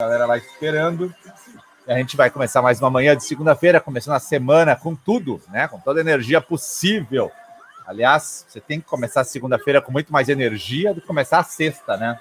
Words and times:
A 0.00 0.06
galera 0.06 0.26
vai 0.26 0.38
esperando. 0.38 1.14
E 1.86 1.92
a 1.92 1.96
gente 1.96 2.16
vai 2.16 2.28
começar 2.28 2.60
mais 2.60 2.80
uma 2.80 2.90
manhã 2.90 3.16
de 3.16 3.22
segunda-feira, 3.22 3.80
começando 3.80 4.16
a 4.16 4.18
semana 4.18 4.74
com 4.74 4.92
tudo, 4.92 5.40
né? 5.50 5.68
Com 5.68 5.78
toda 5.78 6.00
a 6.00 6.02
energia 6.02 6.40
possível. 6.40 7.30
Aliás, 7.86 8.44
você 8.48 8.60
tem 8.60 8.80
que 8.80 8.88
começar 8.88 9.20
a 9.20 9.24
segunda-feira 9.24 9.80
com 9.80 9.92
muito 9.92 10.12
mais 10.12 10.28
energia 10.28 10.92
do 10.92 11.00
que 11.00 11.06
começar 11.06 11.38
a 11.38 11.44
sexta, 11.44 11.96
né? 11.96 12.20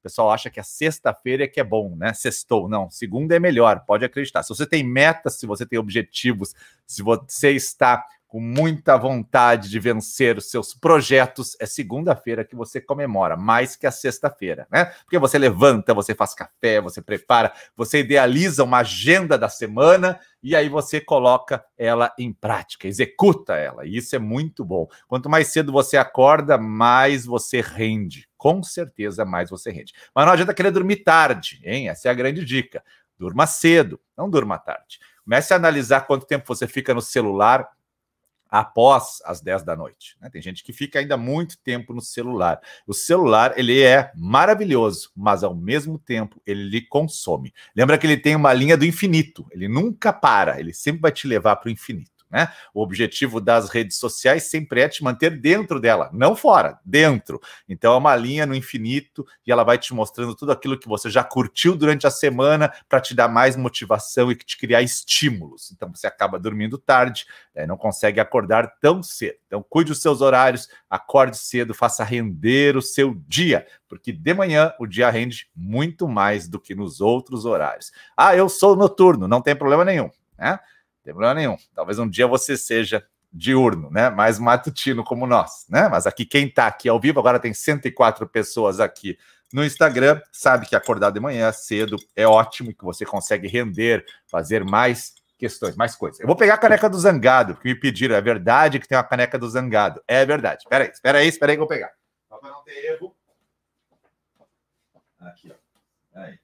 O 0.00 0.02
pessoal 0.02 0.32
acha 0.32 0.50
que 0.50 0.58
a 0.58 0.64
sexta-feira 0.64 1.44
é 1.44 1.46
que 1.46 1.60
é 1.60 1.64
bom, 1.64 1.94
né? 1.94 2.12
Sextou. 2.12 2.68
Não, 2.68 2.90
segunda 2.90 3.36
é 3.36 3.38
melhor, 3.38 3.84
pode 3.86 4.04
acreditar. 4.04 4.42
Se 4.42 4.48
você 4.48 4.66
tem 4.66 4.82
metas, 4.82 5.36
se 5.36 5.46
você 5.46 5.64
tem 5.64 5.78
objetivos, 5.78 6.52
se 6.84 7.00
você 7.00 7.52
está 7.52 8.04
com 8.26 8.40
muita 8.40 8.96
vontade 8.96 9.70
de 9.70 9.78
vencer 9.78 10.36
os 10.36 10.50
seus 10.50 10.74
projetos, 10.74 11.56
é 11.60 11.66
segunda-feira 11.66 12.44
que 12.44 12.56
você 12.56 12.80
comemora, 12.80 13.36
mais 13.36 13.76
que 13.76 13.86
a 13.86 13.90
sexta-feira, 13.90 14.66
né? 14.70 14.86
Porque 15.04 15.18
você 15.18 15.38
levanta, 15.38 15.94
você 15.94 16.14
faz 16.14 16.34
café, 16.34 16.80
você 16.80 17.00
prepara, 17.00 17.52
você 17.76 18.00
idealiza 18.00 18.64
uma 18.64 18.78
agenda 18.78 19.38
da 19.38 19.48
semana 19.48 20.18
e 20.42 20.56
aí 20.56 20.68
você 20.68 21.00
coloca 21.00 21.64
ela 21.78 22.12
em 22.18 22.32
prática, 22.32 22.88
executa 22.88 23.54
ela. 23.54 23.86
E 23.86 23.96
isso 23.96 24.14
é 24.16 24.18
muito 24.18 24.64
bom. 24.64 24.88
Quanto 25.06 25.30
mais 25.30 25.48
cedo 25.48 25.72
você 25.72 25.96
acorda, 25.96 26.58
mais 26.58 27.24
você 27.24 27.60
rende. 27.60 28.28
Com 28.36 28.62
certeza, 28.62 29.24
mais 29.24 29.50
você 29.50 29.70
rende. 29.70 29.92
Mas 30.14 30.26
não 30.26 30.32
adianta 30.32 30.54
querer 30.54 30.70
dormir 30.70 30.96
tarde, 30.96 31.60
hein? 31.64 31.88
Essa 31.88 32.08
é 32.08 32.10
a 32.10 32.14
grande 32.14 32.44
dica. 32.44 32.82
Durma 33.18 33.46
cedo, 33.46 34.00
não 34.16 34.28
durma 34.28 34.58
tarde. 34.58 34.98
Comece 35.24 35.52
a 35.52 35.56
analisar 35.56 36.02
quanto 36.02 36.26
tempo 36.26 36.46
você 36.46 36.68
fica 36.68 36.94
no 36.94 37.00
celular 37.00 37.68
após 38.50 39.20
as 39.24 39.40
10 39.40 39.62
da 39.62 39.76
noite. 39.76 40.16
Né? 40.20 40.30
Tem 40.30 40.40
gente 40.40 40.62
que 40.62 40.72
fica 40.72 40.98
ainda 40.98 41.16
muito 41.16 41.58
tempo 41.58 41.92
no 41.92 42.00
celular. 42.00 42.60
O 42.86 42.94
celular, 42.94 43.54
ele 43.56 43.82
é 43.82 44.10
maravilhoso, 44.14 45.10
mas 45.16 45.42
ao 45.44 45.54
mesmo 45.54 45.98
tempo 45.98 46.40
ele 46.46 46.64
lhe 46.64 46.80
consome. 46.80 47.52
Lembra 47.74 47.98
que 47.98 48.06
ele 48.06 48.16
tem 48.16 48.36
uma 48.36 48.52
linha 48.52 48.76
do 48.76 48.84
infinito, 48.84 49.46
ele 49.50 49.68
nunca 49.68 50.12
para, 50.12 50.58
ele 50.60 50.72
sempre 50.72 51.02
vai 51.02 51.12
te 51.12 51.26
levar 51.26 51.56
para 51.56 51.68
o 51.68 51.72
infinito. 51.72 52.15
Né? 52.30 52.52
O 52.74 52.82
objetivo 52.82 53.40
das 53.40 53.70
redes 53.70 53.98
sociais 53.98 54.44
sempre 54.44 54.80
é 54.80 54.88
te 54.88 55.02
manter 55.04 55.40
dentro 55.40 55.80
dela, 55.80 56.10
não 56.12 56.34
fora, 56.34 56.78
dentro. 56.84 57.40
Então 57.68 57.94
é 57.94 57.96
uma 57.96 58.16
linha 58.16 58.44
no 58.44 58.54
infinito 58.54 59.24
e 59.46 59.52
ela 59.52 59.62
vai 59.62 59.78
te 59.78 59.94
mostrando 59.94 60.34
tudo 60.34 60.50
aquilo 60.50 60.78
que 60.78 60.88
você 60.88 61.08
já 61.08 61.22
curtiu 61.22 61.76
durante 61.76 62.06
a 62.06 62.10
semana 62.10 62.72
para 62.88 63.00
te 63.00 63.14
dar 63.14 63.28
mais 63.28 63.56
motivação 63.56 64.30
e 64.30 64.34
te 64.34 64.58
criar 64.58 64.82
estímulos. 64.82 65.70
Então 65.70 65.88
você 65.94 66.06
acaba 66.06 66.38
dormindo 66.38 66.78
tarde, 66.78 67.26
né? 67.54 67.64
não 67.64 67.76
consegue 67.76 68.18
acordar 68.18 68.74
tão 68.80 69.02
cedo. 69.04 69.38
Então 69.46 69.64
cuide 69.68 69.90
dos 69.90 70.02
seus 70.02 70.20
horários, 70.20 70.68
acorde 70.90 71.38
cedo, 71.38 71.74
faça 71.74 72.02
render 72.02 72.76
o 72.76 72.82
seu 72.82 73.14
dia, 73.28 73.64
porque 73.88 74.12
de 74.12 74.34
manhã 74.34 74.72
o 74.80 74.86
dia 74.86 75.08
rende 75.10 75.48
muito 75.54 76.08
mais 76.08 76.48
do 76.48 76.58
que 76.58 76.74
nos 76.74 77.00
outros 77.00 77.44
horários. 77.44 77.92
Ah, 78.16 78.34
eu 78.34 78.48
sou 78.48 78.74
noturno, 78.74 79.28
não 79.28 79.40
tem 79.40 79.54
problema 79.54 79.84
nenhum, 79.84 80.10
né? 80.36 80.58
Tem 81.06 81.14
problema 81.14 81.34
nenhum. 81.34 81.56
Talvez 81.72 82.00
um 82.00 82.08
dia 82.08 82.26
você 82.26 82.56
seja 82.56 83.06
diurno, 83.32 83.88
né? 83.90 84.10
Mais 84.10 84.40
matutino 84.40 85.04
como 85.04 85.26
nós, 85.26 85.64
né? 85.68 85.88
Mas 85.88 86.06
aqui 86.06 86.24
quem 86.24 86.46
está 86.46 86.66
aqui 86.66 86.88
ao 86.88 86.98
vivo, 86.98 87.20
agora 87.20 87.38
tem 87.38 87.54
104 87.54 88.26
pessoas 88.26 88.80
aqui 88.80 89.16
no 89.52 89.64
Instagram, 89.64 90.20
sabe 90.32 90.66
que 90.66 90.74
acordar 90.74 91.10
de 91.10 91.20
manhã 91.20 91.52
cedo 91.52 91.96
é 92.16 92.26
ótimo 92.26 92.74
que 92.74 92.84
você 92.84 93.06
consegue 93.06 93.46
render, 93.46 94.04
fazer 94.26 94.64
mais 94.64 95.14
questões, 95.38 95.76
mais 95.76 95.94
coisas. 95.94 96.18
Eu 96.18 96.26
vou 96.26 96.34
pegar 96.34 96.54
a 96.54 96.58
caneca 96.58 96.90
do 96.90 96.98
Zangado, 96.98 97.54
porque 97.54 97.68
me 97.68 97.78
pediram, 97.78 98.16
é 98.16 98.20
verdade 98.20 98.80
que 98.80 98.88
tem 98.88 98.98
uma 98.98 99.04
caneca 99.04 99.38
do 99.38 99.48
Zangado. 99.48 100.02
É 100.08 100.26
verdade. 100.26 100.62
Espera 100.62 100.84
aí, 100.84 100.90
espera 100.90 101.18
aí, 101.18 101.28
espera 101.28 101.52
aí 101.52 101.56
que 101.56 101.62
eu 101.62 101.68
vou 101.68 101.76
pegar. 101.76 101.92
Só 102.28 102.38
para 102.38 102.50
não 102.50 102.64
ter 102.64 102.84
erro. 102.86 103.14
Aqui, 105.20 105.52
ó. 105.52 106.20
Aí. 106.20 106.38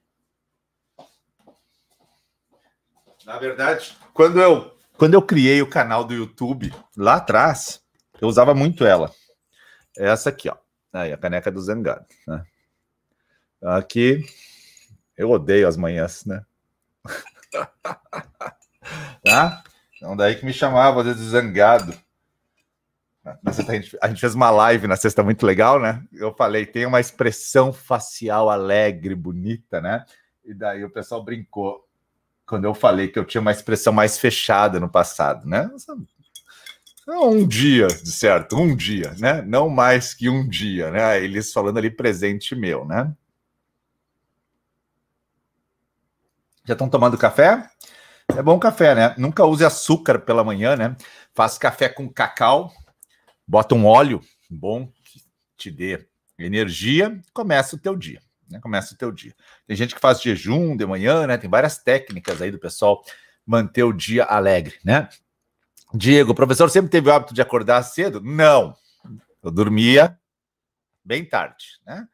Na 3.25 3.39
verdade, 3.39 3.97
quando 4.13 4.39
eu, 4.39 4.77
quando 4.97 5.13
eu 5.13 5.21
criei 5.21 5.61
o 5.61 5.69
canal 5.69 6.03
do 6.03 6.13
YouTube 6.13 6.73
lá 6.95 7.15
atrás, 7.15 7.81
eu 8.19 8.27
usava 8.27 8.53
muito 8.53 8.85
ela. 8.85 9.11
Essa 9.97 10.29
aqui, 10.29 10.49
ó. 10.49 10.57
Aí, 10.91 11.13
a 11.13 11.17
caneca 11.17 11.51
do 11.51 11.61
Zangado. 11.61 12.05
Né? 12.27 12.43
Aqui, 13.63 14.25
eu 15.17 15.31
odeio 15.31 15.67
as 15.67 15.77
manhãs, 15.77 16.25
né? 16.25 16.45
tá? 19.23 19.63
Então, 19.95 20.15
daí 20.15 20.35
que 20.35 20.45
me 20.45 20.53
chamava 20.53 21.03
de 21.03 21.13
Zangado. 21.13 21.93
A, 23.23 23.51
gente, 23.51 23.97
a 24.01 24.09
gente 24.09 24.19
fez 24.19 24.35
uma 24.35 24.51
live 24.51 24.85
na 24.85 24.97
sexta 24.97 25.23
muito 25.23 25.45
legal, 25.45 25.79
né? 25.79 26.03
Eu 26.11 26.33
falei, 26.33 26.65
tem 26.65 26.85
uma 26.85 26.99
expressão 26.99 27.71
facial 27.71 28.49
alegre, 28.49 29.15
bonita, 29.15 29.79
né? 29.79 30.05
E 30.43 30.53
daí 30.53 30.83
o 30.83 30.89
pessoal 30.89 31.23
brincou 31.23 31.82
quando 32.53 32.65
eu 32.65 32.75
falei 32.75 33.07
que 33.07 33.17
eu 33.17 33.25
tinha 33.25 33.41
uma 33.41 33.51
expressão 33.51 33.91
mais 33.91 34.19
fechada 34.19 34.79
no 34.79 34.87
passado, 34.87 35.49
né? 35.49 35.71
Um 37.07 37.47
dia, 37.47 37.87
de 37.87 38.11
certo, 38.11 38.55
um 38.55 38.75
dia, 38.75 39.15
né? 39.17 39.41
Não 39.41 39.67
mais 39.69 40.13
que 40.13 40.29
um 40.29 40.47
dia, 40.47 40.91
né? 40.91 41.19
Eles 41.23 41.51
falando 41.51 41.79
ali 41.79 41.89
presente 41.89 42.55
meu, 42.55 42.85
né? 42.85 43.11
Já 46.63 46.73
estão 46.73 46.87
tomando 46.87 47.17
café? 47.17 47.67
É 48.37 48.43
bom 48.43 48.59
café, 48.59 48.93
né? 48.93 49.15
Nunca 49.17 49.43
use 49.45 49.65
açúcar 49.65 50.19
pela 50.19 50.43
manhã, 50.43 50.75
né? 50.75 50.95
Faz 51.33 51.57
café 51.57 51.89
com 51.89 52.07
cacau, 52.07 52.71
bota 53.47 53.73
um 53.73 53.87
óleo 53.87 54.21
bom 54.47 54.85
que 55.03 55.23
te 55.57 55.71
dê 55.71 56.07
energia, 56.37 57.19
começa 57.33 57.75
o 57.75 57.79
teu 57.79 57.95
dia 57.95 58.21
né? 58.49 58.59
Começa 58.59 58.93
o 58.93 58.97
teu 58.97 59.11
dia. 59.11 59.35
Tem 59.67 59.75
gente 59.75 59.95
que 59.95 60.01
faz 60.01 60.21
jejum 60.21 60.75
de 60.75 60.85
manhã, 60.85 61.27
né? 61.27 61.37
Tem 61.37 61.49
várias 61.49 61.77
técnicas 61.77 62.41
aí 62.41 62.51
do 62.51 62.59
pessoal 62.59 63.03
manter 63.45 63.83
o 63.83 63.93
dia 63.93 64.23
alegre, 64.23 64.79
né? 64.83 65.09
Diego, 65.93 66.31
o 66.31 66.35
professor 66.35 66.69
sempre 66.69 66.89
teve 66.89 67.09
o 67.09 67.13
hábito 67.13 67.33
de 67.33 67.41
acordar 67.41 67.83
cedo? 67.83 68.21
Não. 68.21 68.75
Eu 69.43 69.51
dormia 69.51 70.17
bem 71.03 71.25
tarde, 71.25 71.79
né? 71.85 72.07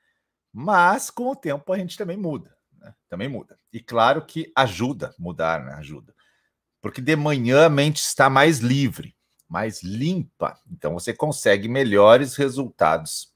Mas 0.52 1.10
com 1.10 1.30
o 1.30 1.36
tempo 1.36 1.72
a 1.72 1.78
gente 1.78 1.98
também 1.98 2.18
muda, 2.18 2.54
né? 2.78 2.94
Também 3.08 3.30
muda. 3.30 3.58
E 3.72 3.80
claro 3.80 4.26
que 4.26 4.52
ajuda 4.56 5.14
mudar, 5.18 5.64
né? 5.64 5.74
Ajuda. 5.76 6.14
Porque 6.82 7.02
de 7.02 7.16
manhã 7.16 7.66
a 7.66 7.70
mente 7.70 7.98
está 7.98 8.30
mais 8.30 8.60
livre, 8.60 9.16
mais 9.48 9.84
limpa. 9.84 10.60
Então 10.72 10.94
você 10.94 11.14
consegue 11.14 11.68
melhores 11.68 12.36
resultados 12.36 13.34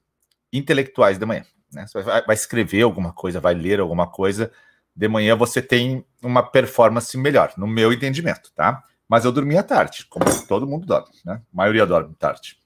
intelectuais 0.51 1.17
de 1.17 1.25
manhã. 1.25 1.45
Né? 1.73 1.85
Você 1.87 2.01
vai, 2.01 2.23
escrever 2.33 2.83
alguma 2.83 3.11
coisa, 3.11 3.39
vai 3.39 3.53
ler 3.53 3.79
alguma 3.79 4.07
coisa, 4.07 4.51
de 4.95 5.07
manhã 5.07 5.35
você 5.35 5.61
tem 5.61 6.05
uma 6.21 6.43
performance 6.43 7.17
melhor, 7.17 7.53
no 7.57 7.67
meu 7.67 7.91
entendimento, 7.91 8.51
tá? 8.55 8.83
Mas 9.07 9.25
eu 9.25 9.31
dormia 9.31 9.63
tarde, 9.63 10.05
como 10.09 10.25
todo 10.47 10.67
mundo 10.67 10.85
dorme, 10.85 11.09
né? 11.25 11.41
A 11.53 11.55
maioria 11.57 11.85
dorme 11.85 12.15
tarde. 12.15 12.57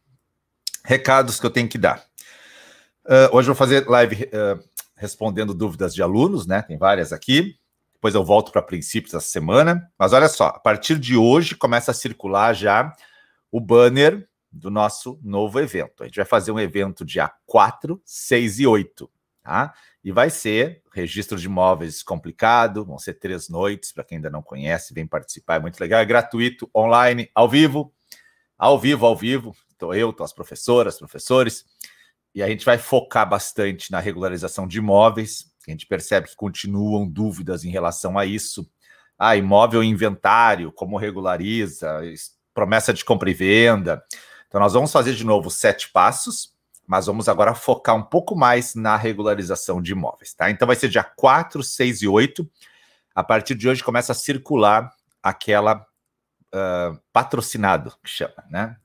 Recados 0.84 1.40
que 1.40 1.46
eu 1.46 1.50
tenho 1.50 1.68
que 1.68 1.78
dar. 1.78 2.04
Uh, 3.06 3.32
hoje 3.32 3.50
eu 3.50 3.54
vou 3.54 3.56
fazer 3.56 3.88
live 3.88 4.26
uh, 4.26 4.64
respondendo 4.96 5.54
dúvidas 5.54 5.94
de 5.94 6.02
alunos, 6.02 6.46
né? 6.46 6.62
Tem 6.62 6.78
várias 6.78 7.14
aqui. 7.14 7.58
Depois 7.94 8.14
eu 8.14 8.24
volto 8.24 8.52
para 8.52 8.62
princípios 8.62 9.14
da 9.14 9.20
semana. 9.20 9.90
Mas 9.98 10.14
olha 10.14 10.28
só, 10.28 10.48
a 10.48 10.60
partir 10.60 11.00
de 11.00 11.16
hoje 11.18 11.56
começa 11.56 11.92
a 11.92 11.94
circular 11.94 12.54
já 12.54 12.94
o 13.52 13.60
banner 13.60 14.28
do 14.52 14.70
nosso 14.70 15.20
novo 15.24 15.60
evento. 15.60 16.04
A 16.04 16.06
gente 16.06 16.16
vai 16.16 16.26
fazer 16.26 16.52
um 16.52 16.60
evento 16.60 17.06
dia 17.06 17.32
4, 17.46 18.02
6 18.04 18.60
e 18.60 18.68
8, 18.68 19.10
tá? 19.44 19.74
E 20.04 20.12
vai 20.12 20.30
ser 20.30 20.82
registro 20.94 21.38
de 21.38 21.46
imóveis 21.46 22.02
complicado, 22.02 22.86
vão 22.86 22.98
ser 22.98 23.16
três 23.16 23.50
noites, 23.50 23.92
para 23.92 24.04
quem 24.04 24.18
ainda 24.18 24.30
não 24.30 24.42
conhece, 24.42 24.94
vem 24.94 25.06
participar, 25.06 25.56
é 25.56 25.60
muito 25.60 25.80
legal, 25.80 26.00
é 26.00 26.06
gratuito, 26.06 26.70
online, 26.76 27.30
ao 27.36 27.48
vivo, 27.48 27.94
ao 28.58 28.80
vivo, 28.80 29.06
ao 29.06 29.16
vivo. 29.16 29.56
Estou 29.70 29.94
eu, 29.94 30.10
estou 30.10 30.24
as 30.24 30.34
professoras, 30.34 30.98
professores, 30.98 31.66
e 32.34 32.42
a 32.42 32.48
gente 32.48 32.66
vai 32.66 32.78
focar 32.78 33.28
bastante 33.28 33.92
na 33.92 34.00
regularização 34.00 34.68
de 34.68 34.80
imóveis. 34.80 35.52
A 35.68 35.72
gente 35.72 35.86
percebe 35.86 36.28
que 36.28 36.36
continuam 36.36 37.08
dúvidas 37.08 37.64
em 37.64 37.70
relação 37.70 38.18
a 38.18 38.26
isso. 38.26 38.68
Ah, 39.20 39.36
imóvel 39.36 39.84
inventário, 39.84 40.72
como 40.72 40.98
regulariza, 40.98 42.02
promessa 42.54 42.94
de 42.94 43.04
compra 43.04 43.30
e 43.30 43.34
venda. 43.34 44.04
Então, 44.48 44.62
nós 44.62 44.74
vamos 44.74 44.92
fazer 44.92 45.14
de 45.14 45.26
novo 45.26 45.50
sete 45.50 45.90
passos, 45.92 46.54
mas 46.86 47.06
vamos 47.06 47.28
agora 47.28 47.54
focar 47.54 47.96
um 47.96 48.04
pouco 48.04 48.36
mais 48.36 48.76
na 48.76 48.96
regularização 48.96 49.82
de 49.82 49.92
imóveis, 49.92 50.34
tá? 50.34 50.50
Então, 50.50 50.66
vai 50.66 50.76
ser 50.76 50.88
dia 50.88 51.04
4, 51.04 51.62
6 51.62 52.02
e 52.02 52.08
8. 52.08 52.50
A 53.14 53.24
partir 53.24 53.56
de 53.56 53.68
hoje 53.68 53.84
começa 53.84 54.14
a 54.14 54.16
circular 54.16 54.90
aquela 55.22 55.86
uh, 56.54 57.00
patrocinado, 57.12 57.92
que 58.04 58.10
chama, 58.10 58.44
né? 58.50 58.78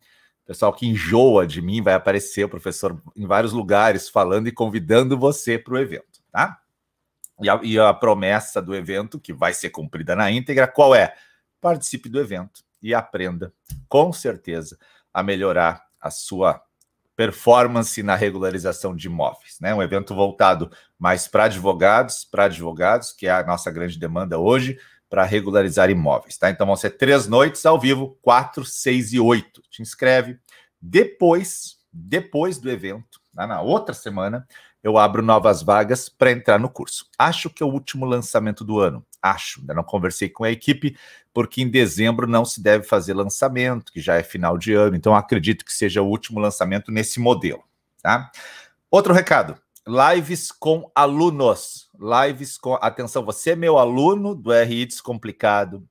Pessoal 0.44 0.72
que 0.72 0.86
enjoa 0.86 1.46
de 1.46 1.62
mim 1.62 1.80
vai 1.80 1.94
aparecer 1.94 2.44
o 2.44 2.48
professor 2.48 3.00
em 3.16 3.26
vários 3.26 3.52
lugares 3.52 4.08
falando 4.08 4.48
e 4.48 4.52
convidando 4.52 5.16
você 5.16 5.56
para 5.56 5.74
o 5.74 5.78
evento, 5.78 6.20
tá? 6.32 6.58
E 7.40 7.48
a, 7.48 7.60
e 7.62 7.78
a 7.78 7.94
promessa 7.94 8.60
do 8.60 8.74
evento, 8.74 9.20
que 9.20 9.32
vai 9.32 9.54
ser 9.54 9.70
cumprida 9.70 10.16
na 10.16 10.30
íntegra, 10.30 10.66
qual 10.66 10.94
é? 10.94 11.14
Participe 11.60 12.08
do 12.08 12.20
evento 12.20 12.64
e 12.82 12.92
aprenda, 12.92 13.52
com 13.88 14.12
certeza, 14.12 14.76
a 15.12 15.22
melhorar 15.22 15.84
a 16.00 16.10
sua 16.10 16.62
performance 17.14 18.02
na 18.02 18.14
regularização 18.14 18.96
de 18.96 19.06
imóveis, 19.06 19.58
né? 19.60 19.74
Um 19.74 19.82
evento 19.82 20.14
voltado 20.14 20.70
mais 20.98 21.28
para 21.28 21.44
advogados, 21.44 22.24
para 22.24 22.44
advogados, 22.44 23.12
que 23.12 23.26
é 23.26 23.30
a 23.30 23.44
nossa 23.44 23.70
grande 23.70 23.98
demanda 23.98 24.38
hoje, 24.38 24.78
para 25.08 25.24
regularizar 25.24 25.90
imóveis, 25.90 26.38
tá? 26.38 26.48
Então 26.48 26.66
vão 26.66 26.74
ser 26.74 26.90
três 26.90 27.28
noites 27.28 27.66
ao 27.66 27.78
vivo, 27.78 28.18
quatro, 28.22 28.64
seis 28.64 29.12
e 29.12 29.20
oito. 29.20 29.62
Te 29.70 29.82
inscreve. 29.82 30.38
Depois, 30.80 31.76
depois 31.92 32.58
do 32.58 32.70
evento, 32.70 33.20
na 33.34 33.60
outra 33.60 33.94
semana, 33.94 34.46
eu 34.82 34.98
abro 34.98 35.22
novas 35.22 35.62
vagas 35.62 36.08
para 36.08 36.32
entrar 36.32 36.58
no 36.58 36.68
curso. 36.68 37.06
Acho 37.18 37.50
que 37.50 37.62
é 37.62 37.66
o 37.66 37.70
último 37.70 38.06
lançamento 38.06 38.64
do 38.64 38.80
ano. 38.80 39.04
Acho, 39.22 39.60
ainda 39.60 39.74
não 39.74 39.84
conversei 39.84 40.28
com 40.28 40.42
a 40.42 40.50
equipe, 40.50 40.96
porque 41.32 41.62
em 41.62 41.70
dezembro 41.70 42.26
não 42.26 42.44
se 42.44 42.60
deve 42.60 42.84
fazer 42.84 43.14
lançamento, 43.14 43.92
que 43.92 44.00
já 44.00 44.16
é 44.16 44.22
final 44.22 44.58
de 44.58 44.74
ano, 44.74 44.96
então 44.96 45.14
acredito 45.14 45.64
que 45.64 45.72
seja 45.72 46.02
o 46.02 46.08
último 46.08 46.40
lançamento 46.40 46.90
nesse 46.90 47.20
modelo. 47.20 47.62
Tá? 48.02 48.30
Outro 48.90 49.14
recado: 49.14 49.56
lives 49.86 50.50
com 50.50 50.90
alunos. 50.94 51.88
Lives 51.98 52.58
com. 52.58 52.74
Atenção, 52.74 53.24
você 53.24 53.52
é 53.52 53.56
meu 53.56 53.78
aluno 53.78 54.34
do 54.34 54.52
RI 54.52 54.86
Descomplicado. 54.86 55.86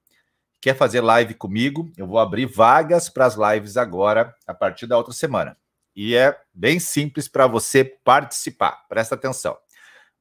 Quer 0.60 0.76
fazer 0.76 1.02
live 1.02 1.34
comigo? 1.34 1.92
Eu 1.98 2.06
vou 2.06 2.20
abrir 2.20 2.46
vagas 2.46 3.10
para 3.10 3.26
as 3.26 3.36
lives 3.36 3.78
agora, 3.78 4.36
a 4.46 4.54
partir 4.54 4.86
da 4.86 4.98
outra 4.98 5.14
semana. 5.14 5.58
E 5.96 6.16
é 6.16 6.38
bem 6.54 6.80
simples 6.80 7.28
para 7.28 7.48
você 7.48 7.84
participar. 7.84 8.86
Presta 8.88 9.16
atenção. 9.16 9.58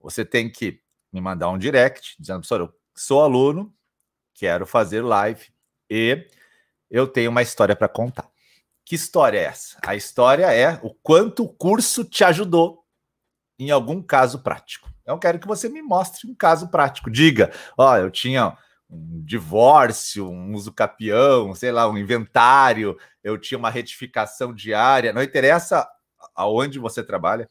Você 0.00 0.24
tem 0.24 0.50
que 0.50 0.80
me 1.12 1.20
mandar 1.20 1.50
um 1.50 1.58
direct 1.58 2.16
dizendo, 2.18 2.38
professor, 2.38 2.60
eu 2.60 2.79
sou 3.00 3.22
aluno, 3.22 3.72
quero 4.34 4.66
fazer 4.66 5.00
live 5.00 5.46
e 5.88 6.26
eu 6.90 7.08
tenho 7.08 7.30
uma 7.30 7.40
história 7.40 7.74
para 7.74 7.88
contar. 7.88 8.28
Que 8.84 8.94
história 8.94 9.38
é 9.38 9.44
essa? 9.44 9.78
A 9.86 9.96
história 9.96 10.52
é 10.52 10.78
o 10.82 10.92
quanto 10.92 11.44
o 11.44 11.48
curso 11.48 12.04
te 12.04 12.24
ajudou 12.24 12.84
em 13.58 13.70
algum 13.70 14.02
caso 14.02 14.42
prático. 14.42 14.90
Eu 15.06 15.18
quero 15.18 15.38
que 15.38 15.46
você 15.46 15.66
me 15.68 15.80
mostre 15.80 16.30
um 16.30 16.34
caso 16.34 16.68
prático. 16.68 17.10
Diga, 17.10 17.50
ó, 17.76 17.96
eu 17.96 18.10
tinha 18.10 18.56
um 18.88 19.24
divórcio, 19.24 20.28
um 20.28 20.52
uso 20.54 20.70
capião, 20.70 21.54
sei 21.54 21.72
lá, 21.72 21.88
um 21.88 21.96
inventário, 21.96 22.98
eu 23.24 23.38
tinha 23.38 23.56
uma 23.56 23.70
retificação 23.70 24.52
diária, 24.52 25.12
não 25.12 25.22
interessa 25.22 25.88
aonde 26.34 26.78
você 26.78 27.02
trabalha, 27.02 27.48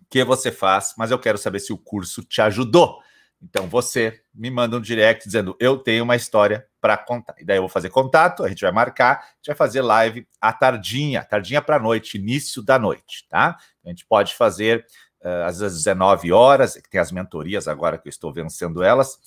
o 0.00 0.06
que 0.10 0.24
você 0.24 0.50
faz, 0.50 0.92
mas 0.98 1.12
eu 1.12 1.18
quero 1.20 1.38
saber 1.38 1.60
se 1.60 1.72
o 1.72 1.78
curso 1.78 2.24
te 2.24 2.40
ajudou. 2.40 3.00
Então 3.42 3.66
você 3.68 4.20
me 4.34 4.50
manda 4.50 4.76
um 4.76 4.80
direct 4.80 5.24
dizendo 5.24 5.56
eu 5.60 5.78
tenho 5.78 6.04
uma 6.04 6.16
história 6.16 6.66
para 6.80 6.96
contar. 6.96 7.34
E 7.38 7.44
daí 7.44 7.58
eu 7.58 7.62
vou 7.62 7.68
fazer 7.68 7.90
contato, 7.90 8.44
a 8.44 8.48
gente 8.48 8.62
vai 8.62 8.72
marcar, 8.72 9.18
a 9.18 9.36
gente 9.36 9.46
vai 9.48 9.56
fazer 9.56 9.82
live 9.82 10.26
à 10.40 10.52
tardinha, 10.52 11.24
tardinha 11.24 11.60
para 11.60 11.78
noite, 11.78 12.16
início 12.16 12.62
da 12.62 12.78
noite, 12.78 13.26
tá? 13.28 13.56
A 13.84 13.88
gente 13.88 14.06
pode 14.06 14.34
fazer 14.34 14.86
uh, 15.22 15.44
às 15.46 15.58
19 15.58 16.32
horas, 16.32 16.74
que 16.74 16.88
tem 16.88 17.00
as 17.00 17.12
mentorias 17.12 17.68
agora 17.68 17.98
que 17.98 18.08
eu 18.08 18.10
estou 18.10 18.32
vencendo 18.32 18.82
elas 18.82 19.18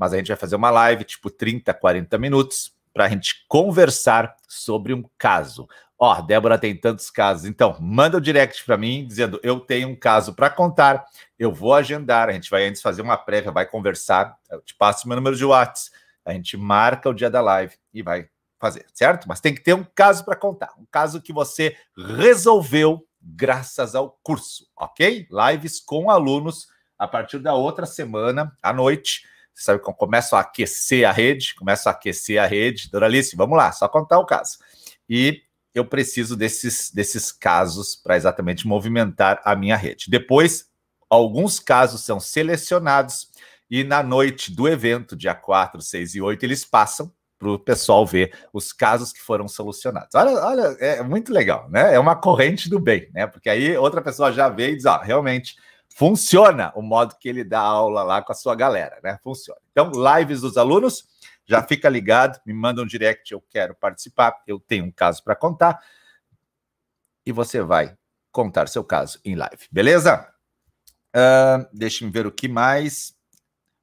mas 0.00 0.14
a 0.14 0.16
gente 0.16 0.28
vai 0.28 0.36
fazer 0.38 0.56
uma 0.56 0.70
live, 0.70 1.04
tipo 1.04 1.28
30, 1.28 1.74
40 1.74 2.16
minutos, 2.16 2.74
para 2.90 3.04
a 3.04 3.08
gente 3.10 3.44
conversar 3.46 4.34
sobre 4.48 4.94
um 4.94 5.04
caso. 5.18 5.68
Ó, 6.02 6.18
oh, 6.18 6.22
Débora 6.22 6.58
tem 6.58 6.74
tantos 6.74 7.10
casos, 7.10 7.44
então 7.44 7.76
manda 7.78 8.16
o 8.16 8.20
direct 8.22 8.64
para 8.64 8.78
mim 8.78 9.06
dizendo 9.06 9.38
eu 9.42 9.60
tenho 9.60 9.86
um 9.86 9.94
caso 9.94 10.32
para 10.32 10.48
contar, 10.48 11.04
eu 11.38 11.52
vou 11.52 11.74
agendar, 11.74 12.30
a 12.30 12.32
gente 12.32 12.48
vai 12.48 12.66
antes 12.66 12.80
fazer 12.80 13.02
uma 13.02 13.18
prévia, 13.18 13.52
vai 13.52 13.66
conversar, 13.66 14.34
eu 14.50 14.62
te 14.62 14.74
passo 14.74 15.06
meu 15.06 15.16
número 15.16 15.36
de 15.36 15.44
WhatsApp, 15.44 15.94
a 16.24 16.32
gente 16.32 16.56
marca 16.56 17.10
o 17.10 17.12
dia 17.12 17.28
da 17.28 17.42
live 17.42 17.74
e 17.92 18.02
vai 18.02 18.30
fazer, 18.58 18.86
certo? 18.94 19.28
Mas 19.28 19.40
tem 19.40 19.54
que 19.54 19.60
ter 19.60 19.74
um 19.74 19.84
caso 19.94 20.24
para 20.24 20.34
contar, 20.34 20.72
um 20.78 20.86
caso 20.90 21.20
que 21.20 21.34
você 21.34 21.76
resolveu 22.16 23.06
graças 23.20 23.94
ao 23.94 24.18
curso, 24.22 24.66
ok? 24.74 25.28
Lives 25.30 25.80
com 25.80 26.10
alunos 26.10 26.66
a 26.98 27.06
partir 27.06 27.40
da 27.40 27.52
outra 27.52 27.84
semana 27.84 28.56
à 28.62 28.72
noite 28.72 29.28
você 29.52 29.64
sabe 29.64 29.80
como 29.80 29.96
começam 29.96 30.38
a 30.38 30.42
aquecer 30.42 31.06
a 31.06 31.12
rede, 31.12 31.54
começam 31.54 31.92
a 31.92 31.94
aquecer 31.94 32.40
a 32.40 32.46
rede. 32.46 32.88
Doralice, 32.90 33.36
vamos 33.36 33.58
lá, 33.58 33.70
só 33.72 33.86
contar 33.88 34.18
o 34.18 34.24
caso. 34.24 34.58
E 35.06 35.42
eu 35.74 35.84
preciso 35.84 36.36
desses, 36.36 36.90
desses 36.90 37.30
casos 37.30 37.96
para 37.96 38.16
exatamente 38.16 38.66
movimentar 38.66 39.40
a 39.44 39.54
minha 39.54 39.76
rede. 39.76 40.06
Depois, 40.08 40.66
alguns 41.08 41.60
casos 41.60 42.04
são 42.04 42.18
selecionados 42.18 43.28
e 43.70 43.84
na 43.84 44.02
noite 44.02 44.52
do 44.54 44.66
evento, 44.68 45.16
dia 45.16 45.34
4, 45.34 45.80
6 45.80 46.16
e 46.16 46.20
8, 46.20 46.42
eles 46.42 46.64
passam 46.64 47.12
para 47.38 47.50
o 47.50 47.58
pessoal 47.58 48.04
ver 48.04 48.36
os 48.52 48.72
casos 48.72 49.12
que 49.12 49.20
foram 49.20 49.48
solucionados. 49.48 50.14
Olha, 50.14 50.32
olha, 50.32 50.76
é 50.80 51.02
muito 51.02 51.32
legal, 51.32 51.70
né? 51.70 51.94
É 51.94 51.98
uma 51.98 52.16
corrente 52.16 52.68
do 52.68 52.78
bem, 52.78 53.08
né? 53.14 53.26
Porque 53.26 53.48
aí 53.48 53.76
outra 53.76 54.02
pessoa 54.02 54.32
já 54.32 54.48
vê 54.48 54.72
e 54.72 54.76
diz, 54.76 54.84
ó, 54.84 54.98
realmente 54.98 55.54
funciona 55.88 56.72
o 56.74 56.82
modo 56.82 57.14
que 57.18 57.28
ele 57.28 57.44
dá 57.44 57.60
aula 57.60 58.02
lá 58.02 58.20
com 58.20 58.32
a 58.32 58.34
sua 58.34 58.54
galera, 58.54 58.98
né? 59.02 59.18
Funciona. 59.22 59.60
Então, 59.70 59.90
lives 60.18 60.40
dos 60.40 60.56
alunos, 60.56 61.04
já 61.46 61.62
fica 61.62 61.88
ligado, 61.88 62.40
me 62.46 62.52
manda 62.52 62.82
um 62.82 62.86
direct, 62.86 63.32
eu 63.32 63.40
quero 63.40 63.74
participar, 63.74 64.34
eu 64.46 64.60
tenho 64.60 64.84
um 64.84 64.90
caso 64.90 65.22
para 65.22 65.34
contar, 65.34 65.80
e 67.24 67.32
você 67.32 67.60
vai 67.62 67.96
contar 68.32 68.68
seu 68.68 68.84
caso 68.84 69.20
em 69.24 69.34
live, 69.34 69.66
beleza? 69.70 70.28
Uh, 71.14 71.66
deixa 71.72 72.04
eu 72.04 72.10
ver 72.10 72.26
o 72.26 72.32
que 72.32 72.48
mais. 72.48 73.14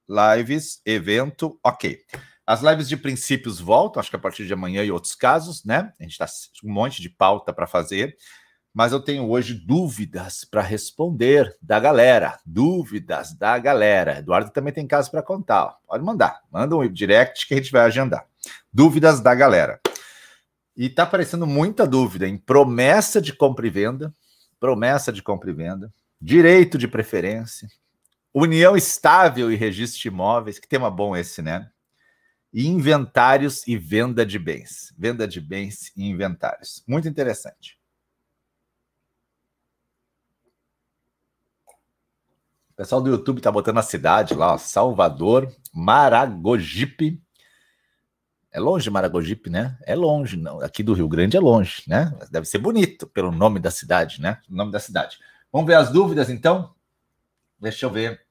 Lives, 0.09 0.81
evento, 0.86 1.59
ok. 1.63 2.00
As 2.45 2.62
lives 2.62 2.88
de 2.88 2.95
princípios 2.95 3.59
voltam, 3.59 4.00
acho 4.00 4.09
que 4.09 4.15
a 4.15 4.19
partir 4.19 4.48
de 4.48 4.54
amanhã 4.54 4.81
e 4.81 4.89
outros 4.89 5.13
casos, 5.13 5.65
né? 5.65 5.92
A 6.00 6.04
gente 6.04 6.13
está 6.13 6.25
um 6.63 6.71
monte 6.71 7.01
de 7.01 7.09
pauta 7.09 7.51
para 7.51 7.68
fazer 7.68 8.15
mas 8.78 8.92
eu 8.92 9.00
tenho 9.00 9.28
hoje 9.28 9.56
dúvidas 9.56 10.46
para 10.46 10.62
responder 10.62 11.58
da 11.60 11.80
galera. 11.80 12.38
Dúvidas 12.46 13.34
da 13.34 13.58
galera. 13.58 14.20
Eduardo 14.20 14.52
também 14.52 14.72
tem 14.72 14.86
caso 14.86 15.10
para 15.10 15.24
contar. 15.24 15.76
Pode 15.88 16.04
mandar. 16.04 16.44
Manda 16.52 16.78
um 16.78 16.88
direct 16.88 17.48
que 17.48 17.56
a 17.56 17.58
gente 17.58 17.72
vai 17.72 17.82
agendar. 17.82 18.28
Dúvidas 18.72 19.20
da 19.20 19.34
galera. 19.34 19.82
E 20.76 20.90
tá 20.90 21.02
aparecendo 21.02 21.48
muita 21.48 21.88
dúvida 21.88 22.28
em 22.28 22.38
promessa 22.38 23.20
de 23.20 23.34
compra 23.34 23.66
e 23.66 23.72
venda, 23.72 24.14
promessa 24.60 25.12
de 25.12 25.24
compra 25.24 25.50
e 25.50 25.54
venda, 25.54 25.92
direito 26.22 26.78
de 26.78 26.88
preferência, 26.88 27.68
união 28.32 28.78
estável 28.78 29.52
e 29.52 29.56
registro 29.56 30.00
de 30.00 30.08
imóveis, 30.10 30.60
que 30.60 30.68
tema 30.68 30.92
bom 30.92 31.18
esse, 31.18 31.42
né? 31.42 31.68
E 32.54 32.68
inventários 32.68 33.68
e 33.68 33.76
venda 33.76 34.24
de 34.24 34.38
bens. 34.38 34.94
Venda 34.96 35.28
de 35.28 35.42
bens 35.42 35.92
e 35.98 36.08
inventários. 36.08 36.84
Muito 36.88 37.08
interessante. 37.08 37.76
Pessoal 42.78 43.02
do 43.02 43.10
YouTube 43.10 43.42
tá 43.42 43.52
botando 43.52 43.80
a 43.80 43.82
cidade 43.82 44.36
lá, 44.36 44.54
ó, 44.54 44.58
Salvador, 44.58 45.52
Maragogipe. 45.74 47.19
É 48.52 48.60
longe 48.60 48.90
Maragogipe, 48.90 49.50
né? 49.50 49.78
É 49.84 49.96
longe, 49.96 50.38
não. 50.38 50.62
Aqui 50.62 50.84
do 50.84 50.94
Rio 50.94 51.10
Grande 51.10 51.36
é 51.36 51.40
longe, 51.40 51.84
né? 51.88 52.16
Deve 52.30 52.46
ser 52.46 52.60
bonito 52.60 53.07
pelo 53.07 53.31
nome 53.31 53.60
da 53.60 53.72
cidade, 53.72 54.22
né? 54.22 54.40
O 54.48 54.56
nome 54.56 54.72
da 54.72 54.80
cidade. 54.80 55.18
Vamos 55.52 55.68
ver 55.68 55.74
as 55.74 55.90
dúvidas, 55.90 56.30
então? 56.30 56.74
Deixa 57.60 57.88
eu 57.88 57.90
ver. 57.90 58.22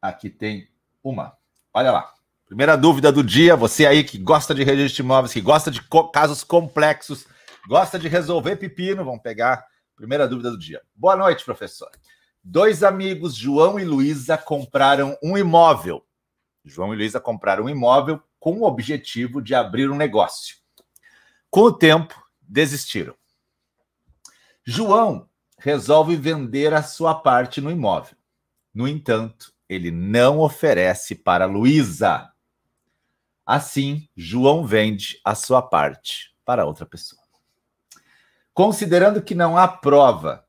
Aqui 0.00 0.28
tem 0.28 0.68
uma. 1.02 1.34
Olha 1.72 1.90
lá. 1.90 2.12
Primeira 2.44 2.76
dúvida 2.76 3.10
do 3.10 3.24
dia, 3.24 3.56
você 3.56 3.86
aí 3.86 4.04
que 4.04 4.18
gosta 4.18 4.54
de 4.54 4.62
registro 4.62 4.96
de 4.96 5.02
imóveis, 5.02 5.32
que 5.32 5.40
gosta 5.40 5.70
de 5.70 5.80
co 5.82 6.08
casos 6.08 6.44
complexos, 6.44 7.26
gosta 7.66 7.98
de 7.98 8.08
resolver 8.08 8.56
pepino, 8.56 9.04
vamos 9.04 9.22
pegar. 9.22 9.64
Primeira 9.96 10.28
dúvida 10.28 10.50
do 10.50 10.58
dia. 10.58 10.82
Boa 10.94 11.16
noite, 11.16 11.44
professor. 11.44 11.90
Dois 12.42 12.82
amigos, 12.82 13.34
João 13.34 13.78
e 13.78 13.84
Luísa, 13.84 14.38
compraram 14.38 15.16
um 15.22 15.36
imóvel. 15.36 16.04
João 16.64 16.94
e 16.94 16.96
Luísa 16.96 17.20
compraram 17.20 17.64
um 17.64 17.68
imóvel 17.68 18.22
com 18.38 18.58
o 18.58 18.64
objetivo 18.64 19.42
de 19.42 19.54
abrir 19.54 19.90
um 19.90 19.96
negócio. 19.96 20.56
Com 21.50 21.62
o 21.62 21.72
tempo, 21.72 22.14
desistiram. 22.40 23.14
João 24.64 25.28
resolve 25.58 26.16
vender 26.16 26.72
a 26.72 26.82
sua 26.82 27.14
parte 27.14 27.60
no 27.60 27.70
imóvel. 27.70 28.16
No 28.72 28.88
entanto, 28.88 29.52
ele 29.68 29.90
não 29.90 30.38
oferece 30.38 31.14
para 31.14 31.44
Luísa. 31.44 32.32
Assim, 33.44 34.08
João 34.16 34.64
vende 34.64 35.20
a 35.24 35.34
sua 35.34 35.60
parte 35.60 36.34
para 36.44 36.64
outra 36.64 36.86
pessoa. 36.86 37.20
Considerando 38.54 39.22
que 39.22 39.34
não 39.34 39.56
há 39.56 39.68
prova 39.68 40.44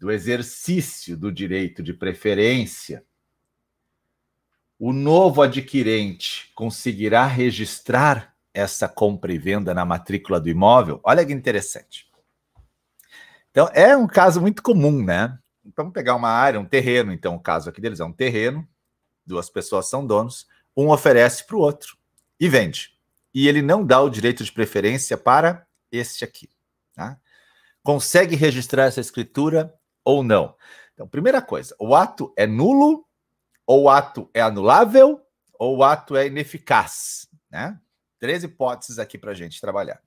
do 0.00 0.10
exercício 0.10 1.14
do 1.14 1.30
direito 1.30 1.82
de 1.82 1.92
preferência, 1.92 3.04
o 4.78 4.94
novo 4.94 5.42
adquirente 5.42 6.50
conseguirá 6.54 7.26
registrar 7.26 8.34
essa 8.54 8.88
compra 8.88 9.30
e 9.30 9.38
venda 9.38 9.74
na 9.74 9.84
matrícula 9.84 10.40
do 10.40 10.48
imóvel? 10.48 11.00
Olha 11.04 11.24
que 11.24 11.34
interessante. 11.34 12.10
Então, 13.50 13.68
é 13.74 13.94
um 13.94 14.06
caso 14.06 14.40
muito 14.40 14.62
comum, 14.62 15.04
né? 15.04 15.38
Vamos 15.76 15.92
pegar 15.92 16.16
uma 16.16 16.30
área, 16.30 16.58
um 16.58 16.64
terreno. 16.64 17.12
Então, 17.12 17.34
o 17.34 17.40
caso 17.40 17.68
aqui 17.68 17.80
deles 17.80 18.00
é 18.00 18.04
um 18.04 18.12
terreno, 18.12 18.66
duas 19.26 19.50
pessoas 19.50 19.90
são 19.90 20.06
donos, 20.06 20.48
um 20.74 20.88
oferece 20.88 21.46
para 21.46 21.56
o 21.56 21.60
outro 21.60 21.98
e 22.40 22.48
vende. 22.48 22.98
E 23.34 23.46
ele 23.46 23.60
não 23.60 23.84
dá 23.84 24.00
o 24.00 24.08
direito 24.08 24.42
de 24.42 24.50
preferência 24.50 25.18
para 25.18 25.66
este 25.92 26.24
aqui. 26.24 26.48
Tá? 26.94 27.20
consegue 27.82 28.36
registrar 28.36 28.84
essa 28.84 29.00
escritura 29.00 29.74
ou 30.04 30.22
não? 30.22 30.54
Então, 30.94 31.08
primeira 31.08 31.40
coisa, 31.40 31.74
o 31.78 31.94
ato 31.94 32.32
é 32.36 32.46
nulo, 32.46 33.06
ou 33.66 33.84
o 33.84 33.88
ato 33.88 34.28
é 34.34 34.40
anulável, 34.40 35.20
ou 35.58 35.78
o 35.78 35.84
ato 35.84 36.16
é 36.16 36.26
ineficaz, 36.26 37.28
né? 37.50 37.78
Três 38.18 38.44
hipóteses 38.44 38.98
aqui 38.98 39.16
para 39.16 39.30
a 39.30 39.34
gente 39.34 39.60
trabalhar. 39.60 40.00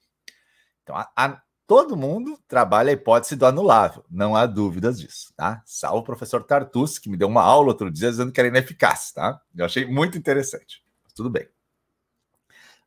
Então, 0.84 0.96
a, 0.96 1.10
a, 1.16 1.42
todo 1.66 1.98
mundo 1.98 2.40
trabalha 2.48 2.90
a 2.90 2.94
hipótese 2.94 3.36
do 3.36 3.46
anulável, 3.46 4.06
não 4.10 4.36
há 4.36 4.46
dúvidas 4.46 5.00
disso, 5.00 5.34
tá? 5.36 5.64
Salvo 5.66 6.00
o 6.00 6.04
professor 6.04 6.44
Tartus, 6.44 7.00
que 7.00 7.10
me 7.10 7.18
deu 7.18 7.28
uma 7.28 7.42
aula 7.42 7.70
outro 7.70 7.90
dia 7.90 8.12
dizendo 8.12 8.32
que 8.32 8.40
era 8.40 8.50
ineficaz, 8.50 9.12
tá? 9.12 9.42
Eu 9.56 9.66
achei 9.66 9.86
muito 9.86 10.18
interessante. 10.18 10.84
Tudo 11.16 11.30
bem. 11.30 11.48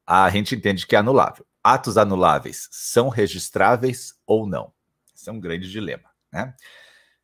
A 0.07 0.31
gente 0.31 0.55
entende 0.55 0.87
que 0.87 0.95
é 0.95 0.99
anulável. 0.99 1.45
Atos 1.63 1.97
anuláveis 1.97 2.69
são 2.71 3.09
registráveis 3.09 4.15
ou 4.25 4.47
não? 4.47 4.73
Esse 5.13 5.29
é 5.29 5.33
um 5.33 5.41
grande 5.41 5.69
dilema, 5.69 6.09
né? 6.31 6.55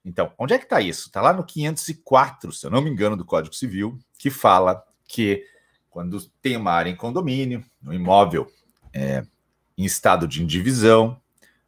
Então, 0.05 0.33
onde 0.39 0.55
é 0.55 0.59
que 0.59 0.65
está 0.65 0.81
isso? 0.81 1.07
Está 1.07 1.21
lá 1.21 1.33
no 1.33 1.45
504, 1.45 2.53
se 2.53 2.67
eu 2.67 2.71
não 2.71 2.83
me 2.83 2.91
engano, 2.91 3.17
do 3.17 3.25
Código 3.25 3.55
Civil, 3.55 3.99
que 4.19 4.31
fala 4.31 4.83
que 5.07 5.45
quando 5.89 6.21
tem 6.41 6.57
uma 6.57 6.73
área 6.73 6.91
em 6.91 6.97
condomínio, 6.97 7.65
um 7.85 7.93
imóvel 7.93 8.51
é, 8.93 9.25
em 9.77 9.85
estado 9.85 10.27
de 10.27 10.43
indivisão, 10.43 11.21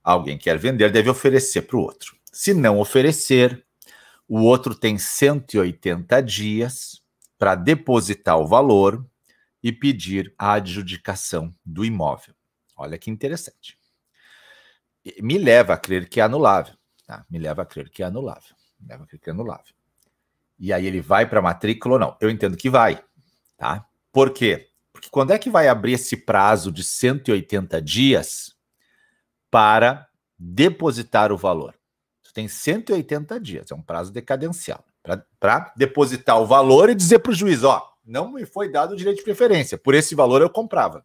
alguém 0.03 0.37
quer 0.37 0.59
vender, 0.59 0.91
deve 0.91 1.11
oferecer 1.11 1.63
para 1.63 1.77
o 1.77 1.81
outro. 1.81 2.17
Se 2.33 2.53
não 2.53 2.81
oferecer, 2.81 3.65
o 4.29 4.41
outro 4.41 4.75
tem 4.75 4.99
180 4.99 6.21
dias 6.23 7.03
para 7.39 7.55
depositar 7.55 8.39
o 8.39 8.47
valor 8.47 9.05
e 9.63 9.73
pedir 9.73 10.35
a 10.39 10.55
adjudicação 10.55 11.55
do 11.65 11.85
imóvel. 11.85 12.35
Olha 12.77 12.99
que 12.99 13.11
interessante. 13.11 13.79
Me 15.21 15.39
leva 15.39 15.75
a 15.75 15.77
crer 15.77 16.09
que 16.09 16.21
é 16.21 16.23
anulável. 16.23 16.75
Tá? 17.07 17.25
Me 17.29 17.39
leva 17.39 17.63
a 17.63 17.67
crer 17.67 17.91
que 17.91 18.03
é 18.03 18.07
anulável. 18.07 18.55
Me 18.81 18.89
leva 18.89 19.05
a 19.05 19.07
crer 19.07 19.21
que 19.21 19.31
é 19.31 19.33
anulável. 19.33 19.75
E 20.59 20.73
aí 20.73 20.87
ele 20.87 21.01
vai 21.01 21.29
para 21.29 21.41
a 21.41 21.43
matrícula 21.43 21.95
ou 21.95 22.01
não? 22.01 22.17
Eu 22.21 22.31
entendo 22.31 22.57
que 22.57 22.71
vai. 22.71 23.03
Tá? 23.57 23.87
Por 24.13 24.31
quê? 24.31 24.71
Porque 24.93 25.09
quando 25.11 25.33
é 25.33 25.39
que 25.39 25.51
vai 25.51 25.69
abrir 25.69 25.95
esse 25.95 26.17
prazo 26.17 26.71
de 26.71 26.85
180 26.85 27.83
dias 27.83 28.55
para 29.51 30.09
depositar 30.39 31.33
o 31.33 31.37
valor? 31.37 31.75
Tu 32.23 32.33
tem 32.33 32.47
180 32.47 33.41
dias, 33.41 33.71
é 33.71 33.75
um 33.75 33.83
prazo 33.83 34.13
decadencial. 34.13 34.85
Para 35.39 35.73
depositar 35.77 36.41
o 36.41 36.47
valor 36.47 36.89
e 36.89 36.95
dizer 36.95 37.19
para 37.19 37.33
o 37.33 37.35
juiz: 37.35 37.63
ó, 37.65 37.95
não 38.05 38.33
me 38.33 38.47
foi 38.47 38.71
dado 38.71 38.93
o 38.93 38.97
direito 38.97 39.19
de 39.19 39.25
preferência, 39.25 39.77
por 39.77 39.95
esse 39.95 40.15
valor 40.15 40.41
eu 40.41 40.49
comprava. 40.49 41.05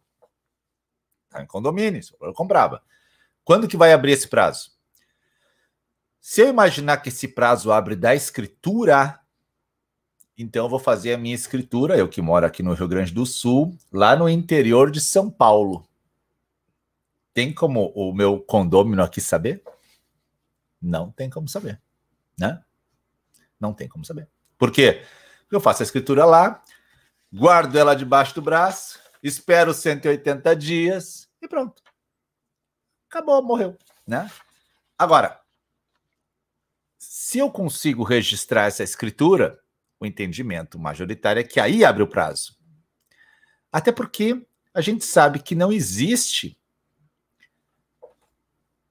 Está 1.26 1.42
em 1.42 1.46
condomínio, 1.46 2.00
eu 2.22 2.32
comprava. 2.32 2.82
Quando 3.44 3.68
que 3.68 3.76
vai 3.76 3.92
abrir 3.92 4.12
esse 4.12 4.28
prazo? 4.28 4.72
Se 6.20 6.42
eu 6.42 6.48
imaginar 6.48 6.98
que 6.98 7.08
esse 7.08 7.26
prazo 7.26 7.72
abre 7.72 7.96
da 7.96 8.14
escritura, 8.14 9.18
então 10.36 10.66
eu 10.66 10.68
vou 10.68 10.78
fazer 10.78 11.14
a 11.14 11.18
minha 11.18 11.34
escritura, 11.34 11.96
eu 11.96 12.08
que 12.08 12.20
moro 12.20 12.44
aqui 12.44 12.62
no 12.62 12.74
Rio 12.74 12.86
Grande 12.86 13.12
do 13.12 13.24
Sul, 13.24 13.76
lá 13.90 14.14
no 14.14 14.28
interior 14.28 14.90
de 14.90 15.00
São 15.00 15.30
Paulo. 15.30 15.88
Tem 17.32 17.54
como 17.54 17.90
o 17.94 18.12
meu 18.12 18.38
condômino 18.38 19.02
aqui 19.02 19.20
saber? 19.20 19.62
Não 20.80 21.10
tem 21.10 21.30
como 21.30 21.48
saber, 21.48 21.80
né? 22.38 22.62
Não 23.58 23.72
tem 23.72 23.88
como 23.88 24.04
saber. 24.04 24.28
Por 24.58 24.70
quê? 24.70 25.04
Porque 25.42 25.56
eu 25.56 25.60
faço 25.60 25.82
a 25.82 25.84
escritura 25.84 26.26
lá, 26.26 26.62
guardo 27.32 27.76
ela 27.76 27.94
debaixo 27.94 28.34
do 28.34 28.42
braço, 28.42 29.00
espero 29.22 29.72
180 29.72 30.54
dias 30.54 31.30
e 31.40 31.48
pronto. 31.48 31.82
Acabou, 33.08 33.42
morreu, 33.42 33.76
né? 34.06 34.30
Agora, 34.98 35.39
se 37.00 37.38
eu 37.38 37.50
consigo 37.50 38.04
registrar 38.04 38.66
essa 38.66 38.84
escritura, 38.84 39.58
o 39.98 40.04
entendimento 40.04 40.78
majoritário 40.78 41.40
é 41.40 41.42
que 41.42 41.58
aí 41.58 41.82
abre 41.82 42.02
o 42.02 42.06
prazo. 42.06 42.54
Até 43.72 43.90
porque 43.90 44.46
a 44.74 44.82
gente 44.82 45.02
sabe 45.06 45.38
que 45.38 45.54
não 45.54 45.72
existe 45.72 46.58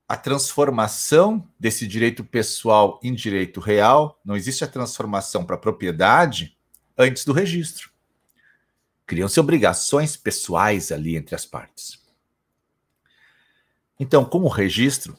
a 0.08 0.18
transformação 0.18 1.48
desse 1.60 1.86
direito 1.86 2.26
pessoal 2.26 3.00
em 3.04 3.14
direito 3.14 3.60
real, 3.60 4.20
não 4.26 4.36
existe 4.36 4.64
a 4.64 4.68
transformação 4.68 5.46
para 5.46 5.56
propriedade 5.56 6.58
antes 6.98 7.24
do 7.24 7.32
registro. 7.32 7.92
Criam-se 9.06 9.40
obrigações 9.40 10.18
pessoais 10.18 10.92
ali 10.92 11.16
entre 11.16 11.36
as 11.36 11.46
partes. 11.46 12.04
Então, 14.00 14.26
como 14.26 14.48
registro, 14.48 15.16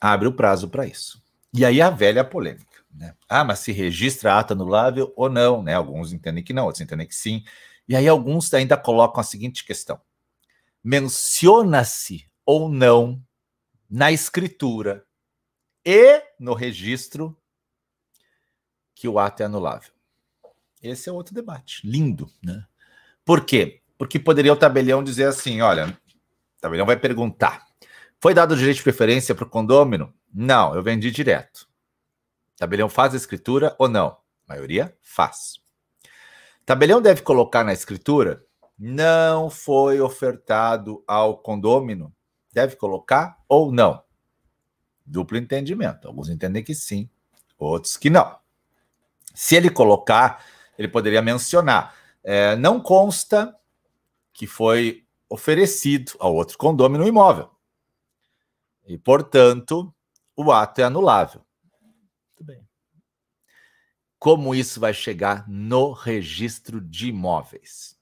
abre 0.00 0.28
o 0.28 0.32
prazo 0.32 0.68
para 0.68 0.86
isso. 0.86 1.23
E 1.54 1.64
aí 1.64 1.80
a 1.80 1.88
velha 1.88 2.24
polêmica. 2.24 2.82
Né? 2.92 3.14
Ah, 3.28 3.44
mas 3.44 3.60
se 3.60 3.70
registra 3.70 4.38
ata 4.38 4.54
anulável 4.54 5.12
ou 5.16 5.28
não? 5.28 5.62
Né? 5.62 5.74
Alguns 5.74 6.12
entendem 6.12 6.42
que 6.42 6.52
não, 6.52 6.64
outros 6.64 6.80
entendem 6.80 7.06
que 7.06 7.14
sim. 7.14 7.44
E 7.88 7.94
aí 7.94 8.08
alguns 8.08 8.52
ainda 8.52 8.76
colocam 8.76 9.20
a 9.20 9.24
seguinte 9.24 9.64
questão: 9.64 10.00
menciona-se 10.82 12.28
ou 12.44 12.68
não 12.68 13.22
na 13.88 14.10
escritura 14.10 15.04
e 15.84 16.22
no 16.38 16.54
registro 16.54 17.36
que 18.94 19.06
o 19.06 19.18
ato 19.18 19.42
é 19.42 19.46
anulável? 19.46 19.92
Esse 20.82 21.08
é 21.08 21.12
outro 21.12 21.34
debate. 21.34 21.86
Lindo, 21.86 22.30
né? 22.42 22.66
Por 23.24 23.44
quê? 23.44 23.80
Porque 23.96 24.18
poderia 24.18 24.52
o 24.52 24.56
tabelião 24.56 25.04
dizer 25.04 25.26
assim: 25.26 25.60
olha, 25.60 25.86
o 25.88 26.60
tabelião 26.60 26.86
vai 26.86 26.96
perguntar: 26.96 27.66
foi 28.20 28.34
dado 28.34 28.56
direito 28.56 28.78
de 28.78 28.82
preferência 28.82 29.34
para 29.34 29.44
o 29.44 29.50
condômino? 29.50 30.12
Não, 30.34 30.74
eu 30.74 30.82
vendi 30.82 31.12
direto. 31.12 31.68
Tabelião 32.56 32.88
faz 32.88 33.14
a 33.14 33.16
escritura 33.16 33.76
ou 33.78 33.88
não? 33.88 34.08
A 34.08 34.54
maioria 34.54 34.96
faz. 35.00 35.60
Tabelião 36.66 37.00
deve 37.00 37.22
colocar 37.22 37.62
na 37.62 37.72
escritura? 37.72 38.44
Não 38.76 39.48
foi 39.48 40.00
ofertado 40.00 41.04
ao 41.06 41.38
condômino. 41.38 42.12
Deve 42.52 42.74
colocar 42.74 43.38
ou 43.48 43.70
não? 43.70 44.02
Duplo 45.06 45.38
entendimento. 45.38 46.08
Alguns 46.08 46.28
entendem 46.28 46.64
que 46.64 46.74
sim, 46.74 47.08
outros 47.56 47.96
que 47.96 48.10
não. 48.10 48.36
Se 49.32 49.54
ele 49.54 49.70
colocar, 49.70 50.44
ele 50.76 50.88
poderia 50.88 51.22
mencionar. 51.22 51.94
É, 52.24 52.56
não 52.56 52.80
consta 52.80 53.56
que 54.32 54.46
foi 54.48 55.06
oferecido 55.28 56.12
ao 56.18 56.34
outro 56.34 56.58
condômino 56.58 57.06
imóvel. 57.06 57.50
E, 58.86 58.98
portanto, 58.98 59.94
o 60.36 60.52
ato 60.52 60.80
é 60.80 60.84
anulável. 60.84 61.44
Muito 61.80 62.44
bem. 62.44 62.68
Como 64.18 64.54
isso 64.54 64.80
vai 64.80 64.94
chegar 64.94 65.48
no 65.48 65.92
registro 65.92 66.80
de 66.80 67.08
imóveis? 67.08 67.96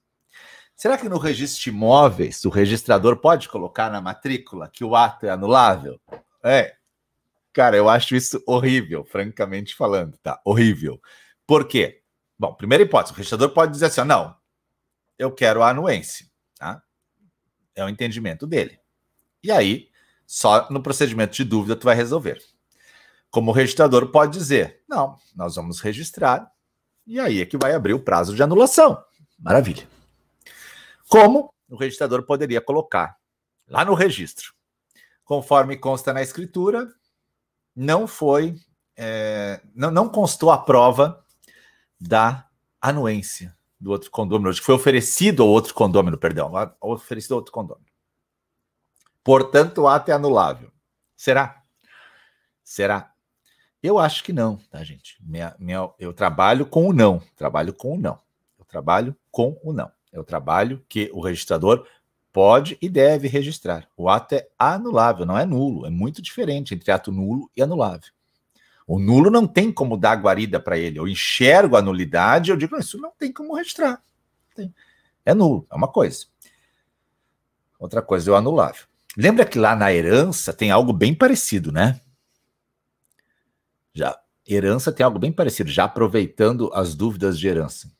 Será 0.75 0.97
que 0.97 1.07
no 1.07 1.17
registro 1.17 1.63
de 1.63 1.69
imóveis 1.69 2.43
o 2.45 2.49
registrador 2.49 3.17
pode 3.17 3.47
colocar 3.47 3.89
na 3.89 4.01
matrícula 4.01 4.69
que 4.69 4.83
o 4.83 4.95
ato 4.95 5.25
é 5.25 5.29
anulável? 5.29 5.99
É. 6.43 6.75
Cara, 7.53 7.77
eu 7.77 7.87
acho 7.87 8.15
isso 8.15 8.43
horrível, 8.47 9.05
francamente 9.05 9.75
falando, 9.75 10.17
tá? 10.17 10.41
Horrível. 10.43 10.99
Por 11.45 11.67
quê? 11.67 12.01
Bom, 12.37 12.53
primeira 12.53 12.83
hipótese, 12.83 13.13
o 13.13 13.15
registrador 13.15 13.51
pode 13.51 13.71
dizer 13.71 13.85
assim: 13.85 14.03
não, 14.03 14.35
eu 15.17 15.31
quero 15.31 15.61
a 15.61 15.69
anuência, 15.69 16.25
tá? 16.57 16.81
É 17.75 17.85
o 17.85 17.89
entendimento 17.89 18.47
dele. 18.47 18.79
E 19.43 19.51
aí, 19.51 19.89
só 20.25 20.69
no 20.69 20.81
procedimento 20.81 21.35
de 21.35 21.43
dúvida 21.43 21.75
tu 21.75 21.85
vai 21.85 21.95
resolver. 21.95 22.41
Como 23.29 23.51
o 23.51 23.53
registrador 23.53 24.11
pode 24.11 24.37
dizer, 24.37 24.81
não, 24.87 25.17
nós 25.35 25.55
vamos 25.55 25.79
registrar, 25.79 26.51
e 27.05 27.19
aí 27.19 27.41
é 27.41 27.45
que 27.45 27.57
vai 27.57 27.73
abrir 27.73 27.93
o 27.93 27.99
prazo 27.99 28.35
de 28.35 28.43
anulação. 28.43 29.03
Maravilha. 29.39 29.87
Como 31.07 31.53
o 31.69 31.75
registrador 31.75 32.23
poderia 32.23 32.61
colocar 32.61 33.17
lá 33.67 33.83
no 33.83 33.93
registro, 33.93 34.53
conforme 35.23 35.77
consta 35.77 36.13
na 36.13 36.21
escritura, 36.21 36.87
não 37.75 38.07
foi, 38.07 38.55
é, 38.95 39.61
não, 39.73 39.89
não 39.89 40.07
constou 40.07 40.51
a 40.51 40.57
prova 40.57 41.23
da 41.99 42.47
anuência 42.81 43.55
do 43.79 43.91
outro 43.91 44.09
condômino, 44.11 44.53
que 44.53 44.61
foi 44.61 44.75
oferecido 44.75 45.43
ao 45.43 45.49
outro 45.49 45.73
condômino, 45.73 46.17
perdão, 46.17 46.51
oferecido 46.79 47.33
ao 47.33 47.39
outro 47.39 47.51
condômino. 47.51 47.92
Portanto, 49.23 49.81
o 49.81 49.87
ato 49.87 50.11
é 50.11 50.13
anulável. 50.13 50.71
Será? 51.15 51.63
Será? 52.63 53.13
Eu 53.81 53.99
acho 53.99 54.23
que 54.23 54.33
não, 54.33 54.57
tá, 54.69 54.83
gente? 54.83 55.17
Minha, 55.21 55.55
minha, 55.59 55.89
eu 55.99 56.13
trabalho 56.13 56.65
com 56.65 56.87
o 56.87 56.93
não. 56.93 57.21
Trabalho 57.35 57.73
com 57.73 57.95
o 57.95 57.99
não. 57.99 58.19
Eu 58.57 58.65
trabalho 58.65 59.15
com 59.31 59.59
o 59.63 59.73
não. 59.73 59.91
Eu 60.11 60.23
trabalho 60.23 60.83
que 60.87 61.09
o 61.13 61.21
registrador 61.21 61.87
pode 62.31 62.77
e 62.81 62.89
deve 62.89 63.27
registrar. 63.27 63.87
O 63.95 64.09
ato 64.09 64.35
é 64.35 64.47
anulável, 64.57 65.25
não 65.25 65.37
é 65.37 65.45
nulo. 65.45 65.85
É 65.85 65.89
muito 65.89 66.21
diferente 66.21 66.73
entre 66.73 66.91
ato 66.91 67.11
nulo 67.11 67.49
e 67.55 67.61
anulável. 67.61 68.11
O 68.87 68.99
nulo 68.99 69.29
não 69.29 69.47
tem 69.47 69.71
como 69.71 69.97
dar 69.97 70.15
guarida 70.15 70.59
para 70.59 70.77
ele. 70.77 70.99
Eu 70.99 71.07
enxergo 71.07 71.77
a 71.77 71.81
nulidade, 71.81 72.51
eu 72.51 72.57
digo, 72.57 72.77
isso 72.77 72.97
não 72.97 73.11
tem 73.11 73.31
como 73.31 73.55
registrar. 73.55 74.01
É 75.25 75.33
nulo, 75.33 75.65
é 75.71 75.75
uma 75.75 75.87
coisa. 75.87 76.25
Outra 77.79 78.01
coisa 78.01 78.29
é 78.29 78.33
o 78.33 78.35
anulável. 78.35 78.85
Lembra 79.15 79.45
que 79.45 79.59
lá 79.59 79.75
na 79.75 79.93
herança 79.93 80.51
tem 80.53 80.71
algo 80.71 80.91
bem 80.91 81.13
parecido, 81.13 81.71
né? 81.71 82.01
Já 83.93 84.19
herança 84.47 84.91
tem 84.91 85.03
algo 85.03 85.19
bem 85.19 85.31
parecido, 85.31 85.69
já 85.69 85.85
aproveitando 85.85 86.71
as 86.73 86.95
dúvidas 86.95 87.39
de 87.39 87.47
herança. 87.47 87.91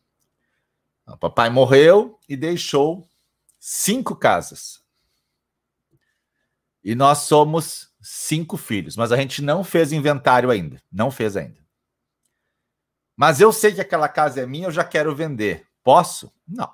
O 1.06 1.18
papai 1.18 1.50
morreu 1.50 2.20
e 2.28 2.36
deixou 2.36 3.08
cinco 3.60 4.16
casas. 4.16 4.84
E 6.84 6.96
nós 6.96 7.20
somos 7.20 7.94
cinco 8.02 8.58
filhos, 8.58 8.98
mas 8.98 9.12
a 9.12 9.18
gente 9.18 9.42
não 9.42 9.64
fez 9.64 9.92
inventário 9.92 10.50
ainda. 10.50 10.82
Não 10.92 11.10
fez 11.10 11.38
ainda. 11.38 11.64
Mas 13.16 13.40
eu 13.40 13.54
sei 13.54 13.74
que 13.74 13.82
aquela 13.82 14.10
casa 14.10 14.42
é 14.42 14.46
minha, 14.46 14.68
eu 14.68 14.72
já 14.72 14.84
quero 14.84 15.16
vender. 15.16 15.68
Posso? 15.84 16.34
Não. 16.48 16.74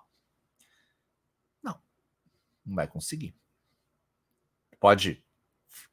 Não. 1.61 1.79
Não 2.65 2.75
vai 2.75 2.87
conseguir. 2.87 3.38
Pode. 4.79 5.23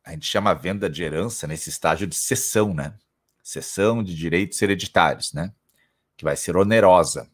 A 0.05 0.13
gente 0.13 0.27
chama 0.27 0.51
a 0.51 0.55
venda 0.55 0.89
de 0.89 1.03
herança 1.03 1.47
nesse 1.47 1.69
estágio 1.69 2.07
de 2.07 2.15
cessão, 2.15 2.73
né? 2.73 2.97
Cessão 3.43 4.03
de 4.03 4.15
direitos 4.15 4.61
hereditários, 4.63 5.33
né? 5.33 5.53
Que 6.17 6.25
vai 6.25 6.37
ser 6.37 6.57
onerosa 6.57 7.31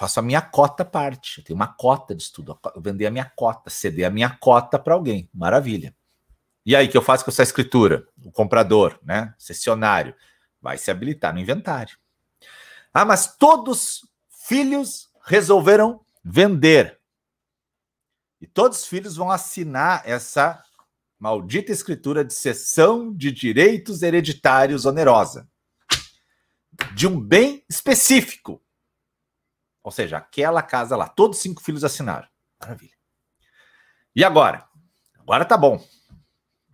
faço 0.00 0.18
a 0.18 0.22
minha 0.22 0.40
cota 0.40 0.82
parte. 0.82 1.38
Eu 1.38 1.44
tenho 1.44 1.56
uma 1.56 1.66
cota 1.66 2.14
de 2.14 2.22
estudo. 2.22 2.58
Eu 2.74 2.80
vender 2.80 3.06
a 3.06 3.10
minha 3.10 3.30
cota, 3.36 3.68
ceder 3.68 4.06
a 4.06 4.10
minha 4.10 4.30
cota 4.30 4.78
para 4.78 4.94
alguém. 4.94 5.28
Maravilha. 5.32 5.94
E 6.64 6.74
aí, 6.74 6.88
que 6.88 6.96
eu 6.96 7.02
faço 7.02 7.22
com 7.22 7.30
essa 7.30 7.42
escritura? 7.42 8.06
O 8.24 8.32
comprador, 8.32 8.98
né? 9.02 9.34
Cessionário, 9.38 10.14
vai 10.60 10.78
se 10.78 10.90
habilitar 10.90 11.34
no 11.34 11.40
inventário. 11.40 11.98
Ah, 12.94 13.04
mas 13.04 13.36
todos 13.36 14.06
filhos 14.48 15.10
resolveram 15.26 16.00
vender. 16.24 16.98
E 18.40 18.46
todos 18.46 18.78
os 18.78 18.86
filhos 18.86 19.16
vão 19.16 19.30
assinar 19.30 20.02
essa 20.06 20.62
maldita 21.18 21.70
escritura 21.70 22.24
de 22.24 22.32
cessão 22.32 23.12
de 23.14 23.30
direitos 23.30 24.02
hereditários 24.02 24.86
onerosa. 24.86 25.48
De 26.94 27.06
um 27.06 27.20
bem 27.20 27.62
específico. 27.68 28.62
Ou 29.82 29.90
seja, 29.90 30.16
aquela 30.16 30.62
casa 30.62 30.96
lá, 30.96 31.08
todos 31.08 31.36
os 31.36 31.42
cinco 31.42 31.62
filhos 31.62 31.84
assinaram. 31.84 32.28
Maravilha. 32.58 32.94
E 34.16 34.24
agora? 34.24 34.66
Agora 35.18 35.44
tá 35.44 35.56
bom. 35.56 35.84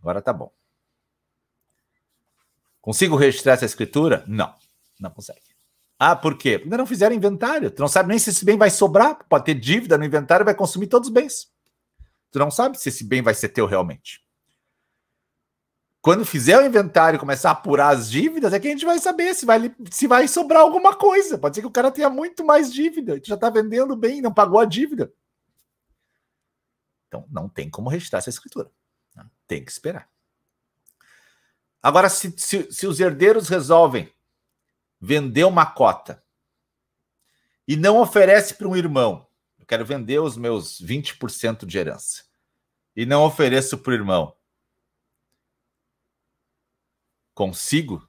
Agora 0.00 0.22
tá 0.22 0.32
bom. 0.32 0.52
Consigo 2.80 3.16
registrar 3.16 3.54
essa 3.54 3.64
escritura? 3.64 4.24
Não, 4.28 4.54
não 5.00 5.10
consegue. 5.10 5.40
Ah, 5.98 6.14
por 6.14 6.36
quê? 6.36 6.60
Ainda 6.62 6.76
não 6.76 6.86
fizeram 6.86 7.16
inventário. 7.16 7.70
Tu 7.70 7.80
não 7.80 7.88
sabe 7.88 8.10
nem 8.10 8.18
se 8.18 8.30
esse 8.30 8.44
bem 8.44 8.56
vai 8.56 8.70
sobrar. 8.70 9.26
Pode 9.28 9.44
ter 9.46 9.54
dívida 9.54 9.98
no 9.98 10.04
inventário 10.04 10.44
vai 10.44 10.54
consumir 10.54 10.86
todos 10.86 11.08
os 11.08 11.14
bens. 11.14 11.55
Tu 12.30 12.38
não 12.38 12.50
sabe 12.50 12.78
se 12.78 12.88
esse 12.88 13.04
bem 13.04 13.22
vai 13.22 13.34
ser 13.34 13.48
teu 13.48 13.66
realmente. 13.66 14.24
Quando 16.00 16.24
fizer 16.24 16.56
o 16.56 16.64
inventário 16.64 17.16
e 17.16 17.20
começar 17.20 17.48
a 17.48 17.52
apurar 17.52 17.88
as 17.88 18.08
dívidas, 18.08 18.52
é 18.52 18.60
que 18.60 18.68
a 18.68 18.70
gente 18.70 18.84
vai 18.84 18.98
saber 18.98 19.34
se 19.34 19.44
vai, 19.44 19.74
se 19.90 20.06
vai 20.06 20.28
sobrar 20.28 20.62
alguma 20.62 20.94
coisa. 20.94 21.36
Pode 21.36 21.56
ser 21.56 21.62
que 21.62 21.66
o 21.66 21.72
cara 21.72 21.90
tenha 21.90 22.08
muito 22.08 22.44
mais 22.44 22.72
dívida, 22.72 23.20
já 23.24 23.34
está 23.34 23.50
vendendo 23.50 23.96
bem, 23.96 24.20
não 24.20 24.32
pagou 24.32 24.60
a 24.60 24.64
dívida. 24.64 25.12
Então, 27.08 27.26
não 27.28 27.48
tem 27.48 27.68
como 27.68 27.88
registrar 27.88 28.20
essa 28.20 28.30
escritura. 28.30 28.70
Né? 29.16 29.26
Tem 29.48 29.64
que 29.64 29.70
esperar. 29.72 30.08
Agora, 31.82 32.08
se, 32.08 32.32
se, 32.36 32.70
se 32.70 32.86
os 32.86 33.00
herdeiros 33.00 33.48
resolvem 33.48 34.12
vender 35.00 35.44
uma 35.44 35.66
cota 35.66 36.22
e 37.66 37.76
não 37.76 38.00
oferece 38.00 38.54
para 38.54 38.68
um 38.68 38.76
irmão, 38.76 39.25
eu 39.66 39.68
quero 39.68 39.84
vender 39.84 40.20
os 40.20 40.36
meus 40.36 40.80
20% 40.80 41.66
de 41.66 41.78
herança, 41.78 42.24
e 42.94 43.04
não 43.04 43.24
ofereço 43.24 43.76
para 43.78 43.90
o 43.90 43.94
irmão, 43.94 44.36
Consigo 47.36 48.08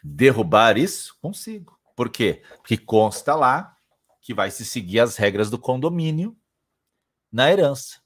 derrubar 0.00 0.78
isso? 0.78 1.18
Consigo. 1.20 1.76
Por 1.96 2.08
quê? 2.08 2.40
Porque 2.58 2.76
consta 2.76 3.34
lá 3.34 3.76
que 4.20 4.32
vai 4.32 4.48
se 4.48 4.64
seguir 4.64 5.00
as 5.00 5.16
regras 5.16 5.50
do 5.50 5.58
condomínio 5.58 6.36
na 7.32 7.50
herança. 7.50 8.00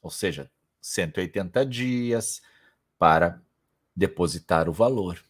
Ou 0.00 0.12
seja, 0.12 0.48
180 0.80 1.66
dias 1.66 2.40
para 2.96 3.42
depositar 3.96 4.68
o 4.68 4.72
valor. 4.72 5.20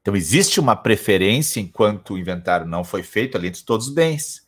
Então, 0.00 0.16
existe 0.16 0.58
uma 0.58 0.74
preferência 0.74 1.60
enquanto 1.60 2.14
o 2.14 2.18
inventário 2.18 2.64
não 2.64 2.82
foi 2.82 3.02
feito 3.02 3.36
ali 3.36 3.48
entre 3.48 3.62
todos 3.62 3.88
os 3.88 3.92
bens. 3.94 4.47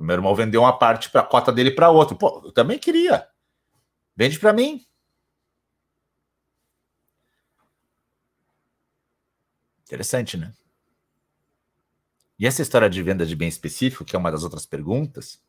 O 0.00 0.02
meu 0.02 0.14
irmão 0.14 0.34
vendeu 0.34 0.62
uma 0.62 0.76
parte 0.76 1.10
para 1.10 1.20
a 1.20 1.26
cota 1.26 1.52
dele 1.52 1.70
para 1.70 1.90
outro. 1.90 2.16
Pô, 2.16 2.40
eu 2.42 2.52
também 2.52 2.78
queria. 2.78 3.28
Vende 4.16 4.38
para 4.40 4.50
mim. 4.50 4.86
Interessante, 9.84 10.38
né? 10.38 10.54
E 12.38 12.46
essa 12.46 12.62
história 12.62 12.88
de 12.88 13.02
venda 13.02 13.26
de 13.26 13.36
bem 13.36 13.48
específico, 13.48 14.02
que 14.02 14.16
é 14.16 14.18
uma 14.18 14.32
das 14.32 14.42
outras 14.42 14.64
perguntas, 14.64 15.42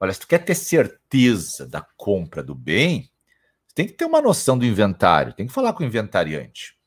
olha, 0.00 0.12
se 0.14 0.20
tu 0.20 0.26
quer 0.26 0.38
ter 0.38 0.54
certeza 0.54 1.68
da 1.68 1.82
compra 1.94 2.42
do 2.42 2.54
bem, 2.54 3.12
tem 3.74 3.86
que 3.86 3.92
ter 3.92 4.06
uma 4.06 4.22
noção 4.22 4.56
do 4.56 4.64
inventário, 4.64 5.34
tem 5.34 5.46
que 5.46 5.52
falar 5.52 5.74
com 5.74 5.82
o 5.82 5.86
inventariante. 5.86 6.78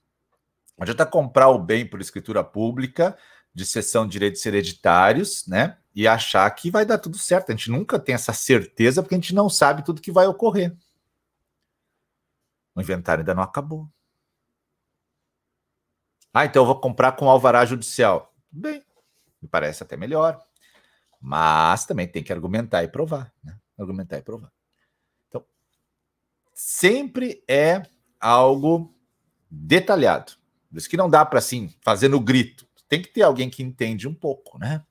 Não 0.75 0.83
adianta 0.83 1.05
comprar 1.05 1.49
o 1.49 1.59
bem 1.59 1.87
por 1.87 2.01
escritura 2.01 2.43
pública, 2.43 3.15
de 3.55 3.65
cessão 3.65 4.05
de 4.05 4.11
direitos 4.11 4.45
hereditários, 4.45 5.47
né? 5.47 5.77
E 5.95 6.05
achar 6.05 6.49
que 6.51 6.69
vai 6.69 6.85
dar 6.85 6.97
tudo 6.97 7.17
certo. 7.17 7.49
A 7.49 7.55
gente 7.55 7.71
nunca 7.71 7.97
tem 7.97 8.13
essa 8.13 8.33
certeza 8.33 9.01
porque 9.01 9.15
a 9.15 9.17
gente 9.17 9.33
não 9.33 9.49
sabe 9.49 9.83
tudo 9.83 10.01
que 10.01 10.11
vai 10.11 10.27
ocorrer. 10.27 10.75
O 12.75 12.81
inventário 12.81 13.21
ainda 13.21 13.33
não 13.33 13.41
acabou. 13.41 13.89
Ah, 16.33 16.43
então 16.43 16.63
eu 16.63 16.65
vou 16.65 16.81
comprar 16.81 17.13
com 17.13 17.29
alvará 17.29 17.65
judicial. 17.65 18.35
Bem, 18.51 18.83
me 19.41 19.47
parece 19.47 19.83
até 19.83 19.95
melhor. 19.95 20.45
Mas 21.21 21.85
também 21.85 22.05
tem 22.05 22.21
que 22.21 22.33
argumentar 22.33 22.83
e 22.83 22.89
provar. 22.89 23.33
Né? 23.41 23.57
Argumentar 23.79 24.17
e 24.17 24.21
provar. 24.21 24.51
Então, 25.29 25.45
sempre 26.53 27.41
é 27.47 27.83
algo 28.19 28.93
detalhado. 29.49 30.33
Por 30.69 30.77
isso 30.77 30.89
que 30.89 30.97
não 30.97 31.09
dá 31.09 31.25
para, 31.25 31.39
assim, 31.39 31.73
fazer 31.81 32.09
no 32.09 32.19
grito. 32.19 32.67
Tem 32.87 33.01
que 33.01 33.09
ter 33.09 33.23
alguém 33.23 33.49
que 33.49 33.63
entende 33.63 34.07
um 34.07 34.13
pouco, 34.13 34.57
né? 34.57 34.83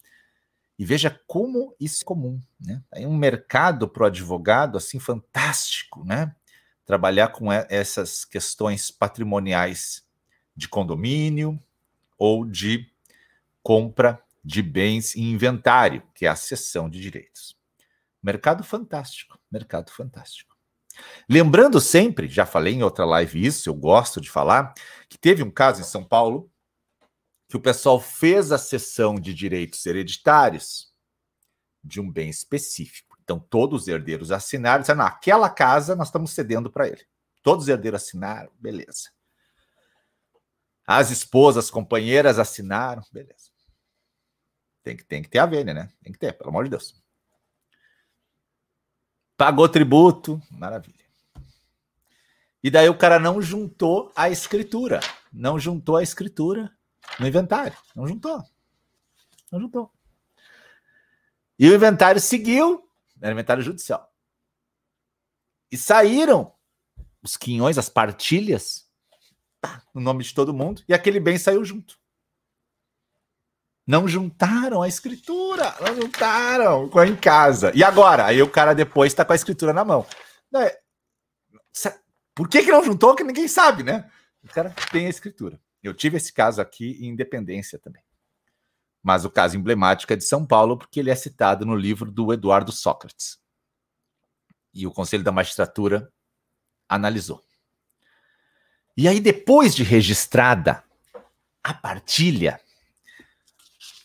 E 0.78 0.84
veja 0.84 1.20
como 1.26 1.74
isso 1.78 2.02
é 2.02 2.04
comum, 2.04 2.42
né? 2.60 2.82
Tem 2.92 3.06
um 3.06 3.16
mercado 3.16 3.88
para 3.88 4.02
o 4.02 4.06
advogado, 4.06 4.76
assim, 4.76 4.98
fantástico, 4.98 6.04
né? 6.04 6.34
Trabalhar 6.84 7.28
com 7.28 7.52
essas 7.52 8.24
questões 8.24 8.90
patrimoniais 8.90 10.04
de 10.56 10.68
condomínio 10.68 11.58
ou 12.18 12.44
de 12.44 12.90
compra 13.62 14.20
de 14.44 14.62
bens 14.62 15.16
em 15.16 15.32
inventário, 15.32 16.02
que 16.14 16.26
é 16.26 16.28
a 16.28 16.36
cessão 16.36 16.90
de 16.90 17.00
direitos. 17.00 17.56
Mercado 18.22 18.62
fantástico, 18.62 19.38
mercado 19.50 19.90
fantástico. 19.90 20.54
Lembrando 21.28 21.80
sempre, 21.80 22.28
já 22.28 22.46
falei 22.46 22.74
em 22.74 22.82
outra 22.82 23.04
live 23.04 23.44
isso, 23.44 23.68
eu 23.68 23.74
gosto 23.74 24.20
de 24.20 24.30
falar, 24.30 24.74
que 25.08 25.18
teve 25.18 25.42
um 25.42 25.50
caso 25.50 25.80
em 25.80 25.84
São 25.84 26.04
Paulo 26.04 26.50
que 27.54 27.58
o 27.58 27.60
pessoal 27.60 28.00
fez 28.00 28.50
a 28.50 28.58
cessão 28.58 29.14
de 29.14 29.32
direitos 29.32 29.86
hereditários 29.86 30.92
de 31.84 32.00
um 32.00 32.10
bem 32.10 32.28
específico. 32.28 33.16
Então, 33.22 33.38
todos 33.38 33.82
os 33.82 33.88
herdeiros 33.88 34.32
assinaram, 34.32 34.80
disseram, 34.80 35.04
aquela 35.04 35.48
casa 35.48 35.94
nós 35.94 36.08
estamos 36.08 36.32
cedendo 36.32 36.68
para 36.68 36.88
ele. 36.88 37.06
Todos 37.44 37.66
os 37.66 37.68
herdeiros 37.68 38.02
assinaram, 38.02 38.50
beleza. 38.58 39.08
As 40.84 41.12
esposas, 41.12 41.70
companheiras 41.70 42.40
assinaram, 42.40 43.04
beleza. 43.12 43.52
Tem 44.82 44.96
que, 44.96 45.04
tem 45.04 45.22
que 45.22 45.28
ter 45.28 45.38
a 45.38 45.46
vênia, 45.46 45.72
né? 45.72 45.92
Tem 46.02 46.12
que 46.12 46.18
ter, 46.18 46.32
pelo 46.32 46.50
amor 46.50 46.64
de 46.64 46.70
Deus. 46.70 47.00
Pagou 49.36 49.68
tributo, 49.68 50.42
maravilha. 50.50 51.04
E 52.64 52.68
daí 52.68 52.88
o 52.88 52.98
cara 52.98 53.20
não 53.20 53.40
juntou 53.40 54.10
a 54.16 54.28
escritura. 54.28 54.98
Não 55.32 55.56
juntou 55.56 55.96
a 55.96 56.02
escritura 56.02 56.68
no 57.18 57.26
inventário. 57.26 57.76
Não 57.94 58.06
juntou. 58.06 58.42
Não 59.50 59.60
juntou. 59.60 59.90
E 61.58 61.68
o 61.68 61.74
inventário 61.74 62.20
seguiu, 62.20 62.88
era 63.20 63.32
inventário 63.32 63.62
judicial. 63.62 64.12
E 65.70 65.76
saíram 65.76 66.52
os 67.22 67.36
quinhões, 67.36 67.78
as 67.78 67.88
partilhas 67.88 68.84
no 69.94 70.00
nome 70.00 70.22
de 70.24 70.34
todo 70.34 70.52
mundo, 70.52 70.82
e 70.88 70.92
aquele 70.92 71.18
bem 71.18 71.38
saiu 71.38 71.64
junto. 71.64 71.98
Não 73.86 74.08
juntaram 74.08 74.82
a 74.82 74.88
escritura, 74.88 75.74
não 75.80 75.94
juntaram, 75.94 76.86
ficou 76.86 77.04
em 77.04 77.16
casa. 77.16 77.70
E 77.74 77.84
agora? 77.84 78.26
Aí 78.26 78.42
o 78.42 78.50
cara 78.50 78.74
depois 78.74 79.12
está 79.12 79.24
com 79.24 79.32
a 79.32 79.36
escritura 79.36 79.72
na 79.72 79.84
mão. 79.84 80.06
É, 80.54 80.80
por 82.34 82.48
que, 82.48 82.62
que 82.62 82.70
não 82.70 82.82
juntou? 82.82 83.14
Que 83.14 83.24
ninguém 83.24 83.46
sabe, 83.46 83.82
né? 83.82 84.10
O 84.42 84.48
cara 84.48 84.74
tem 84.90 85.06
a 85.06 85.10
escritura. 85.10 85.60
Eu 85.84 85.92
tive 85.92 86.16
esse 86.16 86.32
caso 86.32 86.62
aqui 86.62 86.98
em 87.00 87.10
Independência 87.10 87.78
também. 87.78 88.02
Mas 89.02 89.26
o 89.26 89.30
caso 89.30 89.54
emblemático 89.54 90.10
é 90.14 90.16
de 90.16 90.24
São 90.24 90.46
Paulo, 90.46 90.78
porque 90.78 90.98
ele 90.98 91.10
é 91.10 91.14
citado 91.14 91.66
no 91.66 91.76
livro 91.76 92.10
do 92.10 92.32
Eduardo 92.32 92.72
Sócrates. 92.72 93.38
e 94.72 94.86
o 94.86 94.90
Conselho 94.90 95.22
da 95.22 95.30
Magistratura 95.30 96.10
analisou. 96.88 97.44
E 98.96 99.06
aí, 99.06 99.20
depois 99.20 99.74
de 99.74 99.84
registrada 99.84 100.82
a 101.62 101.72
partilha, 101.72 102.60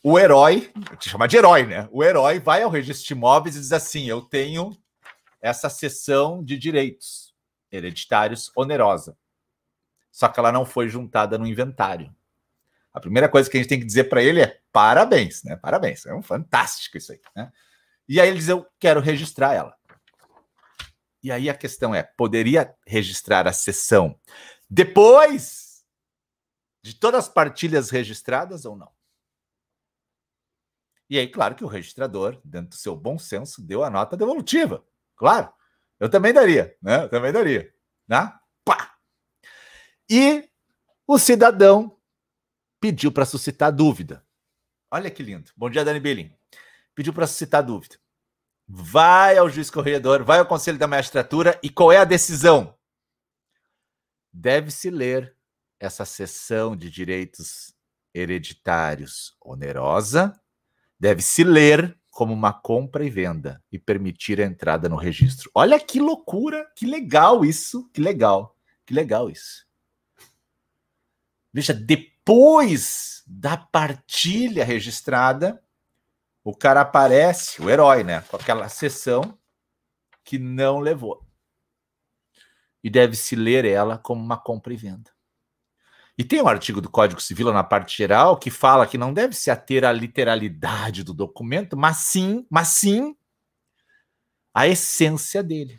o 0.04 0.20
herói, 0.20 0.72
vou 0.76 0.98
te 0.98 1.10
chamar 1.10 1.28
de 1.28 1.38
herói, 1.38 1.66
né? 1.66 1.88
O 1.92 2.04
herói 2.04 2.40
vai 2.40 2.62
ao 2.62 2.70
registro 2.70 3.08
de 3.08 3.14
imóveis 3.14 3.56
e 3.56 3.60
diz 3.60 3.72
assim: 3.72 4.06
eu 4.06 4.22
tenho 4.22 4.78
essa 5.42 5.70
cessão 5.70 6.44
de 6.44 6.58
direitos 6.58 7.34
hereditários 7.72 8.52
onerosa. 8.56 9.18
Só 10.12 10.28
que 10.28 10.40
ela 10.40 10.52
não 10.52 10.66
foi 10.66 10.90
juntada 10.90 11.38
no 11.38 11.48
inventário. 11.48 12.14
A 12.92 13.00
primeira 13.00 13.30
coisa 13.30 13.50
que 13.50 13.58
a 13.58 13.60
gente 13.60 13.70
tem 13.70 13.80
que 13.80 13.86
dizer 13.86 14.06
para 14.06 14.22
ele 14.22 14.42
é 14.42 14.60
parabéns, 14.72 15.44
né? 15.44 15.56
Parabéns, 15.56 16.06
é 16.06 16.14
um 16.14 16.24
fantástico 16.24 16.98
isso 16.98 17.12
aí, 17.12 17.22
né? 17.36 17.52
E 18.08 18.20
aí 18.20 18.28
ele 18.28 18.40
diz: 18.40 18.50
eu 18.50 18.66
quero 18.80 19.00
registrar 19.00 19.54
ela. 19.54 19.76
E 21.22 21.32
aí 21.32 21.50
a 21.50 21.54
questão 21.54 21.94
é: 21.94 22.04
poderia 22.04 22.76
registrar 22.86 23.48
a 23.48 23.54
sessão 23.54 24.20
depois 24.70 25.84
de 26.82 26.96
todas 26.96 27.26
as 27.26 27.30
partilhas 27.30 27.90
registradas 27.90 28.66
ou 28.66 28.76
não? 28.76 28.92
E 31.10 31.18
aí, 31.18 31.28
claro 31.28 31.56
que 31.56 31.64
o 31.64 31.68
registrador, 31.68 32.40
dentro 32.44 32.70
do 32.70 32.76
seu 32.76 32.96
bom 32.96 33.18
senso, 33.18 33.66
deu 33.66 33.84
a 33.84 33.90
nota 33.90 34.16
devolutiva. 34.16 34.86
Claro, 35.16 35.52
eu 36.00 36.08
também 36.08 36.32
daria, 36.32 36.78
né? 36.82 37.04
Eu 37.04 37.10
também 37.10 37.32
daria, 37.32 37.74
né? 38.08 38.32
Pá! 38.64 38.96
E 40.10 40.50
o 41.06 41.20
cidadão 41.20 41.96
pediu 42.80 43.12
para 43.12 43.26
suscitar 43.26 43.72
dúvida. 43.72 44.26
Olha 44.90 45.12
que 45.12 45.22
lindo. 45.22 45.52
Bom 45.56 45.70
dia, 45.70 45.86
Dani 45.86 46.00
Belim. 46.00 46.34
Pediu 46.96 47.14
para 47.14 47.28
suscitar 47.28 47.64
dúvida. 47.64 47.98
Vai 48.68 49.38
ao 49.38 49.50
juiz 49.50 49.70
corregedor, 49.70 50.24
vai 50.24 50.40
ao 50.40 50.46
conselho 50.46 50.78
da 50.78 50.88
magistratura 50.88 51.60
e 51.62 51.70
qual 51.70 51.92
é 51.92 51.98
a 51.98 52.06
decisão? 52.06 52.76
Deve-se 54.32 54.90
ler 54.90 55.36
essa 55.80 56.06
sessão 56.06 56.76
de 56.76 56.90
direitos 56.90 57.74
hereditários 58.14 59.36
onerosa, 59.42 60.40
deve-se 61.00 61.44
ler 61.44 61.98
como 62.10 62.34
uma 62.34 62.52
compra 62.52 63.06
e 63.06 63.10
venda 63.10 63.64
e 63.72 63.80
permitir 63.80 64.42
a 64.42 64.46
entrada 64.46 64.90
no 64.90 64.96
registro. 64.96 65.50
Olha 65.54 65.80
que 65.80 66.00
loucura, 66.00 66.70
que 66.76 66.86
legal 66.86 67.46
isso, 67.46 67.90
que 67.92 68.02
legal, 68.02 68.56
que 68.86 68.94
legal 68.94 69.30
isso. 69.30 69.69
Veja, 71.54 71.74
depois 71.74 73.24
da 73.26 73.58
partilha 73.58 74.64
registrada, 74.64 75.62
o 76.44 76.56
cara 76.56 76.82
aparece, 76.82 77.62
o 77.62 77.70
herói, 77.70 78.04
né? 78.04 78.22
Com 78.22 78.38
aquela 78.38 78.70
sessão 78.70 79.38
que 80.24 80.38
não 80.38 80.80
levou. 80.80 81.26
E 82.84 82.90
deve-se 82.90 83.36
ler 83.36 83.66
ela 83.66 83.98
como 83.98 84.24
uma 84.24 84.38
compra 84.38 84.74
e 84.74 84.78
venda. 84.78 85.12
E 86.18 86.24
tem 86.24 86.42
um 86.42 86.48
artigo 86.48 86.82
do 86.82 86.90
Código 86.90 87.22
Civil 87.22 87.52
na 87.54 87.64
parte 87.64 87.98
geral 87.98 88.38
que 88.38 88.52
fala 88.52 88.86
que 88.86 88.98
não 88.98 89.14
deve 89.14 89.34
se 89.34 89.50
ater 89.50 89.86
à 89.86 89.92
literalidade 89.92 91.04
do 91.04 91.14
documento, 91.14 91.78
mas 91.78 91.98
sim, 91.98 92.46
mas 92.50 92.68
sim 92.70 93.16
a 94.54 94.68
essência 94.68 95.42
dele. 95.42 95.78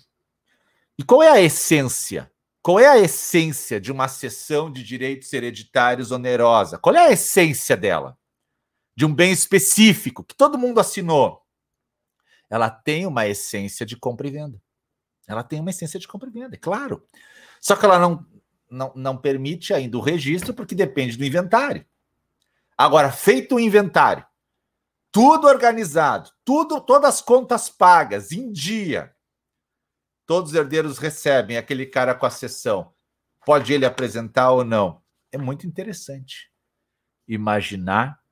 E 0.99 1.05
qual 1.05 1.23
é 1.23 1.29
a 1.29 1.41
essência? 1.41 2.31
Qual 2.63 2.79
é 2.79 2.87
a 2.87 2.99
essência 2.99 3.81
de 3.81 3.91
uma 3.91 4.07
cessão 4.07 4.71
de 4.71 4.83
direitos 4.83 5.33
hereditários 5.33 6.11
onerosa? 6.11 6.79
Qual 6.79 6.95
é 6.95 7.09
a 7.09 7.13
essência 7.13 7.77
dela? 7.77 8.19
De 8.95 9.07
um 9.07 9.15
bem 9.15 9.33
específico 9.33 10.23
que 10.23 10.35
todo 10.35 10.59
mundo 10.59 10.79
assinou. 10.79 11.43
Ela 12.51 12.69
tem 12.69 13.07
uma 13.07 13.27
essência 13.27 13.87
de 13.87 13.97
compra 13.97 14.27
e 14.27 14.31
venda. 14.31 14.61
Ela 15.27 15.43
tem 15.43 15.61
uma 15.61 15.71
essência 15.71 15.99
de 15.99 16.07
compra 16.07 16.29
e 16.29 16.33
venda, 16.33 16.57
é 16.57 16.59
claro. 16.59 17.07
Só 17.61 17.77
que 17.77 17.85
ela 17.85 17.99
não, 17.99 18.27
não, 18.69 18.93
não 18.95 19.17
permite 19.17 19.73
ainda 19.73 19.97
o 19.97 20.03
registro 20.03 20.53
porque 20.53 20.75
depende 20.75 21.17
do 21.17 21.25
inventário. 21.25 21.87
Agora, 22.77 23.13
feito 23.13 23.55
o 23.55 23.61
inventário, 23.61 24.27
tudo 25.13 25.47
organizado, 25.47 26.31
tudo, 26.45 26.81
todas 26.81 27.15
as 27.15 27.21
contas 27.21 27.69
pagas 27.69 28.33
em 28.33 28.51
dia, 28.51 29.15
todos 30.31 30.53
os 30.53 30.57
herdeiros 30.57 30.97
recebem 30.97 31.57
aquele 31.57 31.85
cara 31.85 32.15
com 32.15 32.25
a 32.25 32.31
sessão. 32.31 32.95
Pode 33.45 33.73
ele 33.73 33.85
apresentar 33.85 34.53
ou 34.53 34.63
não? 34.63 35.03
É 35.33 35.37
muito 35.37 35.67
interessante 35.67 36.53
imaginar 37.27 38.23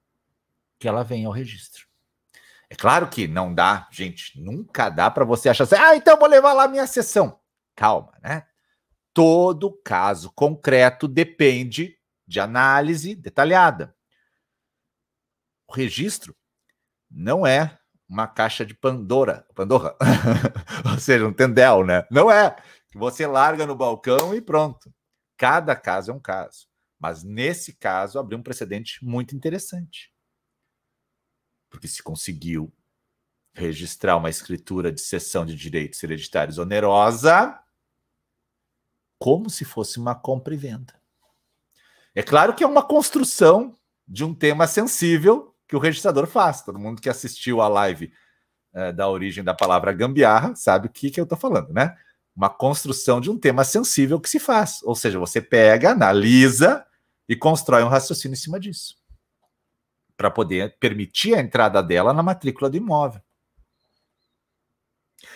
que 0.78 0.86
ela 0.86 1.02
vem 1.02 1.24
ao 1.24 1.32
registro. 1.32 1.88
É 2.70 2.76
claro 2.76 3.08
que 3.08 3.26
não 3.26 3.52
dá, 3.52 3.88
gente, 3.90 4.40
nunca 4.40 4.88
dá 4.90 5.10
para 5.10 5.24
você 5.24 5.48
achar 5.48 5.64
assim, 5.64 5.74
ah, 5.74 5.96
então 5.96 6.16
vou 6.16 6.28
levar 6.28 6.52
lá 6.52 6.68
minha 6.68 6.86
sessão. 6.86 7.40
Calma, 7.74 8.16
né? 8.22 8.46
Todo 9.12 9.76
caso 9.82 10.30
concreto 10.30 11.08
depende 11.08 11.98
de 12.24 12.38
análise 12.38 13.16
detalhada. 13.16 13.92
O 15.66 15.72
registro 15.72 16.32
não 17.10 17.44
é 17.44 17.77
uma 18.08 18.26
caixa 18.26 18.64
de 18.64 18.74
Pandora, 18.74 19.46
Pandora, 19.54 19.96
ou 20.90 20.98
seja, 20.98 21.26
um 21.26 21.32
tendel, 21.32 21.84
né? 21.84 22.06
Não 22.10 22.30
é. 22.30 22.56
Você 22.94 23.26
larga 23.26 23.66
no 23.66 23.76
balcão 23.76 24.34
e 24.34 24.40
pronto. 24.40 24.92
Cada 25.36 25.76
caso 25.76 26.10
é 26.10 26.14
um 26.14 26.20
caso. 26.20 26.66
Mas 26.98 27.22
nesse 27.22 27.74
caso 27.74 28.18
abriu 28.18 28.38
um 28.38 28.42
precedente 28.42 29.04
muito 29.04 29.36
interessante. 29.36 30.12
Porque 31.70 31.86
se 31.86 32.02
conseguiu 32.02 32.72
registrar 33.52 34.16
uma 34.16 34.30
escritura 34.30 34.90
de 34.90 35.00
cessão 35.00 35.44
de 35.44 35.54
direitos 35.54 36.02
hereditários 36.02 36.58
onerosa, 36.58 37.60
como 39.18 39.50
se 39.50 39.64
fosse 39.64 39.98
uma 39.98 40.14
compra 40.14 40.54
e 40.54 40.56
venda. 40.56 40.98
É 42.14 42.22
claro 42.22 42.54
que 42.54 42.64
é 42.64 42.66
uma 42.66 42.86
construção 42.86 43.78
de 44.06 44.24
um 44.24 44.34
tema 44.34 44.66
sensível 44.66 45.54
que 45.68 45.76
o 45.76 45.78
registrador 45.78 46.26
faz. 46.26 46.62
Todo 46.62 46.78
mundo 46.78 47.00
que 47.00 47.10
assistiu 47.10 47.60
a 47.60 47.68
live 47.68 48.10
é, 48.72 48.90
da 48.90 49.08
origem 49.08 49.44
da 49.44 49.54
palavra 49.54 49.92
gambiarra 49.92 50.54
sabe 50.56 50.86
o 50.88 50.90
que, 50.90 51.10
que 51.10 51.20
eu 51.20 51.24
estou 51.24 51.38
falando, 51.38 51.72
né? 51.72 51.96
Uma 52.34 52.48
construção 52.48 53.20
de 53.20 53.30
um 53.30 53.38
tema 53.38 53.64
sensível 53.64 54.18
que 54.18 54.30
se 54.30 54.40
faz. 54.40 54.82
Ou 54.82 54.94
seja, 54.94 55.18
você 55.18 55.40
pega, 55.40 55.90
analisa 55.90 56.86
e 57.28 57.36
constrói 57.36 57.82
um 57.82 57.88
raciocínio 57.88 58.34
em 58.34 58.38
cima 58.38 58.58
disso. 58.58 58.96
Para 60.16 60.30
poder 60.30 60.76
permitir 60.78 61.34
a 61.34 61.40
entrada 61.40 61.82
dela 61.82 62.12
na 62.12 62.22
matrícula 62.22 62.70
do 62.70 62.76
imóvel. 62.76 63.20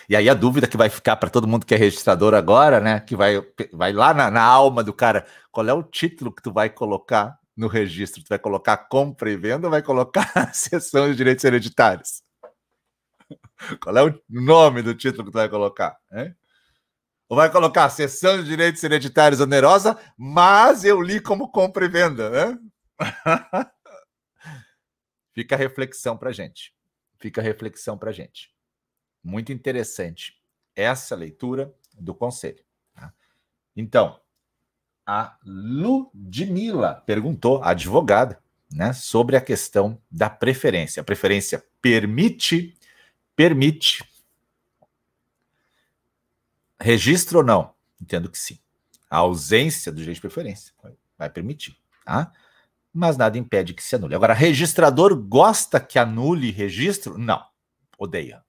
E 0.09 0.15
aí 0.15 0.29
a 0.29 0.33
dúvida 0.33 0.67
que 0.67 0.77
vai 0.77 0.89
ficar 0.89 1.17
para 1.17 1.29
todo 1.29 1.47
mundo 1.47 1.65
que 1.65 1.75
é 1.75 1.77
registrador 1.77 2.33
agora, 2.33 2.79
né? 2.79 2.99
Que 3.01 3.15
vai, 3.15 3.45
vai 3.71 3.93
lá 3.93 4.13
na, 4.13 4.31
na 4.31 4.41
alma 4.41 4.83
do 4.83 4.93
cara, 4.93 5.25
qual 5.51 5.67
é 5.67 5.73
o 5.73 5.83
título 5.83 6.31
que 6.31 6.41
tu 6.41 6.51
vai 6.51 6.69
colocar 6.69 7.37
no 7.55 7.67
registro? 7.67 8.23
Tu 8.23 8.29
vai 8.29 8.39
colocar 8.39 8.77
compra 8.77 9.31
e 9.31 9.37
venda 9.37 9.67
ou 9.67 9.71
vai 9.71 9.81
colocar 9.81 10.25
sessão 10.53 11.09
de 11.09 11.15
direitos 11.15 11.43
hereditários? 11.43 12.23
Qual 13.81 13.97
é 13.97 14.03
o 14.03 14.21
nome 14.29 14.81
do 14.81 14.93
título 14.93 15.25
que 15.25 15.31
tu 15.31 15.35
vai 15.35 15.49
colocar? 15.49 15.97
Hein? 16.11 16.35
Ou 17.29 17.37
vai 17.37 17.51
colocar 17.51 17.89
sessão 17.89 18.37
de 18.37 18.43
direitos 18.43 18.83
hereditários 18.83 19.39
onerosa, 19.39 19.99
mas 20.17 20.83
eu 20.83 21.01
li 21.01 21.19
como 21.19 21.51
compra 21.51 21.85
e 21.85 21.89
venda, 21.89 22.29
né? 22.29 22.59
Fica 25.33 25.55
a 25.55 25.57
reflexão 25.57 26.15
para 26.15 26.31
gente. 26.31 26.75
Fica 27.19 27.41
a 27.41 27.43
reflexão 27.43 27.97
para 27.97 28.11
gente. 28.11 28.53
Muito 29.23 29.51
interessante 29.51 30.39
essa 30.75 31.15
leitura 31.15 31.73
do 31.95 32.13
conselho. 32.13 32.63
Tá? 32.93 33.13
Então, 33.75 34.19
a 35.05 35.37
Ludmila 35.45 37.03
perguntou, 37.05 37.61
a 37.61 37.71
advogada, 37.71 38.41
né, 38.71 38.93
sobre 38.93 39.35
a 39.35 39.41
questão 39.41 40.01
da 40.09 40.29
preferência. 40.29 41.01
A 41.01 41.03
preferência 41.03 41.63
permite, 41.81 42.77
permite 43.35 44.03
registro 46.79 47.39
ou 47.39 47.43
não? 47.43 47.73
Entendo 48.01 48.29
que 48.29 48.39
sim. 48.39 48.59
A 49.09 49.17
ausência 49.17 49.91
do 49.91 49.99
direito 49.99 50.15
de 50.15 50.21
preferência 50.21 50.73
vai 51.17 51.29
permitir, 51.29 51.77
tá? 52.03 52.31
Mas 52.91 53.17
nada 53.17 53.37
impede 53.37 53.73
que 53.73 53.83
se 53.83 53.95
anule. 53.95 54.15
Agora, 54.15 54.33
registrador 54.33 55.15
gosta 55.15 55.79
que 55.79 55.99
anule 55.99 56.51
registro? 56.51 57.17
Não. 57.17 57.43
Odeia. 57.97 58.43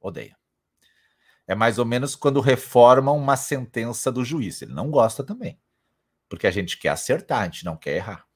Odeia. 0.00 0.36
É 1.46 1.54
mais 1.54 1.78
ou 1.78 1.84
menos 1.84 2.14
quando 2.14 2.40
reformam 2.40 3.16
uma 3.16 3.36
sentença 3.36 4.12
do 4.12 4.24
juiz. 4.24 4.60
Ele 4.60 4.72
não 4.72 4.90
gosta 4.90 5.24
também 5.24 5.58
porque 6.28 6.46
a 6.46 6.50
gente 6.50 6.78
quer 6.78 6.90
acertar, 6.90 7.42
a 7.42 7.44
gente 7.44 7.64
não 7.64 7.76
quer 7.76 7.96
errar. 7.96 8.26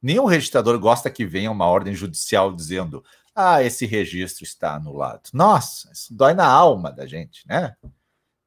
Nenhum 0.00 0.24
registrador 0.24 0.78
gosta 0.78 1.10
que 1.10 1.24
venha 1.24 1.50
uma 1.50 1.66
ordem 1.66 1.94
judicial 1.94 2.52
dizendo: 2.54 3.04
ah, 3.34 3.62
esse 3.62 3.86
registro 3.86 4.44
está 4.44 4.74
anulado. 4.74 5.30
Nossa, 5.32 5.90
isso 5.92 6.14
dói 6.14 6.34
na 6.34 6.46
alma 6.46 6.90
da 6.90 7.06
gente, 7.06 7.46
né? 7.46 7.76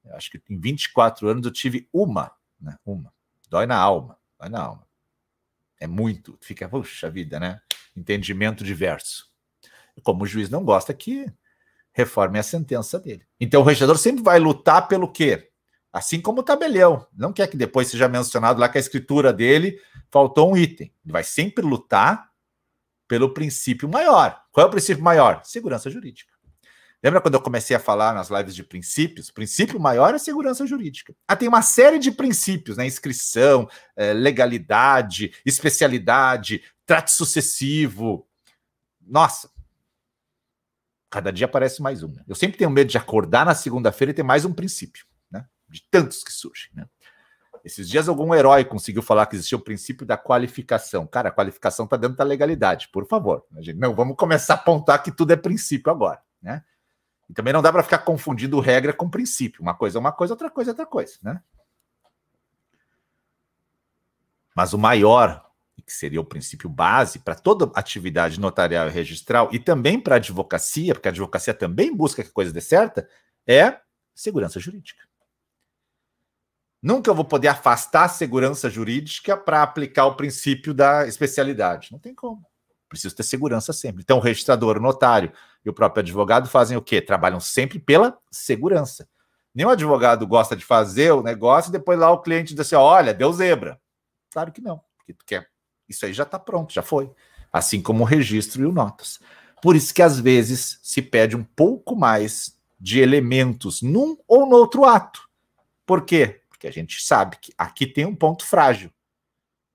Eu 0.04 0.16
acho 0.16 0.30
que 0.30 0.42
em 0.50 0.60
24 0.60 1.28
anos 1.28 1.46
eu 1.46 1.52
tive 1.52 1.88
uma, 1.92 2.32
né? 2.60 2.78
Uma. 2.86 3.14
Dói 3.50 3.66
na 3.66 3.78
alma, 3.78 4.18
dói 4.40 4.50
na 4.50 4.62
alma. 4.62 4.86
É 5.80 5.88
muito, 5.88 6.38
fica, 6.42 6.68
puxa 6.70 7.10
vida, 7.10 7.40
né? 7.40 7.62
Entendimento 7.96 8.64
diverso. 8.64 9.30
Como 10.04 10.24
o 10.24 10.28
juiz 10.28 10.50
não 10.50 10.64
gosta 10.64 10.94
que 10.94 11.32
reforme 11.94 12.38
a 12.38 12.44
sentença 12.44 13.00
dele. 13.00 13.26
Então 13.40 13.62
o 13.62 13.64
registrador 13.64 13.98
sempre 13.98 14.22
vai 14.22 14.38
lutar 14.38 14.88
pelo 14.88 15.12
quê? 15.12 15.50
Assim 15.96 16.20
como 16.20 16.42
o 16.42 16.44
tabelião. 16.44 17.08
Não 17.16 17.32
quer 17.32 17.48
que 17.48 17.56
depois 17.56 17.88
seja 17.88 18.10
mencionado 18.10 18.60
lá 18.60 18.68
que 18.68 18.78
a 18.78 18.82
escritura 18.82 19.32
dele 19.32 19.80
faltou 20.12 20.52
um 20.52 20.58
item. 20.58 20.94
Ele 21.06 21.14
vai 21.14 21.24
sempre 21.24 21.64
lutar 21.64 22.30
pelo 23.08 23.34
princípio 23.34 23.88
maior. 23.88 24.44
Qual 24.52 24.66
é 24.66 24.68
o 24.68 24.72
princípio 24.72 25.02
maior? 25.02 25.40
Segurança 25.46 25.90
jurídica. 25.90 26.34
Lembra 27.02 27.22
quando 27.22 27.36
eu 27.36 27.42
comecei 27.42 27.78
a 27.78 27.80
falar 27.80 28.14
nas 28.14 28.30
lives 28.30 28.54
de 28.54 28.62
princípios? 28.62 29.30
O 29.30 29.34
princípio 29.34 29.80
maior 29.80 30.14
é 30.14 30.18
segurança 30.18 30.68
jurídica. 30.68 31.16
Ah, 31.26 31.36
tem 31.38 31.48
uma 31.48 31.62
série 31.62 31.98
de 31.98 32.12
princípios, 32.12 32.76
né? 32.76 32.86
Inscrição, 32.86 33.66
eh, 33.96 34.12
legalidade, 34.12 35.34
especialidade, 35.46 36.62
trato 36.86 37.10
sucessivo. 37.10 38.28
Nossa, 39.00 39.50
cada 41.10 41.32
dia 41.32 41.46
aparece 41.46 41.82
mais 41.82 42.04
um. 42.04 42.12
Eu 42.28 42.36
sempre 42.36 42.58
tenho 42.58 42.70
medo 42.70 42.90
de 42.90 42.98
acordar 42.98 43.46
na 43.46 43.56
segunda-feira 43.56 44.12
e 44.12 44.14
ter 44.14 44.24
mais 44.24 44.44
um 44.44 44.52
princípio 44.52 45.06
de 45.76 45.84
tantos 45.92 46.24
que 46.24 46.32
surgem, 46.32 46.72
né? 46.74 46.88
Esses 47.64 47.90
dias 47.90 48.08
algum 48.08 48.34
herói 48.34 48.64
conseguiu 48.64 49.02
falar 49.02 49.26
que 49.26 49.36
existia 49.36 49.58
o 49.58 49.62
princípio 49.62 50.06
da 50.06 50.16
qualificação. 50.16 51.08
Cara, 51.08 51.30
a 51.30 51.32
qualificação 51.32 51.86
está 51.86 51.98
dentro 51.98 52.16
da 52.16 52.24
legalidade, 52.24 52.90
por 52.90 53.08
favor. 53.08 53.44
Não, 53.76 53.96
vamos 53.96 54.16
começar 54.16 54.54
a 54.54 54.58
apontar 54.58 55.02
que 55.02 55.12
tudo 55.12 55.34
é 55.34 55.36
princípio 55.36 55.92
agora, 55.92 56.22
né? 56.40 56.64
E 57.28 57.34
também 57.34 57.52
não 57.52 57.64
dá 57.64 57.72
para 57.72 57.82
ficar 57.82 57.98
confundindo 58.00 58.60
regra 58.60 58.94
com 58.94 59.10
princípio. 59.10 59.64
Uma 59.64 59.74
coisa 59.74 59.98
é 59.98 60.00
uma 60.00 60.12
coisa, 60.12 60.34
outra 60.34 60.48
coisa 60.48 60.70
é 60.70 60.74
outra 60.74 60.86
coisa, 60.86 61.18
né? 61.24 61.42
Mas 64.56 64.72
o 64.74 64.78
maior, 64.78 65.50
que 65.84 65.92
seria 65.92 66.22
o 66.22 66.26
princípio 66.26 66.70
base 66.70 67.18
para 67.18 67.34
toda 67.34 67.72
atividade 67.74 68.40
notarial 68.40 68.88
e 68.88 68.92
registral 68.92 69.50
e 69.52 69.58
também 69.58 70.00
para 70.00 70.16
a 70.16 70.18
advocacia, 70.18 70.94
porque 70.94 71.08
a 71.08 71.12
advocacia 71.12 71.54
também 71.54 71.96
busca 71.96 72.22
que 72.22 72.30
a 72.30 72.34
coisa 72.34 72.54
dê 72.54 72.62
certa, 72.62 73.10
é 73.48 73.80
segurança 74.14 74.60
jurídica. 74.60 75.04
Nunca 76.86 77.12
vou 77.12 77.26
poder 77.26 77.48
afastar 77.48 78.04
a 78.04 78.08
segurança 78.08 78.70
jurídica 78.70 79.36
para 79.36 79.64
aplicar 79.64 80.06
o 80.06 80.14
princípio 80.14 80.72
da 80.72 81.08
especialidade. 81.08 81.92
Não 81.92 81.98
tem 81.98 82.14
como. 82.14 82.46
Preciso 82.88 83.16
ter 83.16 83.24
segurança 83.24 83.74
sempre. 83.74 84.04
Então, 84.04 84.18
o 84.18 84.22
registrador, 84.22 84.78
o 84.78 84.80
notário 84.80 85.32
e 85.66 85.70
o 85.70 85.74
próprio 85.74 86.02
advogado 86.02 86.48
fazem 86.48 86.78
o 86.78 86.82
quê? 86.84 87.02
Trabalham 87.02 87.40
sempre 87.40 87.80
pela 87.80 88.16
segurança. 88.30 89.10
Nenhum 89.52 89.70
advogado 89.70 90.28
gosta 90.28 90.56
de 90.56 90.64
fazer 90.64 91.12
o 91.12 91.24
negócio 91.24 91.70
e 91.70 91.72
depois 91.72 91.98
lá 91.98 92.12
o 92.12 92.22
cliente 92.22 92.54
diz 92.54 92.60
assim: 92.60 92.76
olha, 92.76 93.16
deu 93.16 93.34
zebra. 93.34 93.82
Claro 94.30 94.52
que 94.52 94.62
não, 94.62 94.80
porque 94.96 95.12
tu 95.12 95.26
quer. 95.26 95.50
Isso 95.90 96.06
aí 96.06 96.14
já 96.14 96.22
está 96.22 96.38
pronto, 96.38 96.72
já 96.72 96.84
foi. 96.84 97.10
Assim 97.52 97.82
como 97.82 98.04
o 98.04 98.06
registro 98.06 98.62
e 98.62 98.66
o 98.68 98.72
notas. 98.72 99.20
Por 99.60 99.76
isso 99.76 99.92
que 99.92 100.04
às 100.04 100.20
vezes 100.20 100.80
se 100.84 101.02
pede 101.02 101.36
um 101.36 101.44
pouco 101.44 101.96
mais 101.96 102.60
de 102.80 103.00
elementos 103.00 103.82
num 103.82 104.16
ou 104.28 104.46
no 104.46 104.56
outro 104.56 104.86
ato. 104.86 105.28
Por 105.84 106.06
quê? 106.06 106.42
Porque 106.66 106.68
a 106.68 106.82
gente 106.82 107.02
sabe 107.02 107.38
que 107.38 107.54
aqui 107.58 107.86
tem 107.86 108.06
um 108.06 108.16
ponto 108.16 108.44
frágil. 108.44 108.92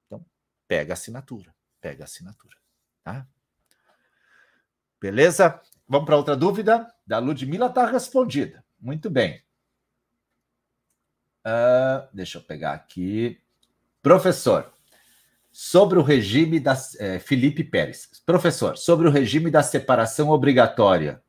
Então, 0.07 0.25
pega 0.67 0.93
a 0.93 0.95
assinatura, 0.95 1.55
pega 1.81 2.03
a 2.03 2.07
assinatura, 2.07 2.57
tá? 3.05 3.29
Beleza? 5.01 5.61
Vamos 5.87 6.07
para 6.07 6.17
outra 6.17 6.37
dúvida? 6.37 6.93
Da 7.07 7.19
Ludmilla 7.19 7.67
está 7.67 7.87
respondida. 7.87 8.65
Muito 8.79 9.09
bem. 9.09 9.41
Uh, 11.47 12.09
deixa 12.13 12.39
eu 12.39 12.43
pegar 12.43 12.73
aqui. 12.73 13.41
Professor, 14.03 14.73
sobre 15.53 15.99
o 15.99 16.03
regime 16.03 16.59
da. 16.59 16.77
É, 16.99 17.21
Felipe 17.21 17.63
Pérez. 17.63 18.11
Professor, 18.27 18.77
sobre 18.77 19.07
o 19.07 19.13
regime 19.13 19.51
da 19.51 19.63
separação 19.63 20.31
obrigatória. 20.31 21.23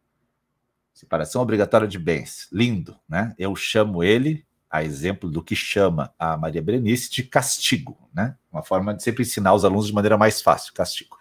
Separação 0.92 1.42
obrigatória 1.42 1.88
de 1.88 2.00
bens. 2.00 2.48
Lindo, 2.52 3.00
né? 3.08 3.36
Eu 3.38 3.56
chamo 3.56 4.04
ele 4.04 4.46
a 4.72 4.84
exemplo 4.84 5.30
do 5.30 5.44
que 5.44 5.56
chama 5.56 6.14
a 6.18 6.38
Maria 6.38 6.62
Berenice 6.62 7.12
de 7.12 7.24
castigo, 7.24 7.98
né? 8.14 8.36
Uma 8.52 8.64
forma 8.64 8.94
de 8.94 9.04
sempre 9.04 9.24
ensinar 9.24 9.54
os 9.54 9.66
alunos 9.66 9.88
de 9.88 9.94
maneira 9.94 10.18
mais 10.18 10.42
fácil, 10.42 10.74
castigo. 10.74 11.18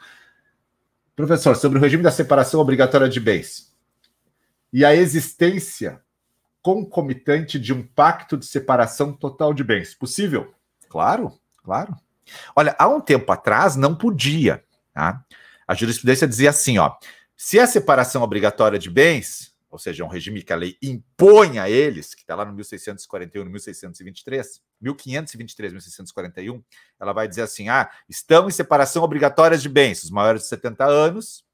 Professor, 1.16 1.56
sobre 1.56 1.78
o 1.78 1.80
regime 1.80 2.02
da 2.02 2.12
separação 2.12 2.60
obrigatória 2.60 3.08
de 3.08 3.18
bens 3.18 3.74
e 4.72 4.84
a 4.84 4.94
existência 4.94 6.00
concomitante 6.62 7.58
de 7.58 7.72
um 7.72 7.82
pacto 7.82 8.36
de 8.36 8.46
separação 8.46 9.12
total 9.12 9.52
de 9.52 9.64
bens. 9.64 9.94
Possível? 9.94 10.54
Claro, 10.88 11.32
claro. 11.62 11.96
Olha, 12.54 12.76
há 12.78 12.88
um 12.88 13.00
tempo 13.00 13.32
atrás 13.32 13.74
não 13.74 13.94
podia. 13.94 14.62
Tá? 14.94 15.24
A 15.66 15.74
jurisprudência 15.74 16.28
dizia 16.28 16.50
assim, 16.50 16.78
ó, 16.78 16.94
se 17.36 17.58
a 17.58 17.66
separação 17.66 18.22
obrigatória 18.22 18.78
de 18.78 18.90
bens 18.90 19.52
ou 19.70 19.78
seja, 19.78 20.02
é 20.02 20.06
um 20.06 20.11
regime 20.11 20.42
que 20.42 20.52
a 20.52 20.56
lei 20.56 20.76
impõe 20.83 21.59
a 21.61 21.70
eles, 21.70 22.14
que 22.14 22.22
está 22.22 22.35
lá 22.35 22.44
no 22.44 22.52
1641, 22.52 23.44
1623, 23.44 24.61
1523, 24.80 25.72
1641, 25.72 26.62
ela 26.98 27.12
vai 27.12 27.28
dizer 27.28 27.42
assim: 27.42 27.68
ah, 27.68 27.88
estão 28.09 28.48
em 28.48 28.50
separação 28.50 29.04
obrigatória 29.04 29.56
de 29.56 29.68
bens, 29.68 30.02
os 30.02 30.11
maiores 30.11 30.42
de 30.42 30.48
70 30.48 30.85
anos, 30.85 31.44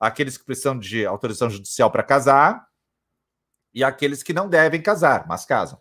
aqueles 0.00 0.36
que 0.36 0.44
precisam 0.44 0.76
de 0.76 1.06
autorização 1.06 1.48
judicial 1.48 1.90
para 1.90 2.02
casar, 2.02 2.66
e 3.72 3.84
aqueles 3.84 4.24
que 4.24 4.32
não 4.32 4.48
devem 4.48 4.82
casar, 4.82 5.24
mas 5.28 5.44
casam. 5.44 5.80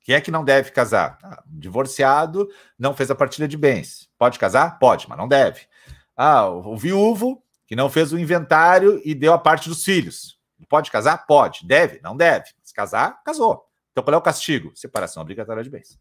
Quem 0.00 0.14
é 0.14 0.20
que 0.20 0.30
não 0.30 0.42
deve 0.42 0.72
casar? 0.72 1.18
Ah, 1.22 1.44
divorciado 1.46 2.48
não 2.76 2.96
fez 2.96 3.10
a 3.10 3.14
partilha 3.14 3.46
de 3.46 3.56
bens. 3.56 4.08
Pode 4.18 4.38
casar? 4.38 4.78
Pode, 4.78 5.08
mas 5.08 5.16
não 5.16 5.28
deve. 5.28 5.68
Ah, 6.16 6.48
o 6.48 6.76
viúvo 6.76 7.44
que 7.66 7.76
não 7.76 7.88
fez 7.88 8.12
o 8.12 8.18
inventário 8.18 9.00
e 9.04 9.14
deu 9.14 9.32
a 9.32 9.38
parte 9.38 9.68
dos 9.68 9.84
filhos. 9.84 10.39
Pode 10.68 10.90
casar? 10.90 11.26
Pode. 11.26 11.66
Deve? 11.66 12.00
Não 12.02 12.16
deve. 12.16 12.50
Se 12.62 12.74
casar, 12.74 13.22
casou. 13.24 13.66
Então 13.92 14.04
qual 14.04 14.14
é 14.14 14.18
o 14.18 14.22
castigo? 14.22 14.72
Separação 14.74 15.22
obrigatória 15.22 15.62
de 15.62 15.70
bens. 15.70 15.98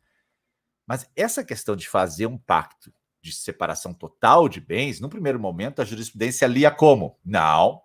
Mas 0.86 1.10
essa 1.16 1.44
questão 1.44 1.76
de 1.76 1.88
fazer 1.88 2.26
um 2.26 2.38
pacto 2.38 2.94
de 3.22 3.32
separação 3.32 3.94
total 3.94 4.48
de 4.48 4.62
bens, 4.62 5.00
no 5.00 5.10
primeiro 5.10 5.40
momento 5.40 5.82
a 5.82 5.86
jurisprudência 5.86 6.48
lia 6.48 6.72
como? 6.72 7.20
Não. 7.24 7.82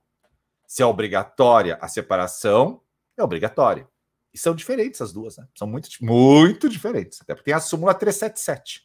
Se 0.67 0.83
é 0.83 0.87
obrigatória 0.87 1.79
a 1.81 1.89
separação, 1.89 2.81
é 3.17 3.23
obrigatória. 3.23 3.89
E 4.33 4.39
são 4.39 4.55
diferentes 4.55 5.01
as 5.01 5.13
duas, 5.13 5.37
né? 5.37 5.47
São 5.55 5.69
muito, 5.69 5.89
muito 6.01 6.69
diferentes. 6.69 7.21
Até 7.21 7.35
porque 7.35 7.51
tem 7.51 7.55
a 7.55 7.61
súmula 7.61 7.95
377, 7.95 8.85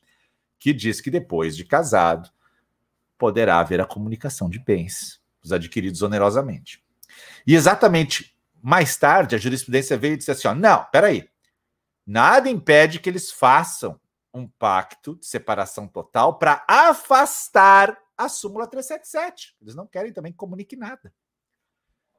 que 0.59 0.73
diz 0.73 1.01
que 1.01 1.09
depois 1.09 1.55
de 1.55 1.65
casado 1.65 2.29
poderá 3.17 3.59
haver 3.59 3.81
a 3.81 3.85
comunicação 3.85 4.49
de 4.49 4.59
bens, 4.59 5.19
os 5.43 5.51
adquiridos 5.51 6.01
onerosamente. 6.01 6.83
E 7.45 7.55
exatamente 7.55 8.35
mais 8.61 8.97
tarde, 8.97 9.35
a 9.35 9.39
jurisprudência 9.39 9.97
veio 9.97 10.13
e 10.13 10.17
disse 10.17 10.31
assim: 10.31 10.47
ó, 10.47 10.55
não, 10.55 10.85
peraí, 10.85 11.29
nada 12.05 12.49
impede 12.49 12.99
que 12.99 13.09
eles 13.09 13.31
façam 13.31 13.99
um 14.33 14.47
pacto 14.47 15.15
de 15.15 15.25
separação 15.25 15.87
total 15.87 16.37
para 16.37 16.63
afastar 16.67 17.97
a 18.17 18.29
súmula 18.29 18.67
377. 18.67 19.55
Eles 19.61 19.75
não 19.75 19.87
querem 19.87 20.13
também 20.13 20.31
que 20.31 20.37
comunique 20.37 20.75
nada. 20.75 21.13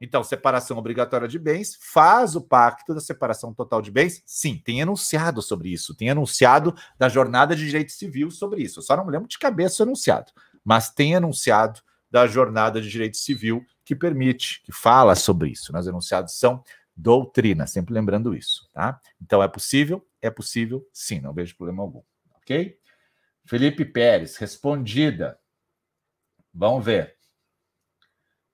Então, 0.03 0.23
separação 0.23 0.79
obrigatória 0.79 1.27
de 1.27 1.37
bens, 1.37 1.77
faz 1.79 2.35
o 2.35 2.41
pacto 2.41 2.91
da 2.95 2.99
separação 2.99 3.53
total 3.53 3.83
de 3.83 3.91
bens? 3.91 4.23
Sim, 4.25 4.57
tem 4.57 4.79
enunciado 4.79 5.43
sobre 5.43 5.69
isso, 5.69 5.95
tem 5.95 6.07
enunciado 6.07 6.75
da 6.97 7.07
jornada 7.07 7.55
de 7.55 7.63
direito 7.63 7.91
civil 7.91 8.31
sobre 8.31 8.63
isso. 8.63 8.79
Eu 8.79 8.83
só 8.83 8.97
não 8.97 9.05
me 9.05 9.11
lembro 9.11 9.27
de 9.27 9.37
cabeça 9.37 9.83
o 9.83 9.85
enunciado, 9.85 10.31
mas 10.65 10.89
tem 10.89 11.13
enunciado 11.13 11.81
da 12.11 12.27
jornada 12.27 12.81
de 12.81 12.89
direito 12.89 13.17
civil 13.17 13.65
que 13.85 13.95
permite, 13.95 14.61
que 14.63 14.71
fala 14.71 15.15
sobre 15.15 15.49
isso. 15.49 15.71
Né? 15.71 15.79
Os 15.79 15.87
enunciados 15.87 16.37
são 16.37 16.63
doutrina, 16.95 17.65
sempre 17.65 17.93
lembrando 17.93 18.35
isso, 18.35 18.69
tá? 18.73 18.99
Então 19.19 19.41
é 19.41 19.47
possível? 19.47 20.05
É 20.21 20.29
possível, 20.29 20.85
sim, 20.93 21.19
não 21.19 21.33
vejo 21.33 21.55
problema 21.55 21.81
algum, 21.81 22.03
ok? 22.35 22.77
Felipe 23.45 23.85
Pérez, 23.85 24.37
respondida. 24.37 25.39
Vamos 26.53 26.85
ver. 26.85 27.15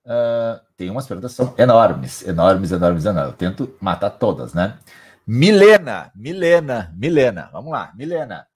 Uh, 0.04 0.58
tem 0.76 0.88
umas 0.88 1.06
perguntas 1.06 1.32
são 1.32 1.54
enormes, 1.58 2.26
enormes, 2.26 2.72
enormes, 2.72 3.04
enormes. 3.04 3.32
Eu 3.32 3.36
tento 3.36 3.76
matar 3.80 4.10
todas, 4.10 4.54
né? 4.54 4.78
Milena, 5.26 6.10
Milena, 6.14 6.94
Milena. 6.96 7.50
Vamos 7.52 7.70
lá, 7.70 7.92
Milena. 7.94 8.48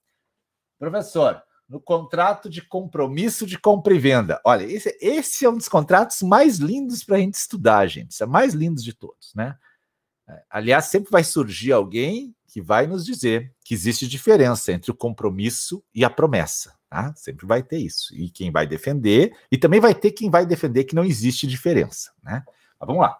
Professor, 0.79 1.43
no 1.67 1.79
contrato 1.79 2.49
de 2.49 2.61
compromisso 2.61 3.45
de 3.45 3.57
compra 3.57 3.93
e 3.93 3.99
venda. 3.99 4.41
Olha, 4.45 4.63
esse, 4.63 4.97
esse 5.01 5.45
é 5.45 5.49
um 5.49 5.57
dos 5.57 5.69
contratos 5.69 6.21
mais 6.21 6.57
lindos 6.57 7.03
para 7.03 7.15
a 7.15 7.19
gente 7.19 7.35
estudar, 7.35 7.87
gente. 7.87 8.11
Isso 8.11 8.23
é 8.23 8.27
mais 8.27 8.53
lindo 8.53 8.81
de 8.81 8.93
todos, 8.93 9.33
né? 9.33 9.57
É, 10.27 10.41
aliás, 10.49 10.85
sempre 10.85 11.11
vai 11.11 11.23
surgir 11.23 11.71
alguém 11.71 12.35
que 12.47 12.61
vai 12.61 12.85
nos 12.85 13.03
dizer 13.03 13.51
que 13.63 13.73
existe 13.73 14.07
diferença 14.07 14.71
entre 14.71 14.91
o 14.91 14.95
compromisso 14.95 15.83
e 15.93 16.05
a 16.05 16.09
promessa. 16.09 16.75
Tá? 16.89 17.13
Sempre 17.15 17.47
vai 17.47 17.63
ter 17.63 17.79
isso. 17.79 18.13
E 18.15 18.29
quem 18.29 18.51
vai 18.51 18.67
defender, 18.67 19.35
e 19.51 19.57
também 19.57 19.79
vai 19.79 19.95
ter 19.95 20.11
quem 20.11 20.29
vai 20.29 20.45
defender 20.45 20.83
que 20.83 20.93
não 20.93 21.03
existe 21.03 21.47
diferença. 21.47 22.11
Né? 22.21 22.43
Mas 22.79 22.87
vamos 22.87 23.01
lá. 23.01 23.17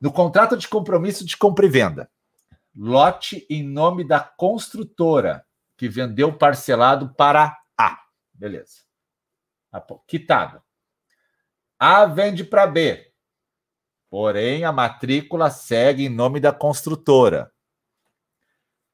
No 0.00 0.10
contrato 0.10 0.56
de 0.56 0.66
compromisso 0.66 1.24
de 1.24 1.36
compra 1.36 1.66
e 1.66 1.68
venda, 1.68 2.10
lote 2.74 3.46
em 3.48 3.62
nome 3.62 4.04
da 4.04 4.20
construtora 4.20 5.44
que 5.76 5.88
vendeu 5.88 6.32
parcelado 6.32 7.14
para 7.14 7.56
Beleza. 8.32 8.82
Quitado. 10.06 10.62
A 11.78 12.06
vende 12.06 12.44
para 12.44 12.66
B 12.66 13.14
Porém, 14.14 14.62
a 14.64 14.70
matrícula 14.70 15.50
segue 15.50 16.04
em 16.04 16.08
nome 16.08 16.38
da 16.38 16.52
construtora. 16.52 17.52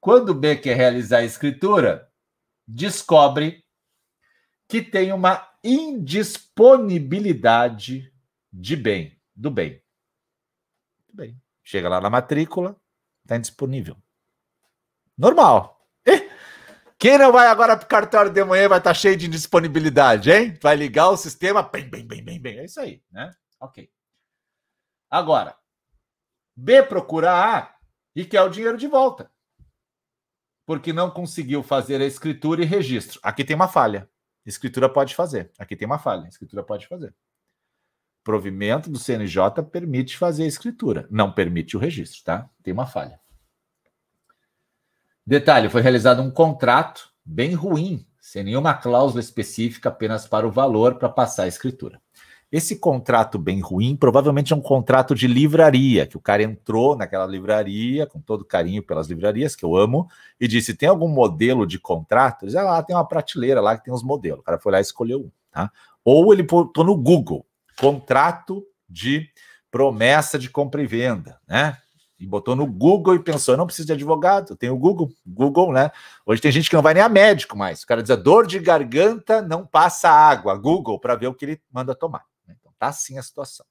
Quando 0.00 0.32
B 0.32 0.56
quer 0.56 0.74
realizar 0.74 1.18
a 1.18 1.24
escritura, 1.24 2.10
descobre 2.66 3.62
que 4.66 4.80
tem 4.80 5.12
uma 5.12 5.46
indisponibilidade 5.62 8.10
de 8.50 8.76
bem, 8.76 9.20
do 9.36 9.50
bem. 9.50 9.82
bem. 11.12 11.38
Chega 11.62 11.90
lá 11.90 12.00
na 12.00 12.08
matrícula, 12.08 12.74
está 13.22 13.36
indisponível. 13.36 13.98
Normal. 15.18 15.79
Quem 17.00 17.16
não 17.16 17.32
vai 17.32 17.46
agora 17.46 17.78
para 17.78 17.86
o 17.86 17.88
cartório 17.88 18.30
de 18.30 18.44
manhã 18.44 18.68
vai 18.68 18.76
estar 18.76 18.90
tá 18.90 18.94
cheio 18.94 19.16
de 19.16 19.26
indisponibilidade, 19.26 20.30
hein? 20.30 20.58
Vai 20.62 20.76
ligar 20.76 21.08
o 21.08 21.16
sistema, 21.16 21.62
bem, 21.62 21.88
bem, 21.88 22.06
bem, 22.06 22.22
bem, 22.22 22.38
bem. 22.38 22.58
É 22.58 22.66
isso 22.66 22.78
aí, 22.78 23.02
né? 23.10 23.34
Ok. 23.58 23.90
Agora, 25.08 25.56
B 26.54 26.82
procura 26.82 27.32
A 27.32 27.74
e 28.14 28.22
quer 28.22 28.42
o 28.42 28.50
dinheiro 28.50 28.76
de 28.76 28.86
volta. 28.86 29.32
Porque 30.66 30.92
não 30.92 31.10
conseguiu 31.10 31.62
fazer 31.62 32.02
a 32.02 32.04
escritura 32.04 32.60
e 32.60 32.66
registro. 32.66 33.18
Aqui 33.22 33.44
tem 33.44 33.56
uma 33.56 33.66
falha. 33.66 34.06
Escritura 34.44 34.86
pode 34.86 35.14
fazer. 35.14 35.50
Aqui 35.58 35.74
tem 35.74 35.86
uma 35.86 35.98
falha. 35.98 36.28
Escritura 36.28 36.62
pode 36.62 36.86
fazer. 36.86 37.14
Provimento 38.22 38.90
do 38.90 38.98
CNJ 38.98 39.62
permite 39.72 40.18
fazer 40.18 40.44
a 40.44 40.48
escritura, 40.48 41.08
não 41.10 41.32
permite 41.32 41.78
o 41.78 41.80
registro, 41.80 42.22
tá? 42.22 42.50
Tem 42.62 42.74
uma 42.74 42.86
falha. 42.86 43.18
Detalhe: 45.26 45.68
foi 45.68 45.82
realizado 45.82 46.22
um 46.22 46.30
contrato 46.30 47.10
bem 47.24 47.54
ruim, 47.54 48.06
sem 48.20 48.42
nenhuma 48.42 48.74
cláusula 48.74 49.20
específica, 49.20 49.88
apenas 49.88 50.26
para 50.26 50.46
o 50.46 50.50
valor 50.50 50.96
para 50.96 51.08
passar 51.08 51.44
a 51.44 51.48
escritura. 51.48 52.00
Esse 52.52 52.80
contrato 52.80 53.38
bem 53.38 53.60
ruim 53.60 53.94
provavelmente 53.94 54.52
é 54.52 54.56
um 54.56 54.60
contrato 54.60 55.14
de 55.14 55.28
livraria, 55.28 56.04
que 56.04 56.16
o 56.16 56.20
cara 56.20 56.42
entrou 56.42 56.96
naquela 56.96 57.24
livraria, 57.24 58.06
com 58.06 58.20
todo 58.20 58.44
carinho 58.44 58.82
pelas 58.82 59.06
livrarias, 59.06 59.54
que 59.54 59.64
eu 59.64 59.76
amo, 59.76 60.08
e 60.40 60.48
disse: 60.48 60.74
tem 60.74 60.88
algum 60.88 61.06
modelo 61.06 61.64
de 61.64 61.78
contrato? 61.78 62.42
Ele 62.42 62.50
disse, 62.50 62.58
ah, 62.58 62.64
lá 62.64 62.82
tem 62.82 62.96
uma 62.96 63.06
prateleira 63.06 63.60
lá 63.60 63.76
que 63.76 63.84
tem 63.84 63.94
os 63.94 64.02
modelos. 64.02 64.40
O 64.40 64.42
cara 64.42 64.58
foi 64.58 64.72
lá 64.72 64.78
e 64.78 64.82
escolheu 64.82 65.20
um. 65.20 65.30
Tá? 65.52 65.70
Ou 66.04 66.32
ele 66.32 66.42
botou 66.42 66.84
no 66.84 66.96
Google, 66.96 67.46
contrato 67.78 68.64
de 68.88 69.28
promessa 69.70 70.36
de 70.36 70.50
compra 70.50 70.82
e 70.82 70.86
venda, 70.86 71.38
né? 71.48 71.76
E 72.20 72.26
botou 72.26 72.54
no 72.54 72.66
Google 72.66 73.14
e 73.14 73.18
pensou: 73.18 73.56
não 73.56 73.64
preciso 73.64 73.86
de 73.86 73.94
advogado, 73.94 74.54
tenho 74.54 74.74
o 74.74 74.78
Google, 74.78 75.10
Google, 75.26 75.72
né? 75.72 75.90
Hoje 76.26 76.42
tem 76.42 76.52
gente 76.52 76.68
que 76.68 76.76
não 76.76 76.82
vai 76.82 76.92
nem 76.92 77.02
a 77.02 77.08
médico 77.08 77.56
mais. 77.56 77.82
O 77.82 77.86
cara 77.86 78.02
diz: 78.02 78.14
dor 78.18 78.46
de 78.46 78.58
garganta 78.58 79.40
não 79.40 79.66
passa 79.66 80.10
água, 80.10 80.54
Google, 80.56 81.00
para 81.00 81.16
ver 81.16 81.28
o 81.28 81.34
que 81.34 81.46
ele 81.46 81.62
manda 81.72 81.94
tomar. 81.94 82.24
Então 82.46 82.72
tá 82.78 82.88
assim 82.88 83.16
a 83.16 83.22
situação. 83.22 83.64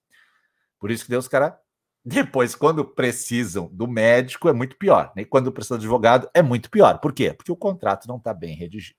Por 0.79 0.89
isso 0.89 1.03
que 1.03 1.11
Deus, 1.11 1.27
cara, 1.27 1.59
depois, 2.03 2.55
quando 2.55 2.83
precisam 2.83 3.69
do 3.71 3.87
médico, 3.87 4.49
é 4.49 4.53
muito 4.53 4.75
pior. 4.77 5.11
Né? 5.15 5.21
E 5.21 5.25
quando 5.25 5.51
precisam 5.51 5.77
do 5.77 5.81
advogado, 5.81 6.29
é 6.33 6.41
muito 6.41 6.71
pior. 6.71 6.97
Por 6.99 7.13
quê? 7.13 7.33
Porque 7.33 7.51
o 7.51 7.57
contrato 7.57 8.07
não 8.07 8.17
está 8.17 8.33
bem 8.33 8.55
redigido. 8.55 8.97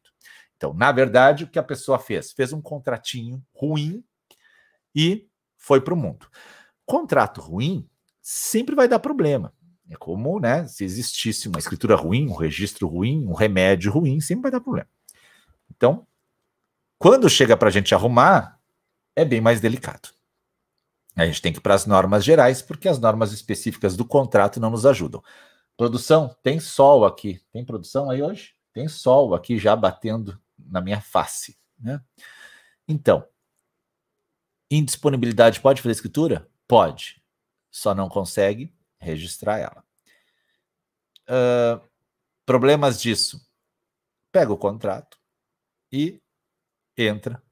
Então, 0.56 0.74
na 0.74 0.92
verdade, 0.92 1.44
o 1.44 1.48
que 1.48 1.58
a 1.58 1.62
pessoa 1.62 1.98
fez? 1.98 2.32
Fez 2.32 2.52
um 2.52 2.60
contratinho 2.60 3.42
ruim 3.54 4.04
e 4.94 5.26
foi 5.56 5.80
para 5.80 5.94
o 5.94 5.96
mundo. 5.96 6.28
Contrato 6.84 7.40
ruim 7.40 7.88
sempre 8.30 8.76
vai 8.76 8.86
dar 8.86 9.00
problema. 9.00 9.52
É 9.90 9.96
como, 9.96 10.38
né, 10.38 10.64
se 10.68 10.84
existisse 10.84 11.48
uma 11.48 11.58
escritura 11.58 11.96
ruim, 11.96 12.28
um 12.28 12.36
registro 12.36 12.86
ruim, 12.86 13.26
um 13.26 13.32
remédio 13.32 13.90
ruim, 13.90 14.20
sempre 14.20 14.42
vai 14.42 14.52
dar 14.52 14.60
problema. 14.60 14.88
Então, 15.68 16.06
quando 16.96 17.28
chega 17.28 17.56
para 17.56 17.68
a 17.68 17.72
gente 17.72 17.92
arrumar, 17.92 18.60
é 19.16 19.24
bem 19.24 19.40
mais 19.40 19.60
delicado. 19.60 20.10
A 21.16 21.26
gente 21.26 21.42
tem 21.42 21.52
que 21.52 21.58
ir 21.58 21.60
para 21.60 21.74
as 21.74 21.86
normas 21.86 22.24
gerais, 22.24 22.62
porque 22.62 22.88
as 22.88 23.00
normas 23.00 23.32
específicas 23.32 23.96
do 23.96 24.04
contrato 24.04 24.60
não 24.60 24.70
nos 24.70 24.86
ajudam. 24.86 25.20
Produção, 25.76 26.36
tem 26.40 26.60
sol 26.60 27.04
aqui. 27.04 27.40
Tem 27.52 27.64
produção 27.64 28.08
aí 28.08 28.22
hoje? 28.22 28.54
Tem 28.72 28.86
sol 28.86 29.34
aqui 29.34 29.58
já 29.58 29.74
batendo 29.74 30.40
na 30.56 30.80
minha 30.80 31.00
face. 31.00 31.58
Né? 31.80 32.00
Então, 32.86 33.26
indisponibilidade 34.70 35.58
pode 35.58 35.82
fazer 35.82 35.92
escritura? 35.92 36.48
Pode 36.68 37.19
só 37.70 37.94
não 37.94 38.08
consegue 38.08 38.74
registrar 38.98 39.58
ela. 39.58 39.84
Uh, 41.28 41.80
problemas 42.44 43.00
disso. 43.00 43.40
Pega 44.32 44.52
o 44.52 44.58
contrato 44.58 45.18
e 45.92 46.20
entra 46.96 47.42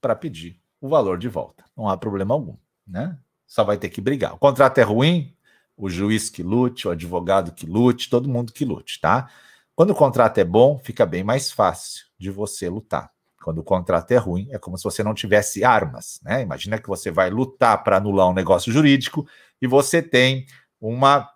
para 0.00 0.14
pedir 0.14 0.60
o 0.80 0.88
valor 0.88 1.18
de 1.18 1.28
volta. 1.28 1.64
Não 1.76 1.88
há 1.88 1.96
problema 1.96 2.34
algum, 2.34 2.56
né? 2.86 3.18
Só 3.46 3.64
vai 3.64 3.78
ter 3.78 3.88
que 3.88 4.00
brigar. 4.00 4.34
O 4.34 4.38
contrato 4.38 4.78
é 4.78 4.82
ruim, 4.82 5.36
o 5.76 5.88
juiz 5.88 6.28
que 6.28 6.42
lute, 6.42 6.86
o 6.86 6.90
advogado 6.90 7.52
que 7.52 7.66
lute, 7.66 8.10
todo 8.10 8.28
mundo 8.28 8.52
que 8.52 8.64
lute, 8.64 9.00
tá? 9.00 9.30
Quando 9.74 9.90
o 9.90 9.94
contrato 9.94 10.38
é 10.38 10.44
bom, 10.44 10.78
fica 10.78 11.06
bem 11.06 11.22
mais 11.22 11.50
fácil 11.50 12.06
de 12.18 12.30
você 12.30 12.68
lutar. 12.68 13.12
Quando 13.48 13.60
o 13.60 13.64
contrato 13.64 14.10
é 14.10 14.18
ruim, 14.18 14.46
é 14.52 14.58
como 14.58 14.76
se 14.76 14.84
você 14.84 15.02
não 15.02 15.14
tivesse 15.14 15.64
armas, 15.64 16.20
né? 16.22 16.42
Imagina 16.42 16.78
que 16.78 16.86
você 16.86 17.10
vai 17.10 17.30
lutar 17.30 17.82
para 17.82 17.96
anular 17.96 18.28
um 18.28 18.34
negócio 18.34 18.70
jurídico 18.70 19.26
e 19.58 19.66
você 19.66 20.02
tem 20.02 20.44
uma 20.78 21.32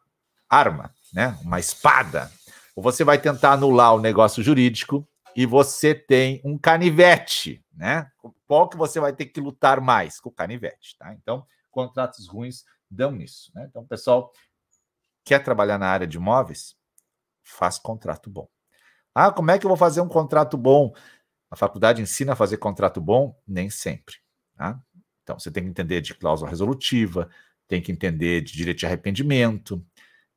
arma, 0.47 0.95
né? 1.11 1.39
Uma 1.41 1.59
espada. 1.59 2.31
Ou 2.77 2.83
você 2.83 3.03
vai 3.03 3.19
tentar 3.19 3.53
anular 3.53 3.95
o 3.95 3.99
negócio 3.99 4.43
jurídico 4.43 5.09
e 5.35 5.47
você 5.47 5.95
tem 5.95 6.39
um 6.45 6.59
canivete, 6.59 7.65
né? 7.73 8.07
Qual 8.47 8.69
que 8.69 8.77
você 8.77 9.01
vai 9.01 9.15
ter 9.15 9.25
que 9.25 9.41
lutar 9.41 9.81
mais? 9.81 10.21
Com 10.21 10.29
o 10.29 10.33
canivete, 10.33 10.95
tá? 10.99 11.15
Então, 11.15 11.47
contratos 11.71 12.29
ruins 12.29 12.63
dão 12.91 13.11
nisso, 13.11 13.51
né? 13.55 13.65
Então, 13.71 13.87
pessoal, 13.87 14.31
quer 15.25 15.43
trabalhar 15.43 15.79
na 15.79 15.87
área 15.87 16.07
de 16.07 16.19
imóveis? 16.19 16.77
Faz 17.43 17.79
contrato 17.79 18.29
bom. 18.29 18.47
Ah, 19.15 19.31
como 19.31 19.51
é 19.51 19.59
que 19.59 19.65
eu 19.65 19.69
vou 19.69 19.79
fazer 19.79 20.03
um 20.03 20.09
contrato 20.09 20.59
bom? 20.59 20.93
A 21.53 21.57
faculdade 21.57 22.01
ensina 22.01 22.33
a 22.33 22.37
fazer 22.37 22.57
contrato 22.57 22.99
bom? 22.99 23.39
Nem 23.47 23.69
sempre. 23.69 24.15
Tá? 24.57 24.81
Então, 25.23 25.39
você 25.39 25.51
tem 25.51 25.63
que 25.63 25.69
entender 25.69 26.01
de 26.01 26.15
cláusula 26.15 26.49
resolutiva, 26.49 27.29
tem 27.69 27.83
que 27.83 27.93
entender 27.93 28.41
de 28.41 28.55
direito 28.55 28.79
de 28.79 28.87
arrependimento, 28.87 29.85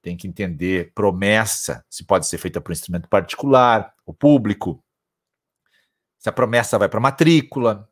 tem 0.01 0.17
que 0.17 0.27
entender 0.27 0.91
promessa, 0.93 1.85
se 1.89 2.03
pode 2.03 2.27
ser 2.27 2.37
feita 2.37 2.59
por 2.59 2.71
um 2.71 2.73
instrumento 2.73 3.07
particular, 3.07 3.95
ou 4.05 4.13
público, 4.13 4.83
se 6.19 6.27
a 6.27 6.33
promessa 6.33 6.77
vai 6.77 6.89
para 6.89 6.99
matrícula. 6.99 7.89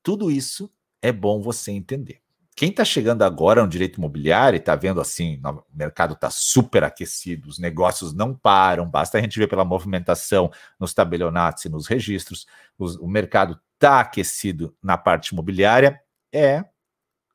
Tudo 0.00 0.30
isso 0.30 0.72
é 1.02 1.10
bom 1.10 1.42
você 1.42 1.72
entender. 1.72 2.21
Quem 2.54 2.68
está 2.68 2.84
chegando 2.84 3.22
agora 3.22 3.62
no 3.62 3.68
direito 3.68 3.96
imobiliário 3.96 4.56
e 4.56 4.60
está 4.60 4.76
vendo 4.76 5.00
assim, 5.00 5.40
o 5.44 5.64
mercado 5.74 6.12
está 6.14 6.30
super 6.30 6.84
aquecido, 6.84 7.48
os 7.48 7.58
negócios 7.58 8.12
não 8.12 8.34
param, 8.34 8.88
basta 8.88 9.16
a 9.16 9.20
gente 9.20 9.38
ver 9.38 9.48
pela 9.48 9.64
movimentação 9.64 10.50
nos 10.78 10.92
tabelionatos 10.92 11.64
e 11.64 11.68
nos 11.70 11.86
registros, 11.86 12.46
os, 12.78 12.96
o 12.96 13.08
mercado 13.08 13.58
está 13.74 14.00
aquecido 14.00 14.76
na 14.82 14.98
parte 14.98 15.28
imobiliária, 15.28 16.00
é 16.30 16.64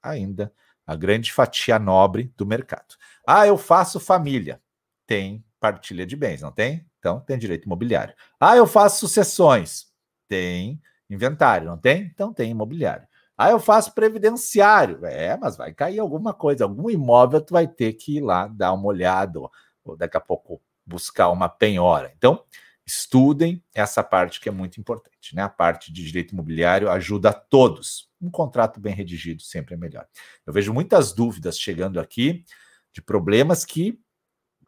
ainda 0.01 0.53
a 0.86 0.95
grande 0.95 1.34
fatia 1.34 1.77
nobre 1.77 2.32
do 2.38 2.45
mercado. 2.45 2.95
Ah, 3.27 3.45
eu 3.45 3.58
faço 3.58 3.99
família. 3.99 4.62
Tem 5.06 5.43
partilha 5.60 6.06
de 6.06 6.15
bens, 6.15 6.41
não 6.41 6.51
tem? 6.51 6.86
Então 6.99 7.19
tem 7.19 7.38
direito 7.38 7.65
imobiliário. 7.65 8.13
Ah, 8.39 8.56
eu 8.56 8.65
faço 8.65 8.99
sucessões. 8.99 9.88
Tem 10.27 10.82
inventário, 11.10 11.67
não 11.67 11.77
tem? 11.77 12.03
Então 12.03 12.34
tem 12.34 12.51
imobiliário. 12.51 13.08
Ah, 13.38 13.52
eu 13.52 13.60
faço 13.60 13.93
previdenciário. 13.93 15.06
É, 15.06 15.38
mas 15.38 15.56
vai 15.56 15.73
cair 15.73 16.00
alguma 16.00 16.34
coisa, 16.34 16.63
algum 16.63 16.89
imóvel 16.89 17.41
tu 17.41 17.54
vai 17.54 17.67
ter 17.67 17.93
que 17.93 18.17
ir 18.17 18.21
lá 18.21 18.47
dar 18.47 18.73
uma 18.73 18.88
olhada, 18.88 19.39
ou, 19.84 19.95
daqui 19.95 20.17
a 20.17 20.21
pouco 20.21 20.62
buscar 20.86 21.30
uma 21.30 21.47
penhora. 21.47 22.12
Então, 22.17 22.43
estudem 22.86 23.63
essa 23.76 24.02
parte 24.02 24.39
que 24.39 24.47
é 24.47 24.52
muito 24.52 24.80
importante, 24.80 25.36
né? 25.36 25.43
A 25.43 25.50
parte 25.50 25.91
de 25.91 26.04
direito 26.04 26.32
imobiliário 26.34 26.89
ajuda 26.89 27.30
a 27.30 27.34
todos. 27.34 28.10
Um 28.21 28.32
contrato 28.32 28.80
bem 28.80 28.95
redigido 28.95 29.41
sempre 29.43 29.76
é 29.76 29.78
melhor. 29.78 30.08
Eu 30.45 30.54
vejo 30.54 30.73
muitas 30.73 31.12
dúvidas 31.12 31.60
chegando 31.60 32.00
aqui 32.00 32.45
de 32.93 33.02
problemas 33.02 33.65
que 33.65 34.00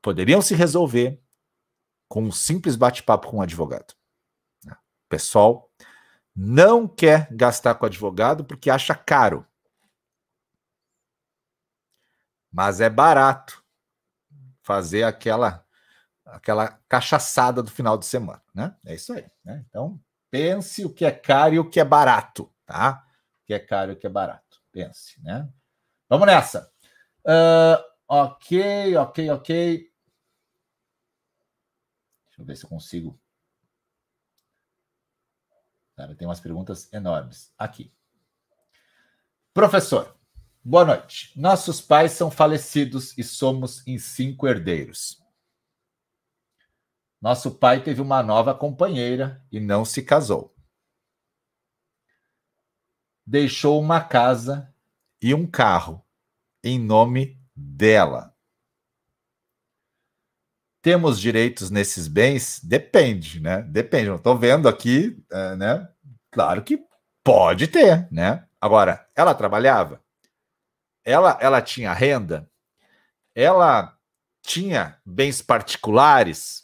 poderiam 0.01 0.41
se 0.41 0.53
resolver 0.53 1.19
com 2.09 2.23
um 2.23 2.31
simples 2.31 2.75
bate-papo 2.75 3.29
com 3.29 3.37
um 3.37 3.41
advogado. 3.41 3.93
O 4.65 5.09
pessoal 5.09 5.68
não 6.35 6.87
quer 6.87 7.27
gastar 7.31 7.75
com 7.75 7.85
advogado 7.85 8.43
porque 8.45 8.69
acha 8.69 8.95
caro. 8.95 9.45
Mas 12.51 12.81
é 12.81 12.89
barato 12.89 13.63
fazer 14.61 15.03
aquela 15.03 15.65
aquela 16.25 16.79
cachaçada 16.87 17.63
do 17.63 17.71
final 17.71 17.97
de 17.97 18.05
semana, 18.05 18.41
né? 18.53 18.75
É 18.85 18.93
isso 18.93 19.13
aí, 19.13 19.25
né? 19.43 19.65
Então, 19.67 19.99
pense 20.29 20.85
o 20.85 20.93
que 20.93 21.03
é 21.03 21.11
caro 21.11 21.55
e 21.55 21.59
o 21.59 21.69
que 21.69 21.79
é 21.79 21.85
barato, 21.85 22.53
tá? 22.65 23.03
O 23.41 23.45
que 23.45 23.53
é 23.53 23.59
caro 23.59 23.91
e 23.91 23.95
o 23.95 23.97
que 23.97 24.05
é 24.05 24.09
barato. 24.09 24.61
Pense, 24.71 25.19
né? 25.23 25.49
Vamos 26.07 26.27
nessa. 26.27 26.71
Uh, 27.25 27.83
ok, 28.07 28.95
ok, 28.97 29.29
ok. 29.31 29.91
Deixa 32.27 32.41
eu 32.41 32.45
ver 32.45 32.55
se 32.55 32.65
eu 32.65 32.69
consigo. 32.69 33.19
Cara, 35.99 36.15
tem 36.15 36.25
umas 36.25 36.39
perguntas 36.39 36.87
enormes 36.93 37.53
aqui. 37.57 37.93
Professor, 39.53 40.17
Boa 40.63 40.85
noite. 40.85 41.37
Nossos 41.37 41.81
pais 41.81 42.13
são 42.13 42.31
falecidos 42.31 43.17
e 43.17 43.23
somos 43.23 43.85
em 43.85 43.97
cinco 43.97 44.47
herdeiros. 44.47 45.21
Nosso 47.21 47.51
pai 47.51 47.83
teve 47.83 47.99
uma 47.99 48.23
nova 48.23 48.55
companheira 48.55 49.45
e 49.51 49.59
não 49.59 49.83
se 49.83 50.01
casou. 50.01 50.55
Deixou 53.25 53.77
uma 53.77 53.99
casa 53.99 54.73
e 55.21 55.33
um 55.33 55.45
carro 55.45 56.01
em 56.63 56.79
nome 56.79 57.37
dela. 57.53 58.33
Temos 60.81 61.19
direitos 61.19 61.69
nesses 61.69 62.07
bens? 62.07 62.59
Depende, 62.63 63.39
né? 63.39 63.61
Depende. 63.63 64.11
Estou 64.11 64.37
vendo 64.37 64.69
aqui, 64.69 65.21
é, 65.31 65.55
né? 65.55 65.89
Claro 66.31 66.63
que 66.63 66.79
pode 67.23 67.67
ter, 67.67 68.07
né? 68.11 68.45
Agora, 68.61 69.05
ela 69.15 69.33
trabalhava? 69.33 70.01
Ela, 71.03 71.37
ela 71.41 71.61
tinha 71.61 71.93
renda? 71.93 72.49
Ela 73.35 73.97
tinha 74.41 74.97
bens 75.05 75.41
particulares? 75.41 76.63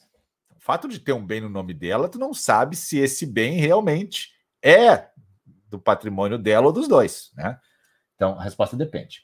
O 0.56 0.60
fato 0.60 0.88
de 0.88 1.00
ter 1.00 1.14
um 1.14 1.26
bem 1.26 1.42
no 1.42 1.50
nome 1.50 1.74
dela, 1.74 2.10
tu 2.10 2.18
não 2.18 2.34
sabe 2.34 2.76
se 2.76 2.98
esse 2.98 3.26
bem 3.26 3.60
realmente 3.60 4.30
é 4.64 5.10
do 5.68 5.80
patrimônio 5.80 6.38
dela 6.38 6.68
ou 6.68 6.74
dos 6.74 6.88
dois, 6.88 7.32
né? 7.36 7.60
Então, 8.16 8.40
a 8.40 8.44
resposta 8.44 8.78
depende. 8.78 9.22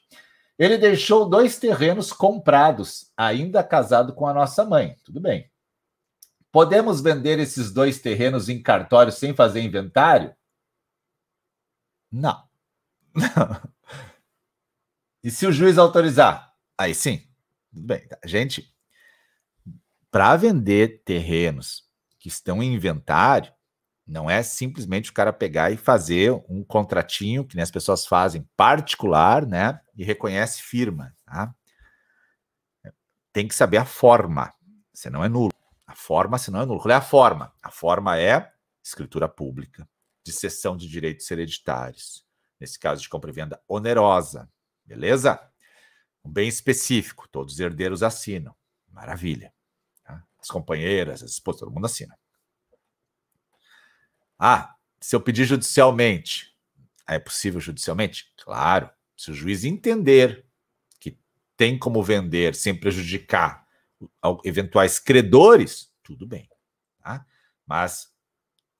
Ele 0.58 0.76
deixou 0.76 1.28
dois 1.28 1.58
terrenos 1.58 2.12
comprados, 2.12 3.10
ainda 3.16 3.64
casado 3.64 4.14
com 4.14 4.26
a 4.26 4.34
nossa 4.34 4.64
mãe. 4.64 4.96
Tudo 5.04 5.20
bem. 5.20 5.50
Podemos 6.50 7.00
vender 7.00 7.38
esses 7.38 7.72
dois 7.72 7.98
terrenos 7.98 8.48
em 8.48 8.62
cartório 8.62 9.10
sem 9.10 9.34
fazer 9.34 9.62
inventário? 9.62 10.34
Não. 12.10 12.46
e 15.24 15.30
se 15.30 15.46
o 15.46 15.52
juiz 15.52 15.78
autorizar? 15.78 16.54
Aí 16.76 16.94
sim. 16.94 17.26
Tudo 17.72 17.86
bem. 17.86 18.06
Tá. 18.06 18.18
Gente, 18.26 18.70
para 20.10 20.36
vender 20.36 21.02
terrenos 21.06 21.84
que 22.18 22.28
estão 22.28 22.62
em 22.62 22.74
inventário, 22.74 23.50
não 24.06 24.28
é 24.28 24.42
simplesmente 24.42 25.10
o 25.10 25.14
cara 25.14 25.32
pegar 25.32 25.70
e 25.70 25.76
fazer 25.78 26.32
um 26.48 26.62
contratinho, 26.62 27.46
que 27.46 27.56
nem 27.56 27.62
as 27.62 27.70
pessoas 27.70 28.04
fazem, 28.04 28.46
particular, 28.54 29.46
né? 29.46 29.80
E 29.94 30.04
reconhece 30.04 30.62
firma, 30.62 31.14
tá? 31.24 31.54
Tem 33.32 33.48
que 33.48 33.54
saber 33.54 33.78
a 33.78 33.84
forma, 33.84 34.52
senão 34.92 35.24
é 35.24 35.28
nulo. 35.28 35.52
A 35.86 35.94
forma, 35.94 36.38
senão 36.38 36.62
é 36.62 36.66
nulo. 36.66 36.80
Qual 36.80 36.92
é 36.92 36.94
a 36.94 37.00
forma? 37.00 37.52
A 37.62 37.70
forma 37.70 38.18
é 38.18 38.52
escritura 38.82 39.28
pública, 39.28 39.88
de 40.24 40.32
cessão 40.32 40.76
de 40.76 40.88
direitos 40.88 41.30
hereditários. 41.30 42.26
Nesse 42.58 42.78
caso 42.78 43.02
de 43.02 43.08
compra 43.08 43.30
e 43.30 43.32
venda 43.32 43.62
onerosa, 43.66 44.50
beleza? 44.84 45.40
Um 46.24 46.30
bem 46.30 46.48
específico, 46.48 47.28
todos 47.28 47.54
os 47.54 47.60
herdeiros 47.60 48.02
assinam. 48.02 48.54
Maravilha. 48.88 49.52
Tá? 50.04 50.22
As 50.38 50.48
companheiras, 50.48 51.22
as 51.22 51.32
esposas, 51.32 51.60
todo 51.60 51.72
mundo 51.72 51.86
assina. 51.86 52.16
Ah, 54.38 54.74
se 55.00 55.16
eu 55.16 55.20
pedir 55.20 55.44
judicialmente, 55.44 56.56
é 57.08 57.18
possível 57.18 57.60
judicialmente? 57.60 58.32
Claro. 58.36 58.90
Se 59.22 59.30
o 59.30 59.34
juiz 59.34 59.62
entender 59.62 60.44
que 60.98 61.16
tem 61.56 61.78
como 61.78 62.02
vender 62.02 62.56
sem 62.56 62.74
prejudicar 62.74 63.64
eventuais 64.44 64.98
credores, 64.98 65.92
tudo 66.02 66.26
bem. 66.26 66.50
Tá? 67.00 67.24
Mas 67.64 68.08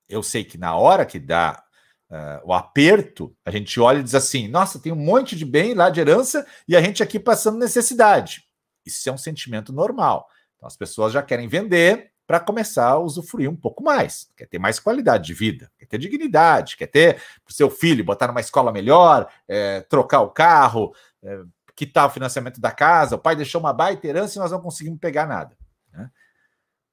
eu 0.09 0.21
sei 0.21 0.43
que 0.43 0.57
na 0.57 0.75
hora 0.75 1.05
que 1.05 1.17
dá 1.17 1.63
uh, 2.09 2.41
o 2.43 2.51
aperto, 2.51 3.33
a 3.45 3.51
gente 3.51 3.79
olha 3.79 3.99
e 3.99 4.03
diz 4.03 4.13
assim: 4.13 4.49
nossa, 4.49 4.79
tem 4.79 4.91
um 4.91 4.97
monte 4.97 5.33
de 5.37 5.45
bem 5.45 5.73
lá 5.73 5.89
de 5.89 6.01
herança 6.01 6.45
e 6.67 6.75
a 6.75 6.81
gente 6.81 7.01
aqui 7.01 7.21
passando 7.21 7.57
necessidade. 7.57 8.43
Isso 8.85 9.07
é 9.07 9.13
um 9.13 9.17
sentimento 9.17 9.71
normal. 9.71 10.27
Então 10.57 10.67
as 10.67 10.75
pessoas 10.75 11.13
já 11.13 11.23
querem 11.23 11.47
vender 11.47 12.11
para 12.33 12.39
começar 12.39 12.87
a 12.87 12.97
usufruir 12.97 13.47
um 13.47 13.55
pouco 13.55 13.83
mais. 13.83 14.27
Quer 14.35 14.47
ter 14.47 14.57
mais 14.57 14.79
qualidade 14.79 15.27
de 15.27 15.35
vida, 15.35 15.71
quer 15.77 15.85
ter 15.85 15.99
dignidade, 15.99 16.75
quer 16.75 16.87
ter 16.87 17.17
para 17.17 17.51
o 17.51 17.53
seu 17.53 17.69
filho 17.69 18.03
botar 18.03 18.25
numa 18.25 18.39
escola 18.39 18.71
melhor, 18.71 19.31
é, 19.47 19.81
trocar 19.81 20.21
o 20.21 20.31
carro, 20.31 20.95
é, 21.21 21.43
quitar 21.75 22.07
o 22.07 22.09
financiamento 22.09 22.59
da 22.59 22.71
casa. 22.71 23.17
O 23.17 23.19
pai 23.19 23.35
deixou 23.35 23.61
uma 23.61 23.71
baita 23.71 24.07
herança 24.07 24.35
e 24.35 24.41
nós 24.41 24.49
não 24.49 24.59
conseguimos 24.59 24.99
pegar 24.99 25.27
nada. 25.27 25.55
Né? 25.91 26.09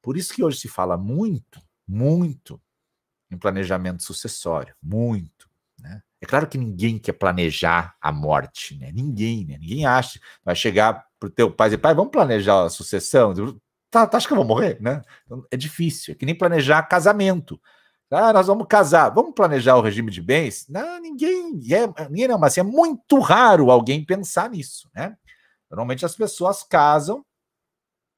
Por 0.03 0.19
isso 0.19 0.35
que 0.35 0.45
hoje 0.45 0.59
se 0.59 0.69
fala 0.69 0.99
muito, 0.99 1.59
muito 1.89 2.61
em 3.31 3.39
planejamento 3.39 4.03
sucessório. 4.03 4.75
Muito. 4.83 5.49
Né? 5.79 6.03
É 6.21 6.27
claro 6.27 6.47
que 6.47 6.59
ninguém 6.59 6.99
quer 6.99 7.15
planejar 7.15 7.97
a 7.99 8.13
morte, 8.13 8.77
né? 8.77 8.93
Ninguém, 8.93 9.47
né? 9.47 9.57
Ninguém 9.57 9.87
acha. 9.87 10.21
Vai 10.45 10.55
chegar 10.55 11.07
para 11.19 11.29
o 11.29 11.31
teu 11.31 11.51
pai 11.51 11.69
e 11.69 11.71
dizer, 11.71 11.79
pai, 11.79 11.95
vamos 11.95 12.13
planejar 12.13 12.65
a 12.65 12.69
sucessão? 12.69 13.33
Tá, 13.91 14.07
tá, 14.07 14.19
que 14.21 14.33
eu 14.33 14.37
vou 14.37 14.45
morrer, 14.45 14.81
né? 14.81 15.03
Então, 15.25 15.45
é 15.51 15.57
difícil, 15.57 16.13
é 16.13 16.15
que 16.15 16.25
nem 16.25 16.37
planejar 16.37 16.83
casamento. 16.85 17.61
Ah, 18.11 18.33
nós 18.33 18.49
vamos 18.49 18.67
casar, 18.69 19.11
vamos 19.11 19.35
planejar 19.35 19.77
o 19.77 19.81
regime 19.81 20.11
de 20.11 20.21
bens? 20.21 20.67
Não, 20.69 21.01
ninguém, 21.01 21.61
é, 21.73 22.09
ninguém 22.09 22.27
não, 22.29 22.39
mas 22.39 22.53
assim, 22.53 22.61
é 22.61 22.65
muito 22.65 23.21
raro 23.21 23.71
alguém 23.71 24.05
pensar 24.05 24.51
nisso, 24.51 24.91
né? 24.95 25.17
Normalmente 25.71 26.05
as 26.05 26.17
pessoas 26.17 26.65
casam 26.65 27.25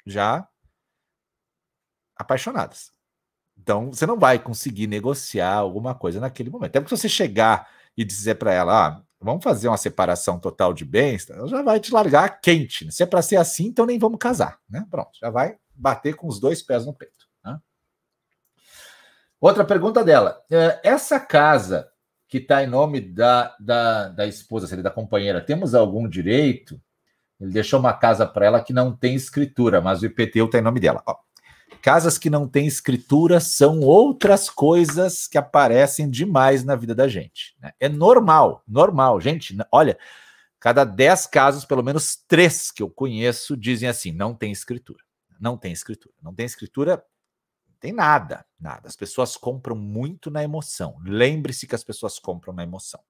já 0.06 0.48
apaixonadas. 2.16 2.90
Então, 3.58 3.92
você 3.92 4.06
não 4.06 4.18
vai 4.18 4.38
conseguir 4.38 4.86
negociar 4.86 5.56
alguma 5.56 5.94
coisa 5.94 6.20
naquele 6.20 6.50
momento. 6.50 6.70
Até 6.70 6.80
porque 6.80 6.96
se 6.96 7.02
você 7.02 7.08
chegar 7.08 7.68
e 7.96 8.04
dizer 8.04 8.36
para 8.36 8.52
ela, 8.52 8.86
ah, 8.88 9.02
vamos 9.20 9.44
fazer 9.44 9.68
uma 9.68 9.76
separação 9.76 10.40
total 10.40 10.72
de 10.72 10.84
bens, 10.86 11.28
ela 11.28 11.46
já 11.46 11.62
vai 11.62 11.78
te 11.78 11.92
largar 11.92 12.40
quente. 12.40 12.86
Né? 12.86 12.90
Se 12.90 13.02
é 13.02 13.06
para 13.06 13.20
ser 13.22 13.36
assim, 13.36 13.66
então 13.66 13.84
nem 13.84 13.98
vamos 13.98 14.18
casar, 14.18 14.58
né? 14.68 14.86
Pronto, 14.90 15.10
já 15.20 15.30
vai 15.30 15.58
bater 15.74 16.14
com 16.14 16.26
os 16.26 16.38
dois 16.38 16.62
pés 16.62 16.86
no 16.86 16.94
peito. 16.94 17.26
Né? 17.44 17.58
Outra 19.40 19.64
pergunta 19.64 20.04
dela: 20.04 20.42
é, 20.50 20.80
essa 20.82 21.18
casa 21.18 21.90
que 22.28 22.38
está 22.38 22.62
em 22.62 22.66
nome 22.66 23.00
da, 23.00 23.54
da, 23.60 24.08
da 24.08 24.26
esposa, 24.26 24.66
seria 24.66 24.82
da 24.82 24.90
companheira, 24.90 25.40
temos 25.40 25.74
algum 25.74 26.08
direito? 26.08 26.80
Ele 27.38 27.52
deixou 27.52 27.80
uma 27.80 27.92
casa 27.92 28.24
para 28.24 28.46
ela 28.46 28.62
que 28.62 28.72
não 28.72 28.94
tem 28.96 29.14
escritura, 29.14 29.80
mas 29.80 30.00
o 30.00 30.06
IPTU 30.06 30.46
está 30.46 30.58
em 30.58 30.62
nome 30.62 30.80
dela. 30.80 31.02
Ó, 31.04 31.16
casas 31.82 32.16
que 32.16 32.30
não 32.30 32.46
têm 32.48 32.66
escritura 32.66 33.40
são 33.40 33.80
outras 33.80 34.48
coisas 34.48 35.26
que 35.26 35.36
aparecem 35.36 36.08
demais 36.08 36.62
na 36.64 36.76
vida 36.76 36.94
da 36.94 37.08
gente. 37.08 37.56
Né? 37.60 37.72
É 37.80 37.88
normal, 37.88 38.62
normal. 38.66 39.20
Gente, 39.20 39.56
olha, 39.70 39.98
cada 40.60 40.84
dez 40.84 41.26
casos, 41.26 41.64
pelo 41.64 41.82
menos 41.82 42.16
três 42.28 42.70
que 42.70 42.82
eu 42.82 42.88
conheço 42.88 43.56
dizem 43.56 43.88
assim: 43.88 44.12
não 44.12 44.32
tem 44.32 44.52
escritura. 44.52 45.02
Não 45.42 45.56
tem 45.56 45.72
escritura. 45.72 46.14
Não 46.22 46.32
tem 46.32 46.46
escritura, 46.46 47.04
não 47.66 47.74
tem 47.80 47.92
nada, 47.92 48.46
nada. 48.60 48.86
As 48.86 48.94
pessoas 48.94 49.36
compram 49.36 49.74
muito 49.74 50.30
na 50.30 50.40
emoção. 50.40 50.96
Lembre-se 51.04 51.66
que 51.66 51.74
as 51.74 51.82
pessoas 51.82 52.16
compram 52.20 52.54
na 52.54 52.62
emoção. 52.62 53.00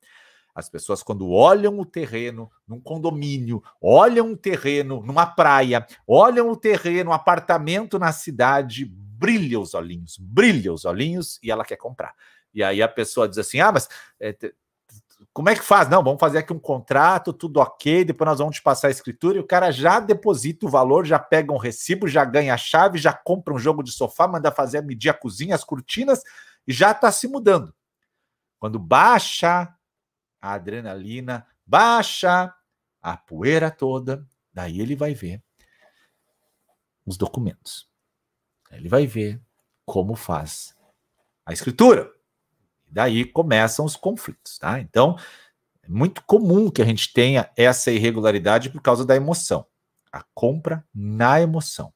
As 0.55 0.67
pessoas, 0.71 1.03
quando 1.03 1.31
olham 1.31 1.79
o 1.79 1.85
terreno 1.85 2.51
num 2.67 2.81
condomínio, 2.81 3.63
olham 3.79 4.29
um 4.29 4.37
terreno 4.37 5.03
numa 5.03 5.27
praia, 5.27 5.87
olham 6.07 6.51
o 6.51 6.57
terreno, 6.57 7.11
um 7.11 7.15
apartamento 7.15 7.99
na 7.99 8.13
cidade, 8.13 8.87
brilha 8.87 9.61
os 9.61 9.75
olhinhos, 9.75 10.17
brilha 10.19 10.73
os 10.73 10.87
olhinhos 10.87 11.39
e 11.43 11.51
ela 11.51 11.67
quer 11.67 11.77
comprar. 11.77 12.15
E 12.55 12.63
aí 12.63 12.81
a 12.83 12.89
pessoa 12.89 13.29
diz 13.29 13.37
assim: 13.37 13.61
ah, 13.61 13.73
mas 13.73 13.89
é, 14.19 14.35
como 15.33 15.49
é 15.49 15.55
que 15.55 15.63
faz? 15.63 15.89
Não, 15.89 16.05
vamos 16.05 16.21
fazer 16.21 16.39
aqui 16.39 16.53
um 16.53 16.59
contrato, 16.59 17.33
tudo 17.33 17.59
ok, 17.59 18.05
depois 18.05 18.29
nós 18.29 18.39
vamos 18.39 18.57
te 18.57 18.63
passar 18.63 18.89
a 18.89 18.91
escritura 18.91 19.39
e 19.39 19.41
o 19.41 19.47
cara 19.47 19.71
já 19.71 19.99
deposita 19.99 20.67
o 20.67 20.69
valor, 20.69 21.07
já 21.07 21.19
pega 21.19 21.53
um 21.53 21.57
recibo, 21.57 22.07
já 22.07 22.25
ganha 22.25 22.53
a 22.53 22.59
chave, 22.59 22.99
já 22.99 23.15
compra 23.15 23.55
um 23.55 23.59
jogo 23.59 23.83
de 23.83 23.93
sofá, 23.93 24.29
manda 24.29 24.51
fazer 24.53 24.83
medir 24.83 25.09
a 25.09 25.15
cozinha, 25.15 25.55
as 25.55 25.65
cortinas 25.65 26.23
e 26.67 26.73
já 26.73 26.91
está 26.91 27.11
se 27.11 27.27
mudando. 27.27 27.75
Quando 28.59 28.79
baixa 28.79 29.75
a 30.41 30.53
adrenalina, 30.53 31.47
baixa 31.67 32.55
a 33.01 33.17
poeira 33.17 33.71
toda, 33.71 34.27
daí 34.53 34.81
ele 34.81 34.95
vai 34.95 35.15
ver 35.15 35.43
os 37.07 37.17
documentos. 37.17 37.89
Ele 38.71 38.89
vai 38.89 39.07
ver 39.07 39.41
como 39.85 40.15
faz 40.15 40.77
a 41.45 41.53
escritura. 41.53 42.13
Daí 42.93 43.25
começam 43.25 43.87
os 43.87 43.97
conflitos, 43.97 44.59
tá? 44.59 44.79
Então, 44.79 45.17
é 45.83 45.89
muito 45.89 46.23
comum 46.25 46.71
que 46.71 46.83
a 46.83 46.85
gente 46.85 47.11
tenha 47.13 47.51
essa 47.57 47.91
irregularidade 47.91 48.69
por 48.69 48.83
causa 48.83 49.05
da 49.05 49.17
emoção. 49.17 49.67
A 50.13 50.23
compra 50.35 50.85
na 50.95 51.41
emoção. 51.41 51.93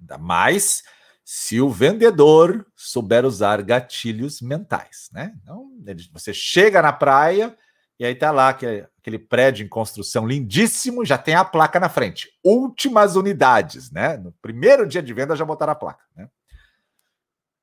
Ainda 0.00 0.16
mais 0.16 0.82
se 1.22 1.60
o 1.60 1.68
vendedor 1.68 2.66
souber 2.74 3.26
usar 3.26 3.62
gatilhos 3.62 4.40
mentais, 4.40 5.10
né? 5.12 5.34
Então, 5.42 5.70
você 6.12 6.32
chega 6.32 6.80
na 6.80 6.92
praia 6.92 7.56
e 7.98 8.04
aí 8.04 8.14
tá 8.14 8.30
lá 8.30 8.48
aquele, 8.48 8.86
aquele 8.98 9.18
prédio 9.18 9.64
em 9.64 9.68
construção 9.68 10.26
lindíssimo, 10.26 11.04
já 11.04 11.18
tem 11.18 11.34
a 11.34 11.44
placa 11.44 11.78
na 11.78 11.88
frente. 11.88 12.30
Últimas 12.42 13.14
unidades, 13.14 13.90
né? 13.90 14.16
No 14.16 14.32
primeiro 14.40 14.86
dia 14.86 15.02
de 15.02 15.12
venda 15.12 15.36
já 15.36 15.44
botaram 15.44 15.72
a 15.72 15.76
placa, 15.76 16.02
né? 16.16 16.28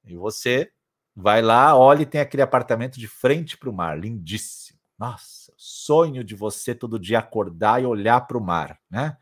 E 0.06 0.16
você 0.16 0.72
Vai 1.22 1.42
lá, 1.42 1.76
olha 1.78 2.04
e 2.04 2.06
tem 2.06 2.22
aquele 2.22 2.42
apartamento 2.42 2.98
de 2.98 3.06
frente 3.06 3.58
para 3.58 3.70
o 3.70 3.74
mar, 3.74 4.00
lindíssimo. 4.00 4.80
Nossa, 4.98 5.52
Sonho 5.58 6.24
de 6.24 6.34
você 6.34 6.74
todo 6.74 6.98
dia 6.98 7.20
acordar 7.20 7.82
e 7.82 7.86
olhar 7.86 8.22
para 8.22 8.38
o 8.38 8.42
mar, 8.42 8.80
né? 8.90 9.18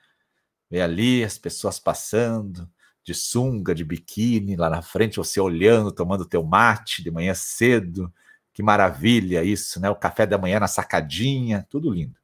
Ver 0.70 0.82
ali 0.82 1.24
as 1.24 1.40
pessoas 1.40 1.80
passando, 1.80 2.70
de 3.04 3.16
sunga, 3.16 3.74
de 3.74 3.84
biquíni, 3.84 4.56
lá 4.56 4.70
na 4.70 4.84
frente 4.84 5.18
você 5.18 5.40
olhando, 5.40 5.92
tomando 5.92 6.24
teu 6.26 6.44
mate 6.44 7.02
de 7.04 7.10
manhã 7.10 7.34
cedo. 7.34 8.14
Que 8.54 8.62
maravilha 8.62 9.44
isso, 9.44 9.80
né? 9.80 9.90
O 9.90 9.96
café 9.96 10.28
da 10.28 10.38
manhã 10.38 10.60
na 10.60 10.68
sacadinha, 10.68 11.66
tudo 11.68 11.92
lindo. 11.92 12.16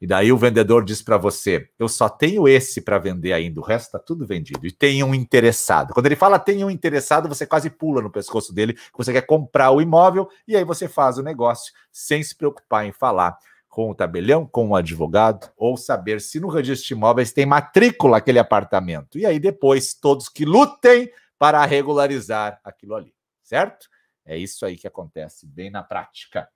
E 0.00 0.06
daí 0.06 0.30
o 0.30 0.38
vendedor 0.38 0.84
diz 0.84 1.02
para 1.02 1.16
você: 1.16 1.68
Eu 1.78 1.88
só 1.88 2.08
tenho 2.08 2.46
esse 2.46 2.80
para 2.80 2.98
vender 2.98 3.32
ainda, 3.32 3.60
o 3.60 3.64
resto 3.64 3.86
está 3.86 3.98
tudo 3.98 4.24
vendido. 4.24 4.64
E 4.66 4.70
tem 4.70 5.02
um 5.02 5.14
interessado. 5.14 5.92
Quando 5.92 6.06
ele 6.06 6.16
fala 6.16 6.38
tem 6.38 6.64
um 6.64 6.70
interessado, 6.70 7.28
você 7.28 7.44
quase 7.46 7.68
pula 7.68 8.00
no 8.00 8.10
pescoço 8.10 8.54
dele, 8.54 8.78
você 8.96 9.12
quer 9.12 9.22
comprar 9.22 9.70
o 9.70 9.80
imóvel, 9.80 10.28
e 10.46 10.56
aí 10.56 10.64
você 10.64 10.86
faz 10.88 11.18
o 11.18 11.22
negócio 11.22 11.72
sem 11.90 12.22
se 12.22 12.36
preocupar 12.36 12.86
em 12.86 12.92
falar 12.92 13.36
com 13.68 13.90
o 13.90 13.94
tabelião, 13.94 14.46
com 14.46 14.68
o 14.68 14.76
advogado, 14.76 15.50
ou 15.56 15.76
saber 15.76 16.20
se 16.20 16.40
no 16.40 16.48
registro 16.48 16.88
de 16.88 16.94
imóveis 16.94 17.32
tem 17.32 17.46
matrícula 17.46 18.18
aquele 18.18 18.38
apartamento. 18.38 19.18
E 19.18 19.26
aí 19.26 19.38
depois 19.38 19.94
todos 19.94 20.28
que 20.28 20.44
lutem 20.44 21.10
para 21.38 21.64
regularizar 21.64 22.60
aquilo 22.64 22.94
ali, 22.94 23.12
certo? 23.42 23.88
É 24.24 24.36
isso 24.36 24.64
aí 24.64 24.76
que 24.76 24.86
acontece 24.86 25.46
bem 25.46 25.70
na 25.70 25.82
prática 25.82 26.48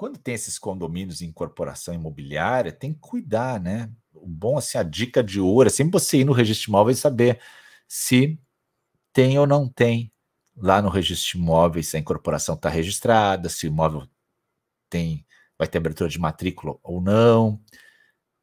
quando 0.00 0.16
tem 0.16 0.32
esses 0.32 0.58
condomínios 0.58 1.20
em 1.20 1.26
incorporação 1.26 1.92
imobiliária, 1.92 2.72
tem 2.72 2.94
que 2.94 3.00
cuidar, 3.00 3.60
né? 3.60 3.92
O 4.14 4.26
bom, 4.26 4.56
assim, 4.56 4.78
a 4.78 4.82
dica 4.82 5.22
de 5.22 5.38
ouro 5.38 5.66
é 5.66 5.70
sempre 5.70 5.92
você 5.92 6.20
ir 6.20 6.24
no 6.24 6.32
registro 6.32 6.64
de 6.64 6.70
imóveis 6.70 6.96
e 6.96 7.00
saber 7.02 7.38
se 7.86 8.40
tem 9.12 9.38
ou 9.38 9.46
não 9.46 9.68
tem 9.68 10.10
lá 10.56 10.80
no 10.80 10.88
registro 10.88 11.32
de 11.32 11.44
imóveis, 11.44 11.88
se 11.88 11.98
a 11.98 12.00
incorporação 12.00 12.54
está 12.54 12.70
registrada, 12.70 13.50
se 13.50 13.66
o 13.66 13.68
imóvel 13.68 14.08
tem, 14.88 15.26
vai 15.58 15.68
ter 15.68 15.76
abertura 15.76 16.08
de 16.08 16.18
matrícula 16.18 16.78
ou 16.82 17.02
não. 17.02 17.60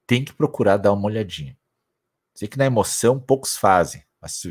Tem 0.06 0.24
que 0.24 0.34
procurar 0.34 0.78
dar 0.78 0.94
uma 0.94 1.08
olhadinha. 1.08 1.58
Sei 2.36 2.48
que 2.48 2.60
na 2.60 2.68
emoção 2.68 3.20
poucos 3.20 3.58
fazem, 3.58 4.04
mas, 4.22 4.44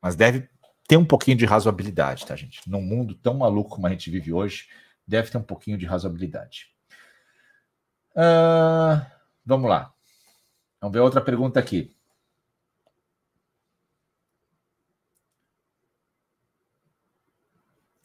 mas 0.00 0.14
deve 0.14 0.48
ter 0.86 0.96
um 0.96 1.04
pouquinho 1.04 1.36
de 1.36 1.44
razoabilidade, 1.44 2.24
tá, 2.24 2.36
gente? 2.36 2.70
Num 2.70 2.80
mundo 2.82 3.16
tão 3.16 3.34
maluco 3.34 3.70
como 3.70 3.88
a 3.88 3.90
gente 3.90 4.12
vive 4.12 4.32
hoje, 4.32 4.68
deve 5.06 5.30
ter 5.30 5.38
um 5.38 5.42
pouquinho 5.42 5.78
de 5.78 5.86
razoabilidade. 5.86 6.72
Uh, 8.14 9.04
vamos 9.44 9.68
lá. 9.68 9.92
Vamos 10.80 10.92
ver 10.94 11.00
outra 11.00 11.20
pergunta 11.20 11.60
aqui. 11.60 11.94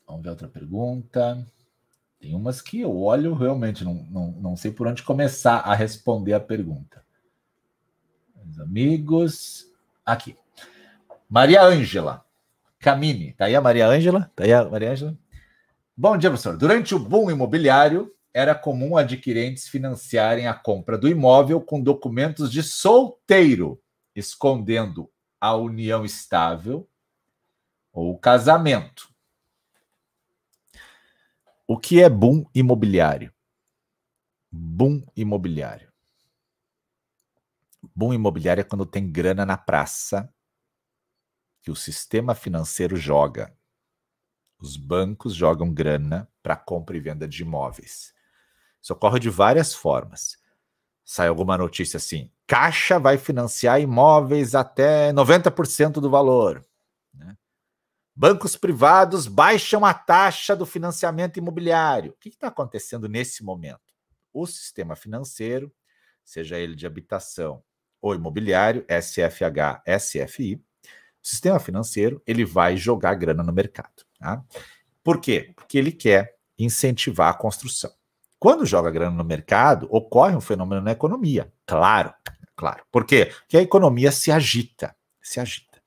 Vamos 0.06 0.24
ver 0.24 0.30
outra 0.30 0.48
pergunta. 0.48 1.46
Tem 2.20 2.34
umas 2.34 2.62
que 2.62 2.80
eu 2.82 2.98
olho 2.98 3.34
realmente, 3.36 3.84
não, 3.84 3.94
não, 3.94 4.32
não 4.32 4.56
sei 4.56 4.72
por 4.72 4.88
onde 4.88 5.04
começar 5.04 5.60
a 5.60 5.76
responder 5.76 6.34
a 6.34 6.40
pergunta. 6.40 7.06
Meus 8.36 8.60
amigos. 8.60 9.66
Aqui. 10.06 10.36
Maria 11.30 11.62
Ângela 11.64 12.26
Camini. 12.80 13.34
Tá 13.34 13.46
aí 13.46 13.56
a 13.56 13.62
Maria 13.62 13.88
Ângela? 13.88 14.32
Tá 14.36 14.46
aí 14.46 14.54
a 14.54 14.64
Maria 14.64 14.92
Ângela? 14.92 15.18
Bom 16.00 16.16
dia, 16.16 16.30
professor. 16.30 16.56
Durante 16.56 16.94
o 16.94 17.00
boom 17.00 17.32
imobiliário, 17.32 18.16
era 18.32 18.54
comum 18.54 18.96
adquirentes 18.96 19.68
financiarem 19.68 20.48
a 20.48 20.54
compra 20.54 20.96
do 20.96 21.10
imóvel 21.10 21.60
com 21.60 21.82
documentos 21.82 22.52
de 22.52 22.62
solteiro, 22.62 23.82
escondendo 24.16 25.12
a 25.42 25.56
união 25.56 26.06
estável 26.06 26.88
ou 27.92 28.16
casamento. 28.16 29.12
O 31.66 31.80
que 31.80 32.00
é 32.00 32.08
boom 32.08 32.46
imobiliário? 32.54 33.34
Boom 34.52 35.04
imobiliário. 35.16 35.92
Boom 37.96 38.14
imobiliário 38.14 38.62
é 38.62 38.64
quando 38.64 38.86
tem 38.86 39.12
grana 39.12 39.48
na 39.48 39.58
praça 39.58 40.32
que 41.64 41.72
o 41.72 41.76
sistema 41.76 42.36
financeiro 42.36 42.96
joga. 42.96 43.52
Os 44.60 44.76
bancos 44.76 45.36
jogam 45.36 45.72
grana 45.72 46.28
para 46.42 46.56
compra 46.56 46.98
e 46.98 47.00
venda 47.00 47.28
de 47.28 47.44
imóveis. 47.44 48.14
Isso 48.82 48.94
ocorre 48.94 49.20
de 49.20 49.30
várias 49.30 49.74
formas. 49.74 50.38
Sai 51.04 51.28
alguma 51.28 51.58
notícia 51.58 51.98
assim: 51.98 52.32
Caixa 52.48 52.98
vai 52.98 53.18
financiar 53.18 53.80
imóveis 53.80 54.56
até 54.56 55.12
90% 55.14 55.94
do 55.94 56.10
valor. 56.10 56.66
Né? 57.14 57.38
Bancos 58.16 58.56
privados 58.56 59.28
baixam 59.28 59.86
a 59.86 59.94
taxa 59.94 60.56
do 60.56 60.66
financiamento 60.66 61.38
imobiliário. 61.38 62.12
O 62.12 62.16
que 62.16 62.30
está 62.30 62.48
acontecendo 62.48 63.08
nesse 63.08 63.44
momento? 63.44 63.94
O 64.34 64.48
sistema 64.48 64.96
financeiro, 64.96 65.72
seja 66.24 66.58
ele 66.58 66.76
de 66.76 66.88
habitação 66.88 67.64
ou 68.02 68.16
imobiliário, 68.16 68.86
SFH, 68.90 69.84
SFI, 70.00 70.56
o 70.56 71.28
sistema 71.28 71.60
financeiro 71.60 72.22
ele 72.26 72.46
vai 72.46 72.78
jogar 72.78 73.16
grana 73.16 73.44
no 73.44 73.52
mercado. 73.52 74.07
Tá? 74.20 74.44
Por 75.04 75.20
quê? 75.20 75.54
Porque 75.56 75.78
ele 75.78 75.92
quer 75.92 76.36
incentivar 76.58 77.30
a 77.30 77.34
construção. 77.34 77.92
Quando 78.40 78.66
joga 78.66 78.92
grana 78.92 79.16
no 79.16 79.24
mercado, 79.24 79.88
ocorre 79.90 80.36
um 80.36 80.42
fenômeno 80.42 80.82
na 80.82 80.92
economia. 80.92 81.52
Claro, 81.66 82.14
claro. 82.56 82.84
Por 82.92 83.06
quê? 83.06 83.26
Porque 83.26 83.58
a 83.58 83.62
economia 83.62 84.12
se 84.12 84.32
agita, 84.32 84.96
se 85.22 85.40
agita. 85.40 85.82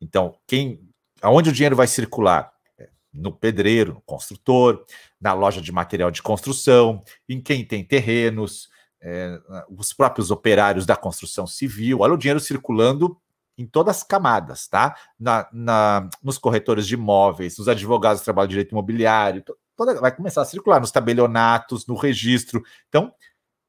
Então, 0.00 0.36
quem, 0.46 0.88
aonde 1.20 1.50
o 1.50 1.52
dinheiro 1.52 1.76
vai 1.76 1.86
circular? 1.86 2.52
É, 2.78 2.88
no 3.12 3.32
pedreiro, 3.32 3.94
no 3.94 4.00
construtor, 4.02 4.84
na 5.20 5.32
loja 5.32 5.60
de 5.60 5.70
material 5.70 6.10
de 6.10 6.22
construção, 6.22 7.04
em 7.28 7.40
quem 7.40 7.64
tem 7.64 7.84
terrenos, 7.84 8.68
é, 9.00 9.38
os 9.68 9.92
próprios 9.92 10.30
operários 10.30 10.86
da 10.86 10.96
construção 10.96 11.46
civil. 11.46 12.00
Olha 12.00 12.14
o 12.14 12.18
dinheiro 12.18 12.40
circulando 12.40 13.20
em 13.56 13.66
todas 13.66 13.98
as 13.98 14.02
camadas, 14.02 14.66
tá? 14.66 14.96
Na, 15.18 15.48
na, 15.52 16.08
nos 16.22 16.38
corretores 16.38 16.86
de 16.86 16.94
imóveis, 16.94 17.58
nos 17.58 17.68
advogados 17.68 18.20
que 18.20 18.24
trabalham 18.24 18.48
direito 18.48 18.72
imobiliário, 18.72 19.44
toda, 19.76 20.00
vai 20.00 20.14
começar 20.14 20.42
a 20.42 20.46
circular 20.46 20.80
nos 20.80 20.90
tabelionatos, 20.90 21.86
no 21.86 21.94
registro. 21.94 22.62
Então, 22.88 23.14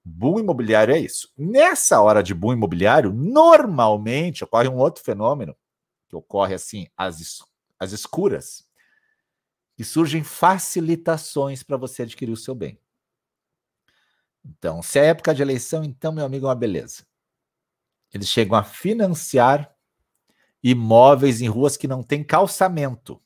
boom 0.03 0.39
imobiliário 0.39 0.93
é 0.93 0.99
isso. 0.99 1.31
Nessa 1.37 2.01
hora 2.01 2.23
de 2.23 2.33
boom 2.33 2.53
imobiliário, 2.53 3.11
normalmente 3.11 4.43
ocorre 4.43 4.67
um 4.67 4.77
outro 4.77 5.03
fenômeno, 5.03 5.55
que 6.07 6.15
ocorre 6.15 6.53
assim, 6.53 6.87
as, 6.97 7.43
as 7.79 7.91
escuras, 7.91 8.67
e 9.77 9.83
surgem 9.83 10.23
facilitações 10.23 11.63
para 11.63 11.77
você 11.77 12.03
adquirir 12.03 12.31
o 12.31 12.37
seu 12.37 12.53
bem. 12.53 12.79
Então, 14.45 14.81
se 14.81 14.99
é 14.99 15.05
época 15.05 15.33
de 15.33 15.41
eleição, 15.41 15.83
então, 15.83 16.11
meu 16.11 16.25
amigo, 16.25 16.45
é 16.45 16.49
uma 16.49 16.55
beleza. 16.55 17.05
Eles 18.13 18.27
chegam 18.27 18.57
a 18.57 18.63
financiar 18.63 19.72
imóveis 20.63 21.41
em 21.41 21.47
ruas 21.47 21.75
que 21.75 21.87
não 21.87 22.01
tem 22.01 22.23
calçamento. 22.23 23.21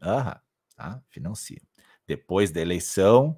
Ah, 0.00 0.40
tá? 0.76 1.02
Financia. 1.10 1.60
Depois 2.06 2.52
da 2.52 2.60
eleição, 2.60 3.36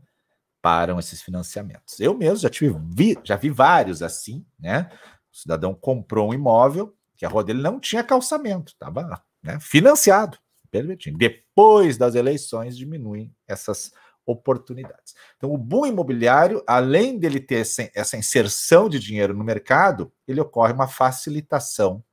param 0.60 0.98
esses 0.98 1.22
financiamentos. 1.22 1.98
Eu 1.98 2.16
mesmo 2.16 2.36
já 2.36 2.50
tive, 2.50 2.78
vi, 2.94 3.18
já 3.24 3.36
vi 3.36 3.48
vários 3.48 4.02
assim, 4.02 4.44
né? 4.58 4.90
O 5.32 5.36
cidadão 5.36 5.74
comprou 5.74 6.30
um 6.30 6.34
imóvel 6.34 6.94
que 7.16 7.24
a 7.24 7.28
rua 7.28 7.42
dele 7.42 7.62
não 7.62 7.80
tinha 7.80 8.04
calçamento, 8.04 8.72
estava 8.72 9.22
né, 9.42 9.58
financiado, 9.60 10.38
permitindo. 10.70 11.18
Depois 11.18 11.96
das 11.96 12.14
eleições, 12.14 12.76
diminuem 12.76 13.34
essas 13.46 13.90
oportunidades. 14.24 15.14
Então, 15.36 15.50
o 15.50 15.56
boom 15.56 15.86
imobiliário, 15.86 16.62
além 16.66 17.18
dele 17.18 17.40
ter 17.40 17.66
essa 17.94 18.16
inserção 18.16 18.88
de 18.88 18.98
dinheiro 18.98 19.34
no 19.34 19.42
mercado, 19.42 20.12
ele 20.26 20.40
ocorre 20.40 20.72
uma 20.72 20.86
facilitação 20.86 22.04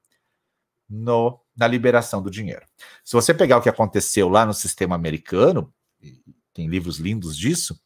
no, 0.90 1.40
na 1.56 1.68
liberação 1.68 2.22
do 2.22 2.30
dinheiro. 2.30 2.66
Se 3.04 3.14
você 3.14 3.34
pegar 3.34 3.58
o 3.58 3.62
que 3.62 3.70
aconteceu 3.70 4.30
lá 4.30 4.46
no 4.46 4.54
sistema 4.54 4.96
americano, 4.96 5.74
tem 6.54 6.68
livros 6.68 6.98
lindos 6.98 7.38
disso, 7.38 7.80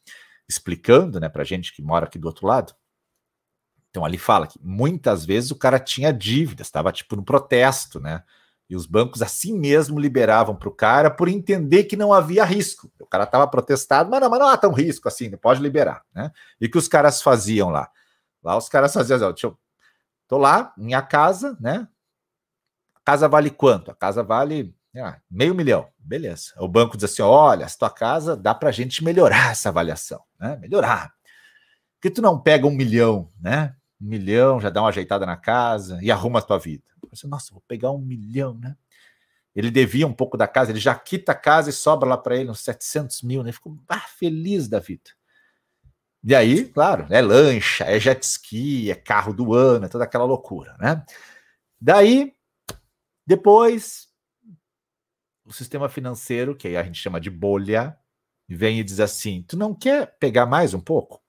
explicando 0.47 1.19
né, 1.19 1.29
para 1.29 1.43
gente 1.43 1.73
que 1.73 1.81
mora 1.81 2.05
aqui 2.05 2.19
do 2.19 2.27
outro 2.27 2.47
lado. 2.47 2.73
Então 3.89 4.05
ali 4.05 4.17
fala 4.17 4.47
que 4.47 4.59
muitas 4.61 5.25
vezes 5.25 5.51
o 5.51 5.55
cara 5.55 5.79
tinha 5.79 6.13
dívidas, 6.13 6.67
estava 6.67 6.91
tipo 6.91 7.15
no 7.15 7.23
protesto, 7.23 7.99
né? 7.99 8.23
E 8.69 8.75
os 8.75 8.85
bancos 8.85 9.23
assim 9.23 9.57
mesmo 9.57 9.99
liberavam 9.99 10.55
para 10.55 10.69
o 10.69 10.71
cara 10.71 11.09
por 11.09 11.27
entender 11.27 11.85
que 11.85 11.97
não 11.97 12.13
havia 12.13 12.45
risco. 12.45 12.91
O 12.99 13.05
cara 13.05 13.23
estava 13.23 13.47
protestado, 13.47 14.11
mas 14.11 14.21
não, 14.21 14.29
mas 14.29 14.39
não 14.39 14.47
há 14.47 14.55
tão 14.55 14.71
risco 14.71 15.07
assim, 15.07 15.35
pode 15.37 15.59
liberar, 15.59 16.03
né? 16.13 16.31
E 16.61 16.69
que 16.69 16.77
os 16.77 16.87
caras 16.87 17.19
faziam 17.19 17.69
lá? 17.69 17.89
Lá 18.43 18.55
os 18.55 18.69
caras 18.69 18.93
faziam, 18.93 19.19
ó, 19.27 19.31
deixa 19.31 19.47
eu, 19.47 19.57
tô 20.27 20.37
lá, 20.37 20.71
minha 20.77 21.01
casa, 21.01 21.57
né? 21.59 21.87
Casa 23.09 23.27
vale 23.27 23.49
quanto? 23.49 23.89
A 23.89 23.95
casa 23.95 24.21
vale 24.21 24.75
meio 25.29 25.55
milhão. 25.55 25.87
Beleza. 25.97 26.53
O 26.57 26.67
banco 26.67 26.95
diz 26.95 27.05
assim: 27.05 27.23
olha, 27.23 27.65
a 27.65 27.69
tua 27.69 27.89
casa 27.89 28.37
dá 28.37 28.53
para 28.53 28.69
a 28.69 28.71
gente 28.71 29.03
melhorar 29.03 29.51
essa 29.51 29.69
avaliação, 29.69 30.21
né? 30.39 30.57
Melhorar. 30.57 31.11
Porque 31.95 32.11
tu 32.11 32.21
não 32.21 32.39
pega 32.39 32.67
um 32.67 32.71
milhão, 32.71 33.31
né? 33.41 33.75
Um 33.99 34.07
milhão, 34.07 34.61
já 34.61 34.69
dá 34.69 34.81
uma 34.81 34.89
ajeitada 34.89 35.25
na 35.25 35.35
casa 35.35 35.99
e 36.01 36.11
arruma 36.11 36.39
a 36.39 36.41
tua 36.41 36.59
vida. 36.59 36.83
Você, 37.11 37.27
Nossa, 37.27 37.51
vou 37.51 37.63
pegar 37.67 37.91
um 37.91 37.97
milhão, 37.97 38.53
né? 38.53 38.75
ele 39.55 39.71
devia 39.71 40.07
um 40.07 40.13
pouco 40.13 40.37
da 40.37 40.47
casa, 40.47 40.71
ele 40.71 40.79
já 40.79 40.95
quita 40.95 41.31
a 41.31 41.35
casa 41.35 41.69
e 41.69 41.73
sobra 41.73 42.07
lá 42.07 42.17
para 42.17 42.37
ele 42.37 42.49
uns 42.49 42.61
700 42.61 43.23
mil, 43.23 43.43
né? 43.43 43.51
Ficou 43.51 43.77
ah, 43.89 44.05
feliz 44.17 44.67
da 44.69 44.79
vida. 44.79 45.09
E 46.23 46.35
aí, 46.35 46.65
claro, 46.65 47.07
é 47.09 47.19
lancha, 47.19 47.83
é 47.83 47.99
jet 47.99 48.23
ski, 48.23 48.91
é 48.91 48.95
carro 48.95 49.33
do 49.33 49.53
ano, 49.53 49.85
é 49.85 49.89
toda 49.89 50.03
aquela 50.03 50.23
loucura, 50.23 50.77
né? 50.79 51.03
Daí, 51.81 52.33
depois, 53.29 54.07
o 55.45 55.53
sistema 55.53 55.87
financeiro, 55.87 56.55
que 56.55 56.67
aí 56.67 56.75
a 56.75 56.81
gente 56.81 56.99
chama 56.99 57.21
de 57.21 57.29
bolha, 57.29 57.95
vem 58.47 58.79
e 58.79 58.83
diz 58.83 58.99
assim: 58.99 59.43
tu 59.43 59.55
não 59.55 59.71
quer 59.71 60.17
pegar 60.17 60.47
mais 60.47 60.73
um 60.73 60.81
pouco? 60.81 61.21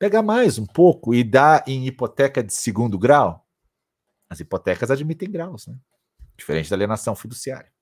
Pegar 0.00 0.20
mais 0.20 0.58
um 0.58 0.66
pouco 0.66 1.14
e 1.14 1.22
dar 1.22 1.62
em 1.68 1.86
hipoteca 1.86 2.42
de 2.42 2.52
segundo 2.52 2.98
grau? 2.98 3.46
As 4.28 4.40
hipotecas 4.40 4.90
admitem 4.90 5.30
graus, 5.30 5.68
né? 5.68 5.76
Diferente 6.36 6.68
da 6.68 6.74
alienação 6.74 7.14
fiduciária. 7.14 7.72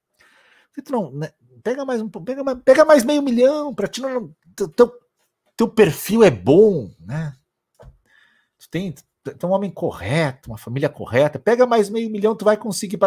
Tu 0.84 0.92
não, 0.92 1.10
né? 1.10 1.32
pega 1.62 1.86
mais 1.86 2.02
um 2.02 2.10
pega 2.10 2.44
mais, 2.44 2.58
pega 2.62 2.84
mais 2.84 3.04
meio 3.04 3.22
milhão 3.22 3.74
para 3.74 3.88
ti 3.88 4.02
não. 4.02 4.36
Teu, 4.54 5.00
teu 5.56 5.68
perfil 5.70 6.22
é 6.22 6.30
bom, 6.30 6.94
né? 7.00 7.34
Tu 8.58 8.68
tem, 8.68 8.94
é 9.26 9.46
um 9.46 9.50
homem 9.50 9.70
correto, 9.70 10.50
uma 10.50 10.58
família 10.58 10.88
correta. 10.88 11.38
Pega 11.38 11.66
mais 11.66 11.90
meio 11.90 12.10
milhão, 12.10 12.34
tu 12.34 12.44
vai 12.44 12.56
conseguir. 12.56 12.98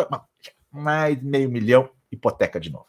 Mais 0.72 1.22
meio 1.22 1.50
milhão, 1.50 1.90
hipoteca 2.12 2.60
de 2.60 2.72
novo. 2.72 2.86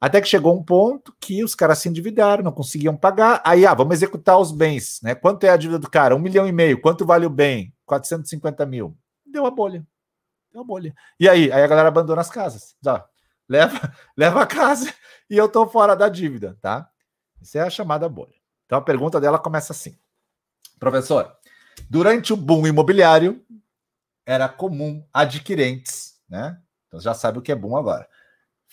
Até 0.00 0.20
que 0.20 0.28
chegou 0.28 0.54
um 0.54 0.62
ponto 0.62 1.14
que 1.18 1.42
os 1.42 1.54
caras 1.54 1.78
se 1.78 1.88
endividaram, 1.88 2.44
não 2.44 2.52
conseguiam 2.52 2.94
pagar. 2.94 3.40
Aí, 3.44 3.64
ah, 3.64 3.72
vamos 3.72 3.94
executar 3.94 4.38
os 4.38 4.52
bens, 4.52 5.00
né? 5.02 5.14
Quanto 5.14 5.44
é 5.44 5.48
a 5.48 5.56
dívida 5.56 5.78
do 5.78 5.88
cara? 5.88 6.14
Um 6.14 6.18
milhão 6.18 6.46
e 6.46 6.52
meio. 6.52 6.80
Quanto 6.80 7.06
vale 7.06 7.24
o 7.24 7.30
bem? 7.30 7.72
450 7.86 8.66
mil. 8.66 8.96
Deu 9.24 9.46
a 9.46 9.50
bolha. 9.50 9.86
Deu 10.52 10.60
a 10.60 10.64
bolha. 10.64 10.94
E 11.18 11.28
aí? 11.28 11.50
Aí 11.50 11.62
a 11.62 11.66
galera 11.66 11.88
abandona 11.88 12.20
as 12.20 12.28
casas. 12.28 12.76
Já. 12.82 13.04
Leva, 13.48 13.92
leva 14.16 14.42
a 14.42 14.46
casa 14.46 14.92
e 15.28 15.36
eu 15.36 15.48
tô 15.48 15.66
fora 15.66 15.94
da 15.96 16.08
dívida, 16.08 16.58
tá? 16.60 16.88
Isso 17.40 17.56
é 17.56 17.62
a 17.62 17.70
chamada 17.70 18.08
bolha. 18.08 18.34
Então 18.66 18.78
a 18.78 18.82
pergunta 18.82 19.20
dela 19.20 19.38
começa 19.38 19.72
assim: 19.72 19.96
Professor, 20.78 21.34
durante 21.88 22.32
o 22.32 22.36
boom 22.36 22.66
imobiliário, 22.66 23.44
era 24.26 24.48
comum 24.48 25.06
adquirentes, 25.12 26.20
né? 26.28 26.58
Então 26.88 27.00
já 27.00 27.14
sabe 27.14 27.38
o 27.38 27.42
que 27.42 27.52
é 27.52 27.54
boom 27.54 27.76
agora 27.76 28.08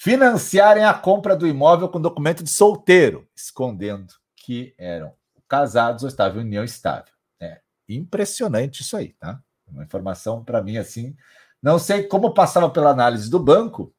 financiarem 0.01 0.83
a 0.83 0.95
compra 0.95 1.35
do 1.35 1.45
imóvel 1.45 1.87
com 1.87 2.01
documento 2.01 2.43
de 2.43 2.49
solteiro, 2.49 3.29
escondendo 3.35 4.11
que 4.35 4.73
eram 4.75 5.13
casados 5.47 6.01
ou 6.01 6.09
estavam 6.09 6.41
em 6.41 6.45
união 6.45 6.63
estável. 6.63 7.13
É 7.39 7.61
impressionante 7.87 8.81
isso 8.81 8.97
aí, 8.97 9.13
tá? 9.13 9.39
Uma 9.67 9.83
informação 9.83 10.43
para 10.43 10.59
mim 10.59 10.77
assim. 10.77 11.15
Não 11.61 11.77
sei 11.77 12.01
como 12.01 12.33
passava 12.33 12.67
pela 12.67 12.89
análise 12.89 13.29
do 13.29 13.39
banco 13.39 13.93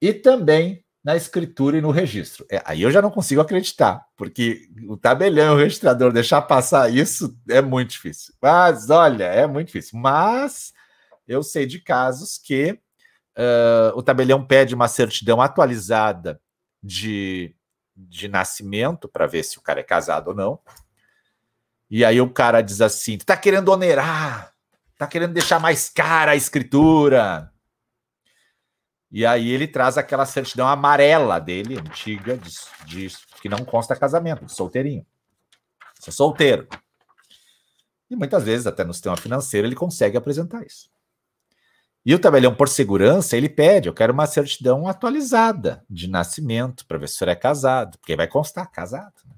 e 0.00 0.12
também 0.12 0.81
na 1.04 1.16
escritura 1.16 1.76
e 1.76 1.80
no 1.80 1.90
registro. 1.90 2.46
É, 2.50 2.62
aí 2.64 2.82
eu 2.82 2.90
já 2.90 3.02
não 3.02 3.10
consigo 3.10 3.40
acreditar, 3.40 4.06
porque 4.16 4.68
o 4.88 4.96
tabelião 4.96 5.52
e 5.52 5.56
o 5.56 5.58
registrador 5.58 6.12
deixar 6.12 6.42
passar 6.42 6.92
isso 6.92 7.36
é 7.48 7.60
muito 7.60 7.90
difícil. 7.90 8.32
Mas 8.40 8.88
olha, 8.88 9.24
é 9.24 9.46
muito 9.46 9.66
difícil. 9.66 9.98
Mas 9.98 10.72
eu 11.26 11.42
sei 11.42 11.66
de 11.66 11.80
casos 11.80 12.38
que 12.38 12.78
uh, 13.36 13.96
o 13.96 14.02
tabelião 14.02 14.44
pede 14.44 14.74
uma 14.74 14.88
certidão 14.88 15.40
atualizada 15.40 16.40
de, 16.82 17.54
de 17.96 18.28
nascimento 18.28 19.08
para 19.08 19.26
ver 19.26 19.42
se 19.42 19.58
o 19.58 19.62
cara 19.62 19.80
é 19.80 19.84
casado 19.84 20.28
ou 20.28 20.34
não. 20.34 20.60
E 21.90 22.04
aí 22.04 22.20
o 22.20 22.30
cara 22.30 22.62
diz 22.62 22.80
assim: 22.80 23.18
tá 23.18 23.36
querendo 23.36 23.70
onerar, 23.70 24.52
tá 24.96 25.06
querendo 25.06 25.32
deixar 25.32 25.58
mais 25.58 25.88
cara 25.88 26.32
a 26.32 26.36
escritura. 26.36 27.51
E 29.12 29.26
aí 29.26 29.50
ele 29.50 29.68
traz 29.68 29.98
aquela 29.98 30.24
certidão 30.24 30.66
amarela 30.66 31.38
dele, 31.38 31.78
antiga, 31.78 32.38
de, 32.38 32.50
de 32.86 33.14
que 33.42 33.48
não 33.48 33.62
consta 33.62 33.94
casamento, 33.94 34.50
solteirinho. 34.50 35.04
Você 36.00 36.08
é 36.08 36.12
solteiro. 36.12 36.66
E 38.08 38.16
muitas 38.16 38.42
vezes, 38.44 38.66
até 38.66 38.84
no 38.84 38.94
sistema 38.94 39.16
financeiro, 39.16 39.66
ele 39.66 39.74
consegue 39.74 40.16
apresentar 40.16 40.64
isso. 40.64 40.90
E 42.04 42.14
o 42.14 42.18
tabelião, 42.18 42.54
por 42.54 42.68
segurança, 42.68 43.36
ele 43.36 43.50
pede: 43.50 43.88
eu 43.88 43.94
quero 43.94 44.14
uma 44.14 44.26
certidão 44.26 44.88
atualizada 44.88 45.84
de 45.88 46.08
nascimento 46.08 46.86
para 46.86 46.98
ver 46.98 47.08
se 47.08 47.16
o 47.16 47.18
senhor 47.18 47.30
é 47.30 47.36
casado, 47.36 47.98
porque 47.98 48.16
vai 48.16 48.26
constar 48.26 48.70
casado. 48.70 49.14
Né? 49.26 49.34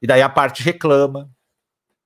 E 0.00 0.06
daí 0.06 0.20
a 0.20 0.28
parte 0.28 0.62
reclama 0.62 1.30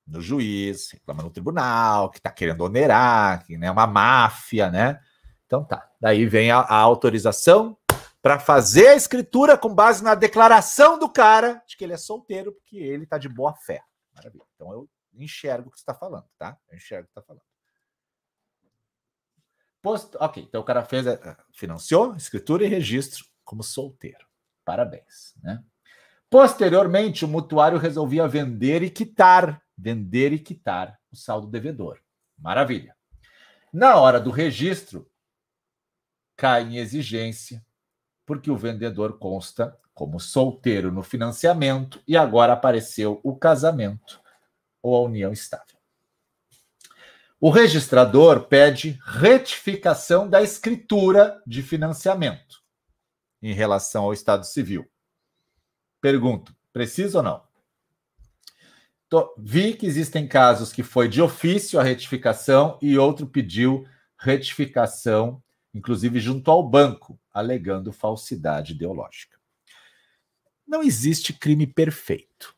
no 0.07 0.21
juiz, 0.21 0.93
reclama 0.93 1.25
no 1.25 1.31
tribunal, 1.31 2.09
que 2.09 2.19
está 2.19 2.31
querendo 2.31 2.63
onerar, 2.63 3.45
que 3.45 3.57
é 3.57 3.59
né, 3.59 3.71
uma 3.71 3.87
máfia, 3.87 4.71
né? 4.71 5.01
Então 5.47 5.65
tá. 5.65 5.91
Daí 6.01 6.27
vem 6.27 6.51
a, 6.51 6.59
a 6.59 6.77
autorização 6.77 7.77
para 8.21 8.39
fazer 8.39 8.89
a 8.89 8.97
escritura 8.97 9.57
com 9.57 9.73
base 9.73 10.03
na 10.03 10.15
declaração 10.15 10.99
do 10.99 11.09
cara 11.09 11.63
de 11.67 11.77
que 11.77 11.85
ele 11.85 11.93
é 11.93 11.97
solteiro, 11.97 12.53
porque 12.53 12.77
ele 12.77 13.05
está 13.05 13.19
de 13.19 13.29
boa 13.29 13.55
fé. 13.55 13.83
Maravilha. 14.15 14.45
Então 14.55 14.73
eu 14.73 14.89
enxergo 15.15 15.69
o 15.69 15.71
que 15.71 15.79
você 15.79 15.83
está 15.83 15.95
falando, 15.95 16.27
tá? 16.37 16.59
Eu 16.69 16.77
enxergo 16.77 17.05
o 17.05 17.07
que 17.07 17.13
está 17.13 17.23
falando. 17.23 17.43
Posto, 19.81 20.19
ok, 20.21 20.43
então 20.43 20.61
o 20.61 20.65
cara 20.65 20.85
fez, 20.85 21.07
eh, 21.07 21.37
financiou 21.53 22.17
escritura 22.17 22.65
e 22.65 22.69
registro 22.69 23.25
como 23.45 23.63
solteiro. 23.63 24.27
Parabéns, 24.65 25.33
né? 25.41 25.63
Posteriormente, 26.29 27.25
o 27.25 27.29
mutuário 27.29 27.79
resolvia 27.79 28.27
vender 28.27 28.83
e 28.83 28.91
quitar, 28.91 29.63
vender 29.79 30.33
e 30.33 30.41
quitar 30.41 30.99
o 31.13 31.17
saldo 31.17 31.47
devedor. 31.47 32.01
Maravilha. 32.37 32.97
Na 33.73 33.95
hora 33.97 34.19
do 34.19 34.33
registro, 34.33 35.09
cai 36.37 36.63
em 36.65 36.77
exigência, 36.77 37.65
porque 38.25 38.51
o 38.51 38.57
vendedor 38.57 39.19
consta 39.19 39.77
como 39.95 40.21
solteiro 40.21 40.93
no 40.93 41.03
financiamento 41.03 42.03
e 42.07 42.17
agora 42.17 42.53
apareceu 42.53 43.21
o 43.25 43.35
casamento 43.35 44.21
ou 44.83 44.95
a 44.95 45.01
união 45.01 45.33
estável. 45.33 45.77
O 47.41 47.51
registrador 47.51 48.47
pede 48.47 48.99
retificação 49.05 50.29
da 50.29 50.43
escritura 50.43 51.43
de 51.47 51.63
financiamento 51.63 52.63
em 53.43 53.53
relação 53.53 54.05
ao 54.05 54.13
Estado 54.13 54.45
Civil. 54.45 54.91
Pergunto, 56.01 56.55
precisa 56.73 57.19
ou 57.19 57.25
não? 57.25 57.47
Tô, 59.09 59.35
vi 59.39 59.75
que 59.75 59.87
existem 59.87 60.27
casos 60.27 60.73
que 60.73 60.83
foi 60.83 61.09
de 61.09 61.23
ofício 61.23 61.79
a 61.79 61.83
retificação 61.83 62.79
e 62.83 62.99
outro 62.99 63.27
pediu 63.27 63.87
retificação, 64.19 65.43
inclusive 65.77 66.19
junto 66.19 66.51
ao 66.51 66.67
banco, 66.67 67.21
alegando 67.31 67.93
falsidade 67.93 68.73
ideológica. 68.73 69.39
Não 70.67 70.83
existe 70.83 71.35
crime 71.35 71.67
perfeito. 71.67 72.57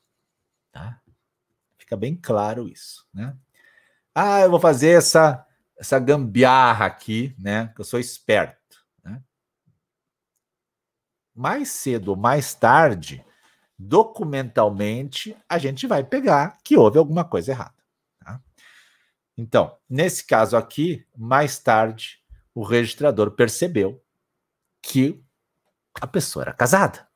Tá? 0.71 1.03
Fica 1.77 1.97
bem 1.97 2.14
claro 2.14 2.69
isso, 2.69 3.05
né? 3.12 3.37
Ah, 4.14 4.41
eu 4.41 4.51
vou 4.51 4.61
fazer 4.61 4.91
essa, 4.91 5.45
essa 5.77 5.99
gambiarra 5.99 6.87
aqui, 6.87 7.35
né? 7.37 7.73
Que 7.75 7.81
eu 7.81 7.85
sou 7.85 7.99
esperto. 7.99 8.85
Né? 9.03 9.21
Mais 11.35 11.71
cedo 11.71 12.11
ou 12.11 12.16
mais 12.16 12.55
tarde, 12.55 13.25
documentalmente, 13.77 15.37
a 15.49 15.59
gente 15.59 15.89
vai 15.89 16.05
pegar 16.05 16.59
que 16.62 16.77
houve 16.77 16.99
alguma 16.99 17.25
coisa 17.25 17.51
errada. 17.51 17.75
Tá? 18.21 18.41
Então, 19.37 19.77
nesse 19.89 20.25
caso 20.25 20.57
aqui, 20.57 21.05
mais 21.16 21.59
tarde, 21.59 22.18
o 22.59 22.65
registrador 22.65 23.31
percebeu 23.31 24.03
que 24.83 25.25
a 26.01 26.09
pessoa 26.09 26.43
era 26.43 26.53
casada. 26.53 27.09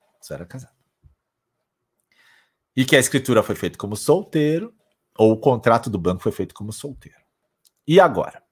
A 0.00 0.18
pessoa 0.18 0.38
era 0.38 0.46
casada. 0.46 0.74
E 2.74 2.82
que 2.82 2.96
a 2.96 2.98
escritura 2.98 3.42
foi 3.42 3.54
feita 3.54 3.76
como 3.76 3.94
solteiro 3.94 4.74
ou 5.14 5.32
o 5.32 5.36
contrato 5.38 5.90
do 5.90 5.98
banco 5.98 6.22
foi 6.22 6.32
feito 6.32 6.54
como 6.54 6.72
solteiro. 6.72 7.18
E 7.86 8.00
agora? 8.00 8.42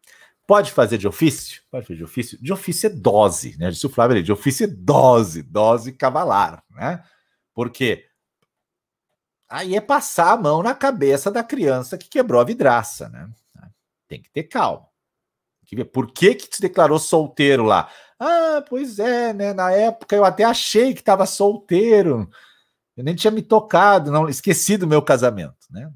Pode 0.47 0.71
fazer 0.71 0.99
de 0.99 1.09
ofício? 1.09 1.63
Pode 1.71 1.87
fazer 1.87 1.97
de 1.97 2.05
ofício? 2.05 2.39
De 2.39 2.53
ofício 2.53 2.89
é 2.89 2.91
dose, 2.91 3.57
né? 3.57 3.71
Disse 3.71 3.87
o 3.87 3.91
Flávio 3.91 4.23
de 4.23 4.31
ofício 4.31 4.65
é 4.65 4.67
dose, 4.67 5.43
dose 5.43 5.95
cavalar, 5.95 6.63
né? 6.69 7.03
Porque 7.55 8.05
aí 9.49 9.75
é 9.75 9.81
passar 9.81 10.33
a 10.33 10.37
mão 10.37 10.63
na 10.63 10.75
cabeça 10.75 11.31
da 11.31 11.43
criança 11.43 11.97
que 11.97 12.07
quebrou 12.07 12.39
a 12.39 12.45
vidraça, 12.45 13.09
né? 13.09 13.31
Tem 14.07 14.21
que 14.21 14.29
ter 14.29 14.43
calma. 14.43 14.93
Por 15.93 16.13
que 16.13 16.35
que 16.35 16.55
se 16.55 16.61
declarou 16.61 16.99
solteiro 16.99 17.65
lá. 17.65 17.91
Ah, 18.19 18.65
pois 18.69 18.99
é, 18.99 19.33
né? 19.33 19.53
Na 19.53 19.71
época 19.73 20.15
eu 20.15 20.25
até 20.25 20.45
achei 20.45 20.95
que 20.95 21.01
estava 21.01 21.27
solteiro. 21.27 22.29
Eu 22.97 23.05
nem 23.05 23.15
tinha 23.15 23.31
me 23.31 23.43
tocado, 23.43 24.11
não 24.11 24.29
esqueci 24.29 24.77
do 24.77 24.87
meu 24.87 25.03
casamento, 25.03 25.67
né? 25.71 25.93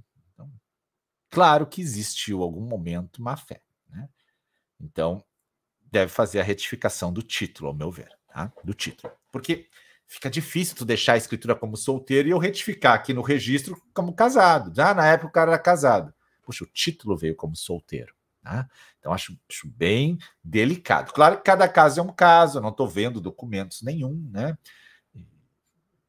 Claro 1.31 1.67
que 1.67 1.81
existiu 1.81 2.43
algum 2.43 2.63
momento 2.63 3.23
má 3.23 3.37
fé, 3.37 3.61
né? 3.89 4.09
Então, 4.81 5.23
deve 5.91 6.11
fazer 6.11 6.41
a 6.41 6.45
retificação 6.45 7.13
do 7.13 7.23
título, 7.23 7.69
ao 7.69 7.75
meu 7.75 7.91
ver, 7.91 8.11
tá? 8.29 8.53
Do 8.65 8.75
título. 8.75 9.13
Porque 9.31 9.69
fica 10.07 10.31
difícil 10.31 10.75
tu 10.75 10.85
deixar 10.85 11.13
a 11.13 11.19
escritura 11.19 11.55
como 11.55 11.77
solteiro 11.77 12.29
e 12.29 12.31
eu 12.31 12.39
retificar 12.39 12.95
aqui 12.95 13.13
no 13.13 13.23
registro 13.23 13.81
como 13.95 14.15
casado. 14.15 14.75
Já 14.75 14.95
na 14.95 15.07
época 15.07 15.29
o 15.29 15.33
cara 15.33 15.53
era 15.53 15.63
casado. 15.63 16.13
Poxa, 16.43 16.65
o 16.65 16.67
título 16.67 17.17
veio 17.17 17.37
como 17.37 17.55
solteiro. 17.55 18.15
Tá? 18.43 18.69
Então, 18.99 19.13
acho, 19.13 19.39
acho, 19.51 19.69
bem 19.69 20.19
delicado. 20.43 21.13
Claro 21.13 21.37
que 21.37 21.43
cada 21.43 21.69
caso 21.69 22.01
é 22.01 22.03
um 22.03 22.13
caso, 22.13 22.59
eu 22.59 22.63
não 22.63 22.71
estou 22.71 22.89
vendo 22.89 23.21
documentos 23.21 23.83
nenhum, 23.83 24.29
né? 24.31 24.57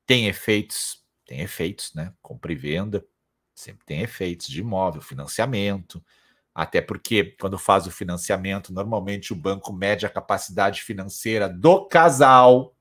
Tem 0.05 0.27
efeitos, 0.27 1.03
tem 1.25 1.41
efeitos, 1.41 1.93
né? 1.93 2.13
Compra 2.21 2.51
e 2.51 2.55
venda, 2.55 3.05
sempre 3.53 3.85
tem 3.85 4.01
efeitos 4.01 4.47
de 4.47 4.61
imóvel, 4.61 5.01
financiamento, 5.01 6.03
até 6.53 6.81
porque 6.81 7.35
quando 7.39 7.57
faz 7.57 7.87
o 7.87 7.91
financiamento, 7.91 8.73
normalmente 8.73 9.31
o 9.31 9.35
banco 9.35 9.71
mede 9.71 10.05
a 10.05 10.09
capacidade 10.09 10.81
financeira 10.81 11.47
do 11.47 11.85
casal. 11.87 12.75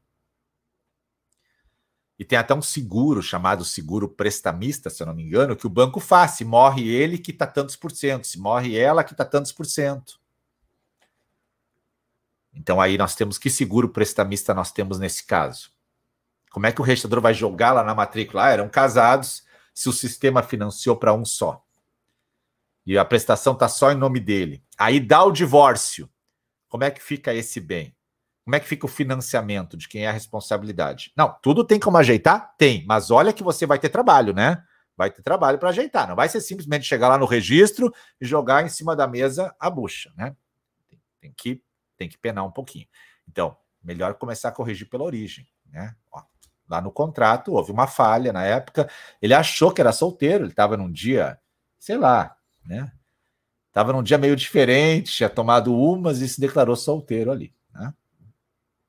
E 2.18 2.24
tem 2.24 2.38
até 2.38 2.52
um 2.52 2.62
seguro 2.62 3.22
chamado 3.22 3.64
seguro 3.64 4.08
prestamista, 4.08 4.90
se 4.90 5.02
eu 5.02 5.06
não 5.06 5.14
me 5.14 5.22
engano, 5.22 5.54
que 5.54 5.66
o 5.66 5.70
banco 5.70 6.00
faz. 6.00 6.32
Se 6.32 6.44
morre 6.44 6.88
ele, 6.88 7.16
que 7.16 7.30
está 7.30 7.46
tantos 7.46 7.76
por 7.76 7.92
cento. 7.92 8.26
Se 8.26 8.38
morre 8.40 8.76
ela, 8.76 9.04
que 9.04 9.12
está 9.12 9.24
tantos 9.24 9.52
por 9.52 9.64
cento. 9.64 10.18
Então 12.52 12.80
aí 12.80 12.98
nós 12.98 13.14
temos 13.14 13.38
que 13.38 13.48
seguro 13.48 13.88
prestamista 13.88 14.52
nós 14.52 14.72
temos 14.72 14.98
nesse 14.98 15.24
caso? 15.24 15.70
Como 16.50 16.66
é 16.66 16.72
que 16.72 16.80
o 16.80 16.84
registrador 16.84 17.20
vai 17.20 17.34
jogar 17.34 17.72
lá 17.72 17.84
na 17.84 17.94
matrícula? 17.94 18.46
Ah, 18.46 18.50
eram 18.50 18.68
casados 18.68 19.44
se 19.72 19.88
o 19.88 19.92
sistema 19.92 20.42
financiou 20.42 20.96
para 20.96 21.14
um 21.14 21.24
só 21.24 21.64
e 22.88 22.96
a 22.96 23.04
prestação 23.04 23.52
está 23.52 23.68
só 23.68 23.92
em 23.92 23.94
nome 23.94 24.18
dele. 24.18 24.64
Aí 24.78 24.98
dá 24.98 25.22
o 25.22 25.30
divórcio. 25.30 26.08
Como 26.70 26.84
é 26.84 26.90
que 26.90 27.02
fica 27.02 27.34
esse 27.34 27.60
bem? 27.60 27.94
Como 28.48 28.56
é 28.56 28.60
que 28.60 28.66
fica 28.66 28.86
o 28.86 28.88
financiamento 28.88 29.76
de 29.76 29.86
quem 29.86 30.06
é 30.06 30.08
a 30.08 30.10
responsabilidade? 30.10 31.12
Não, 31.14 31.36
tudo 31.42 31.62
tem 31.62 31.78
como 31.78 31.98
ajeitar? 31.98 32.54
Tem, 32.56 32.82
mas 32.86 33.10
olha 33.10 33.30
que 33.30 33.42
você 33.42 33.66
vai 33.66 33.78
ter 33.78 33.90
trabalho, 33.90 34.32
né? 34.32 34.64
Vai 34.96 35.10
ter 35.10 35.20
trabalho 35.20 35.58
para 35.58 35.68
ajeitar. 35.68 36.08
Não 36.08 36.16
vai 36.16 36.30
ser 36.30 36.40
simplesmente 36.40 36.86
chegar 36.86 37.08
lá 37.08 37.18
no 37.18 37.26
registro 37.26 37.92
e 38.18 38.24
jogar 38.24 38.64
em 38.64 38.70
cima 38.70 38.96
da 38.96 39.06
mesa 39.06 39.54
a 39.60 39.68
bucha, 39.68 40.10
né? 40.16 40.34
Tem, 41.20 41.30
que, 41.36 41.62
tem 41.98 42.08
que 42.08 42.16
penar 42.16 42.42
um 42.42 42.50
pouquinho. 42.50 42.86
Então, 43.28 43.54
melhor 43.84 44.14
começar 44.14 44.48
a 44.48 44.52
corrigir 44.52 44.88
pela 44.88 45.04
origem, 45.04 45.46
né? 45.66 45.94
Ó, 46.10 46.22
lá 46.70 46.80
no 46.80 46.90
contrato 46.90 47.52
houve 47.52 47.70
uma 47.70 47.86
falha 47.86 48.32
na 48.32 48.44
época. 48.46 48.88
Ele 49.20 49.34
achou 49.34 49.72
que 49.72 49.82
era 49.82 49.92
solteiro, 49.92 50.44
ele 50.44 50.52
estava 50.52 50.74
num 50.74 50.90
dia, 50.90 51.38
sei 51.78 51.98
lá, 51.98 52.34
né? 52.64 52.90
Tava 53.74 53.92
num 53.92 54.02
dia 54.02 54.16
meio 54.16 54.34
diferente, 54.34 55.12
tinha 55.12 55.28
tomado 55.28 55.76
umas 55.76 56.22
e 56.22 56.28
se 56.30 56.40
declarou 56.40 56.74
solteiro 56.76 57.30
ali, 57.30 57.54
né? 57.74 57.92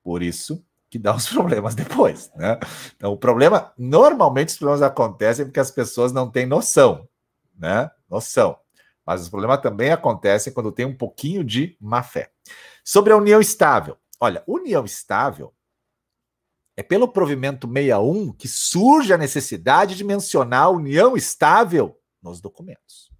Por 0.03 0.23
isso 0.23 0.65
que 0.89 0.97
dá 0.97 1.15
os 1.15 1.27
problemas 1.29 1.75
depois, 1.75 2.31
né? 2.35 2.59
Então, 2.95 3.13
o 3.13 3.17
problema, 3.17 3.73
normalmente 3.77 4.49
os 4.49 4.57
problemas 4.57 4.81
acontecem 4.81 5.45
porque 5.45 5.59
as 5.59 5.71
pessoas 5.71 6.11
não 6.11 6.29
têm 6.29 6.45
noção, 6.45 7.07
né? 7.57 7.89
Noção. 8.09 8.57
Mas 9.05 9.21
os 9.21 9.29
problemas 9.29 9.61
também 9.61 9.91
acontecem 9.91 10.53
quando 10.53 10.71
tem 10.71 10.85
um 10.85 10.95
pouquinho 10.95 11.43
de 11.43 11.75
má 11.79 12.03
fé. 12.03 12.31
Sobre 12.83 13.11
a 13.13 13.17
união 13.17 13.41
estável. 13.41 13.97
Olha, 14.19 14.43
união 14.45 14.85
estável 14.85 15.53
é 16.75 16.83
pelo 16.83 17.07
provimento 17.07 17.67
61 17.67 18.31
que 18.33 18.47
surge 18.47 19.13
a 19.13 19.17
necessidade 19.17 19.95
de 19.95 20.03
mencionar 20.03 20.63
a 20.63 20.69
união 20.69 21.17
estável 21.17 21.99
nos 22.21 22.39
documentos. 22.39 23.11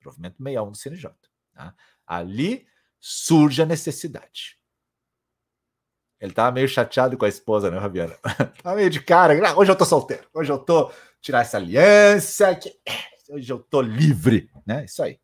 Provimento 0.00 0.36
61 0.42 0.70
do 0.70 0.76
CNJ. 0.76 1.10
Tá? 1.52 1.74
Ali 2.06 2.66
surge 2.98 3.62
a 3.62 3.66
necessidade. 3.66 4.58
Ele 6.20 6.32
estava 6.32 6.50
meio 6.50 6.68
chateado 6.68 7.16
com 7.16 7.24
a 7.24 7.28
esposa, 7.28 7.70
né, 7.70 7.78
Rabiana? 7.78 8.14
Tava 8.62 8.76
meio 8.76 8.90
de 8.90 9.00
cara. 9.00 9.34
Ah, 9.48 9.56
hoje 9.56 9.70
eu 9.70 9.76
tô 9.76 9.84
solteiro. 9.84 10.24
Hoje 10.32 10.50
eu 10.50 10.58
tô 10.58 10.90
tirar 11.20 11.42
essa 11.42 11.56
aliança. 11.56 12.54
Que... 12.54 12.74
Hoje 13.30 13.52
eu 13.52 13.58
tô 13.58 13.80
livre, 13.80 14.50
né? 14.66 14.84
Isso 14.84 15.02
aí. 15.02 15.18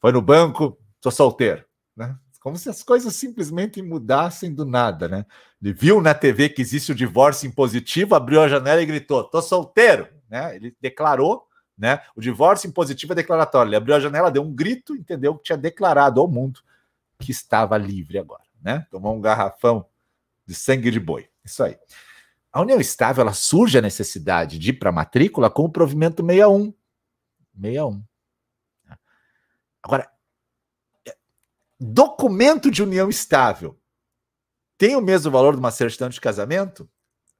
Foi 0.00 0.12
no 0.12 0.22
banco, 0.22 0.78
tô 1.00 1.10
solteiro, 1.10 1.64
né? 1.96 2.16
Como 2.40 2.56
se 2.56 2.68
as 2.68 2.82
coisas 2.82 3.14
simplesmente 3.16 3.82
mudassem 3.82 4.54
do 4.54 4.64
nada, 4.64 5.08
né? 5.08 5.26
Ele 5.60 5.72
viu 5.72 6.00
na 6.00 6.14
TV 6.14 6.48
que 6.48 6.62
existe 6.62 6.92
o 6.92 6.94
divórcio 6.94 7.48
impositivo, 7.48 8.14
abriu 8.14 8.40
a 8.40 8.48
janela 8.48 8.80
e 8.80 8.86
gritou: 8.86 9.24
tô 9.24 9.42
solteiro, 9.42 10.08
né? 10.30 10.54
Ele 10.54 10.76
declarou 10.80 11.46
né? 11.76 12.00
O 12.14 12.20
divórcio 12.20 12.68
impositivo 12.68 13.12
é 13.12 13.16
declaratório. 13.16 13.68
Ele 13.68 13.76
abriu 13.76 13.94
a 13.94 14.00
janela, 14.00 14.30
deu 14.30 14.42
um 14.42 14.52
grito, 14.52 14.96
entendeu 14.96 15.36
que 15.36 15.44
tinha 15.44 15.58
declarado 15.58 16.20
ao 16.20 16.28
mundo 16.28 16.60
que 17.18 17.30
estava 17.30 17.76
livre 17.76 18.18
agora, 18.18 18.42
né? 18.62 18.86
Tomou 18.90 19.14
um 19.14 19.20
garrafão 19.20 19.84
de 20.46 20.54
sangue 20.54 20.90
de 20.90 21.00
boi. 21.00 21.28
Isso 21.44 21.62
aí. 21.62 21.78
A 22.52 22.60
união 22.60 22.80
estável, 22.80 23.22
ela 23.22 23.34
surge 23.34 23.76
a 23.76 23.82
necessidade 23.82 24.58
de 24.58 24.70
ir 24.70 24.74
para 24.74 24.88
a 24.88 24.92
matrícula 24.92 25.50
com 25.50 25.64
o 25.64 25.70
provimento 25.70 26.24
61. 26.24 26.72
61. 27.60 28.02
Agora, 29.82 30.10
documento 31.78 32.70
de 32.70 32.82
união 32.82 33.08
estável 33.08 33.78
tem 34.78 34.96
o 34.96 35.00
mesmo 35.00 35.30
valor 35.30 35.54
de 35.54 35.58
uma 35.58 35.70
certidão 35.70 36.08
de 36.08 36.20
casamento? 36.20 36.88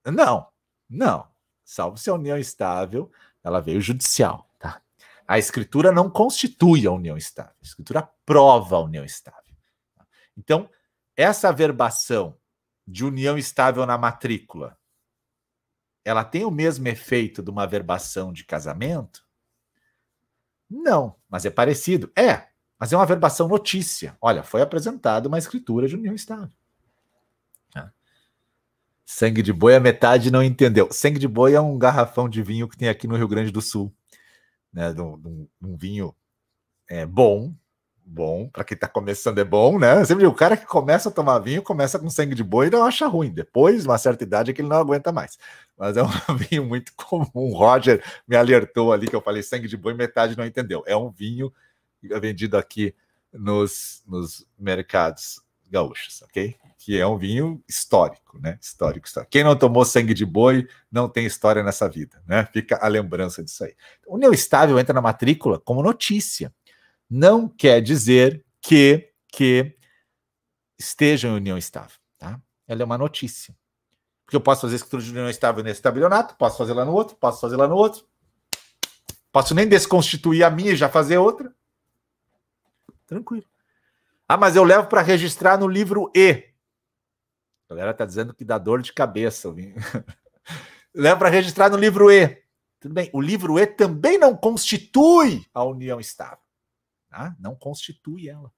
Não, 0.04 0.48
não. 0.88 1.28
Salvo 1.64 1.96
se 1.96 2.08
a 2.08 2.14
união 2.14 2.38
estável 2.38 3.10
ela 3.42 3.60
veio 3.60 3.80
judicial, 3.80 4.48
tá? 4.58 4.80
A 5.26 5.38
escritura 5.38 5.90
não 5.90 6.10
constitui 6.10 6.86
a 6.86 6.92
união 6.92 7.16
estável, 7.16 7.54
a 7.60 7.64
escritura 7.64 8.08
prova 8.24 8.76
a 8.76 8.80
união 8.80 9.04
estável. 9.04 9.54
Então, 10.36 10.70
essa 11.16 11.48
averbação 11.48 12.36
de 12.86 13.04
união 13.04 13.36
estável 13.36 13.84
na 13.84 13.98
matrícula, 13.98 14.78
ela 16.04 16.24
tem 16.24 16.44
o 16.44 16.50
mesmo 16.50 16.86
efeito 16.88 17.42
de 17.42 17.50
uma 17.50 17.64
averbação 17.64 18.32
de 18.32 18.44
casamento? 18.44 19.26
Não, 20.70 21.16
mas 21.28 21.44
é 21.44 21.50
parecido. 21.50 22.12
É, 22.16 22.48
mas 22.78 22.92
é 22.92 22.96
uma 22.96 23.02
averbação 23.02 23.48
notícia. 23.48 24.16
Olha, 24.20 24.42
foi 24.42 24.62
apresentada 24.62 25.28
uma 25.28 25.38
escritura 25.38 25.88
de 25.88 25.96
união 25.96 26.14
estável. 26.14 26.52
Sangue 29.08 29.40
de 29.40 29.52
boi, 29.52 29.76
a 29.76 29.80
metade 29.80 30.32
não 30.32 30.42
entendeu. 30.42 30.88
Sangue 30.90 31.20
de 31.20 31.28
boi 31.28 31.54
é 31.54 31.60
um 31.60 31.78
garrafão 31.78 32.28
de 32.28 32.42
vinho 32.42 32.68
que 32.68 32.76
tem 32.76 32.88
aqui 32.88 33.06
no 33.06 33.16
Rio 33.16 33.28
Grande 33.28 33.52
do 33.52 33.62
Sul. 33.62 33.94
Né? 34.72 34.90
Um, 35.00 35.48
um 35.62 35.76
vinho 35.76 36.12
é, 36.90 37.06
bom, 37.06 37.54
bom, 38.06 38.48
para 38.48 38.62
quem 38.64 38.76
está 38.76 38.88
começando 38.88 39.38
é 39.38 39.44
bom, 39.44 39.78
né? 39.78 40.04
Sempre 40.04 40.22
digo, 40.22 40.32
o 40.32 40.36
cara 40.36 40.56
que 40.56 40.64
começa 40.64 41.08
a 41.08 41.12
tomar 41.12 41.40
vinho 41.40 41.62
começa 41.62 41.98
com 41.98 42.08
sangue 42.08 42.34
de 42.34 42.44
boi 42.44 42.68
e 42.68 42.70
não 42.70 42.84
acha 42.84 43.06
ruim. 43.06 43.30
Depois, 43.30 43.84
uma 43.84 43.98
certa 43.98 44.22
idade, 44.22 44.50
é 44.50 44.54
que 44.54 44.60
ele 44.60 44.68
não 44.68 44.76
aguenta 44.76 45.10
mais. 45.10 45.36
Mas 45.76 45.96
é 45.96 46.02
um 46.02 46.08
vinho 46.48 46.64
muito 46.64 46.92
comum. 46.94 47.30
O 47.34 47.56
Roger 47.56 48.02
me 48.26 48.36
alertou 48.36 48.92
ali 48.92 49.08
que 49.08 49.16
eu 49.16 49.20
falei 49.20 49.42
sangue 49.42 49.66
de 49.66 49.76
boi, 49.76 49.92
metade 49.92 50.38
não 50.38 50.46
entendeu. 50.46 50.84
É 50.86 50.96
um 50.96 51.10
vinho 51.10 51.52
vendido 52.20 52.56
aqui 52.56 52.94
nos, 53.32 54.02
nos 54.06 54.46
mercados 54.58 55.40
gaúchos, 55.68 56.22
ok? 56.22 56.56
que 56.86 56.96
é 56.96 57.04
um 57.04 57.18
vinho 57.18 57.60
histórico, 57.68 58.38
né? 58.38 58.56
Histórico, 58.62 59.08
histórico. 59.08 59.32
Quem 59.32 59.42
não 59.42 59.56
tomou 59.56 59.84
sangue 59.84 60.14
de 60.14 60.24
boi 60.24 60.68
não 60.88 61.08
tem 61.08 61.26
história 61.26 61.60
nessa 61.60 61.88
vida, 61.88 62.22
né? 62.24 62.46
Fica 62.52 62.78
a 62.80 62.86
lembrança 62.86 63.42
disso 63.42 63.64
aí. 63.64 63.74
União 64.06 64.32
estável 64.32 64.78
entra 64.78 64.94
na 64.94 65.00
matrícula 65.00 65.58
como 65.58 65.82
notícia. 65.82 66.54
Não 67.08 67.48
quer 67.48 67.80
dizer 67.80 68.44
que, 68.60 69.12
que 69.28 69.76
estejam 70.78 71.32
em 71.32 71.36
união 71.36 71.56
estável, 71.56 71.96
tá? 72.18 72.40
Ela 72.66 72.82
é 72.82 72.84
uma 72.84 72.98
notícia. 72.98 73.56
Porque 74.24 74.36
eu 74.36 74.40
posso 74.40 74.62
fazer 74.62 74.76
escritura 74.76 75.02
de 75.02 75.10
união 75.10 75.30
estável 75.30 75.62
nesse 75.62 75.80
tabelionato, 75.80 76.34
posso 76.36 76.58
fazer 76.58 76.72
lá 76.72 76.84
no 76.84 76.92
outro, 76.92 77.16
posso 77.16 77.40
fazer 77.40 77.56
lá 77.56 77.68
no 77.68 77.76
outro. 77.76 78.04
Posso 79.30 79.54
nem 79.54 79.68
desconstituir 79.68 80.42
a 80.42 80.50
minha 80.50 80.72
e 80.72 80.76
já 80.76 80.88
fazer 80.88 81.18
outra. 81.18 81.54
Tranquilo. 83.06 83.46
Ah, 84.28 84.36
mas 84.36 84.56
eu 84.56 84.64
levo 84.64 84.88
para 84.88 85.02
registrar 85.02 85.56
no 85.56 85.68
livro 85.68 86.10
E. 86.14 86.44
A 87.68 87.74
galera 87.74 87.94
tá 87.94 88.04
dizendo 88.04 88.34
que 88.34 88.44
dá 88.44 88.58
dor 88.58 88.82
de 88.82 88.92
cabeça. 88.92 89.54
Leva 90.94 91.18
para 91.18 91.28
registrar 91.28 91.70
no 91.70 91.76
livro 91.76 92.10
E. 92.10 92.42
Tudo 92.80 92.94
bem. 92.94 93.10
O 93.12 93.20
livro 93.20 93.58
E 93.58 93.66
também 93.66 94.18
não 94.18 94.36
constitui 94.36 95.44
a 95.54 95.62
união 95.62 96.00
estável. 96.00 96.45
Tá? 97.16 97.34
Não 97.40 97.54
constitui 97.54 98.28
ela. 98.28 98.52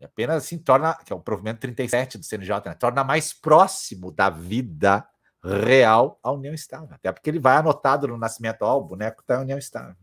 E 0.00 0.04
apenas 0.04 0.42
assim 0.42 0.58
torna, 0.58 0.94
que 0.96 1.12
é 1.12 1.16
o 1.16 1.20
provimento 1.20 1.60
37 1.60 2.18
do 2.18 2.24
CNJ, 2.24 2.60
né? 2.66 2.74
torna 2.74 3.04
mais 3.04 3.32
próximo 3.32 4.10
da 4.10 4.28
vida 4.28 5.08
real 5.44 6.18
a 6.24 6.32
união 6.32 6.52
estável. 6.52 6.88
Até 6.90 7.12
porque 7.12 7.30
ele 7.30 7.38
vai 7.38 7.56
anotado 7.56 8.08
no 8.08 8.18
nascimento, 8.18 8.62
ó, 8.62 8.76
o 8.76 8.84
boneco 8.84 9.20
está 9.20 9.36
em 9.36 9.42
união 9.42 9.56
estável. 9.56 9.94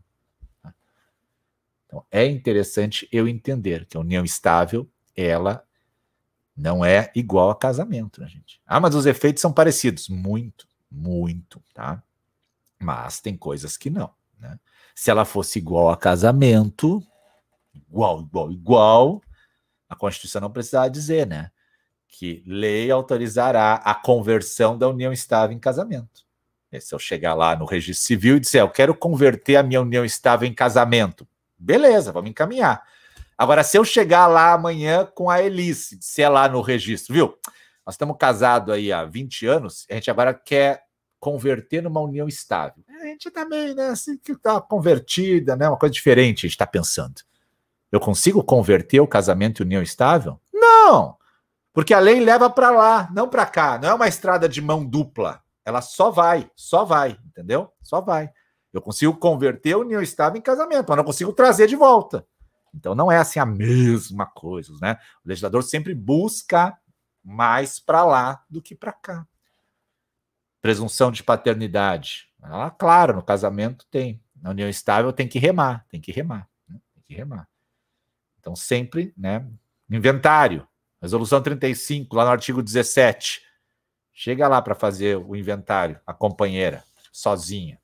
Tá? 0.62 0.74
Então, 1.84 2.06
é 2.10 2.24
interessante 2.24 3.06
eu 3.12 3.28
entender 3.28 3.84
que 3.84 3.98
a 3.98 4.00
união 4.00 4.24
estável, 4.24 4.90
ela 5.14 5.62
não 6.56 6.82
é 6.82 7.12
igual 7.14 7.50
a 7.50 7.54
casamento, 7.54 8.22
né, 8.22 8.26
gente? 8.26 8.58
Ah, 8.66 8.80
mas 8.80 8.94
os 8.94 9.04
efeitos 9.04 9.42
são 9.42 9.52
parecidos. 9.52 10.08
Muito, 10.08 10.66
muito, 10.90 11.62
tá? 11.74 12.02
Mas 12.80 13.20
tem 13.20 13.36
coisas 13.36 13.76
que 13.76 13.90
não, 13.90 14.14
né? 14.38 14.58
Se 14.94 15.10
ela 15.10 15.26
fosse 15.26 15.58
igual 15.58 15.90
a 15.90 15.96
casamento, 15.96 17.06
igual, 17.74 18.22
igual, 18.22 18.52
igual, 18.52 19.22
a 19.88 19.96
Constituição 19.96 20.40
não 20.40 20.50
precisava 20.50 20.90
dizer, 20.90 21.26
né? 21.26 21.50
Que 22.08 22.42
lei 22.46 22.90
autorizará 22.90 23.74
a 23.74 23.94
conversão 23.94 24.78
da 24.78 24.88
união 24.88 25.12
estável 25.12 25.56
em 25.56 25.60
casamento. 25.60 26.24
E 26.70 26.80
se 26.80 26.94
eu 26.94 26.98
chegar 26.98 27.34
lá 27.34 27.54
no 27.54 27.64
registro 27.64 28.04
civil 28.04 28.36
e 28.36 28.40
disser, 28.40 28.60
eu 28.60 28.68
quero 28.68 28.94
converter 28.94 29.56
a 29.56 29.62
minha 29.62 29.80
união 29.80 30.04
estável 30.04 30.48
em 30.48 30.54
casamento, 30.54 31.26
beleza, 31.56 32.12
vamos 32.12 32.30
encaminhar. 32.30 32.82
Agora, 33.36 33.64
se 33.64 33.76
eu 33.76 33.84
chegar 33.84 34.26
lá 34.26 34.52
amanhã 34.52 35.06
com 35.06 35.28
a 35.28 35.42
Elice, 35.42 35.98
se 36.00 36.22
é 36.22 36.28
lá 36.28 36.48
no 36.48 36.60
registro, 36.60 37.14
viu? 37.14 37.38
Nós 37.84 37.94
estamos 37.94 38.16
casados 38.18 38.74
aí 38.74 38.92
há 38.92 39.04
20 39.04 39.46
anos, 39.46 39.86
a 39.90 39.94
gente 39.94 40.10
agora 40.10 40.32
quer 40.32 40.84
converter 41.20 41.82
numa 41.82 42.00
união 42.00 42.28
estável. 42.28 42.84
A 43.00 43.06
gente 43.06 43.30
também, 43.30 43.74
né? 43.74 43.88
Assim 43.88 44.16
que 44.16 44.36
tá 44.36 44.60
convertida, 44.60 45.56
né? 45.56 45.68
Uma 45.68 45.78
coisa 45.78 45.92
diferente, 45.92 46.40
a 46.40 46.48
gente 46.48 46.54
está 46.54 46.66
pensando. 46.66 47.22
Eu 47.94 48.00
consigo 48.00 48.42
converter 48.42 48.98
o 48.98 49.06
casamento 49.06 49.62
em 49.62 49.66
união 49.66 49.80
estável? 49.80 50.40
Não! 50.52 51.16
Porque 51.72 51.94
a 51.94 52.00
lei 52.00 52.18
leva 52.18 52.50
para 52.50 52.68
lá, 52.68 53.08
não 53.14 53.28
para 53.28 53.46
cá. 53.46 53.78
Não 53.78 53.88
é 53.88 53.94
uma 53.94 54.08
estrada 54.08 54.48
de 54.48 54.60
mão 54.60 54.84
dupla. 54.84 55.40
Ela 55.64 55.80
só 55.80 56.10
vai, 56.10 56.50
só 56.56 56.84
vai, 56.84 57.16
entendeu? 57.24 57.72
Só 57.80 58.00
vai. 58.00 58.32
Eu 58.72 58.82
consigo 58.82 59.14
converter 59.14 59.74
a 59.74 59.78
união 59.78 60.02
estável 60.02 60.36
em 60.36 60.42
casamento, 60.42 60.86
mas 60.88 60.96
não 60.96 61.04
consigo 61.04 61.32
trazer 61.32 61.68
de 61.68 61.76
volta. 61.76 62.26
Então 62.74 62.96
não 62.96 63.12
é 63.12 63.18
assim 63.18 63.38
a 63.38 63.46
mesma 63.46 64.26
coisa, 64.26 64.72
né? 64.82 64.98
O 65.24 65.28
legislador 65.28 65.62
sempre 65.62 65.94
busca 65.94 66.76
mais 67.22 67.78
para 67.78 68.04
lá 68.04 68.42
do 68.50 68.60
que 68.60 68.74
para 68.74 68.92
cá. 68.92 69.24
Presunção 70.60 71.12
de 71.12 71.22
paternidade. 71.22 72.28
Ah, 72.42 72.72
claro, 72.72 73.14
no 73.14 73.22
casamento 73.22 73.86
tem. 73.88 74.20
Na 74.34 74.50
união 74.50 74.68
estável 74.68 75.12
tem 75.12 75.28
que 75.28 75.38
remar, 75.38 75.86
tem 75.88 76.00
que 76.00 76.10
remar, 76.10 76.48
né? 76.68 76.80
tem 76.92 77.04
que 77.04 77.14
remar. 77.14 77.48
Então 78.44 78.54
sempre, 78.54 79.14
né? 79.16 79.42
Inventário. 79.90 80.68
Resolução 81.00 81.40
35, 81.40 82.14
lá 82.14 82.26
no 82.26 82.30
artigo 82.30 82.62
17. 82.62 83.42
Chega 84.12 84.46
lá 84.46 84.60
para 84.60 84.74
fazer 84.74 85.16
o 85.16 85.34
inventário, 85.34 85.98
a 86.06 86.12
companheira, 86.12 86.84
sozinha. 87.10 87.80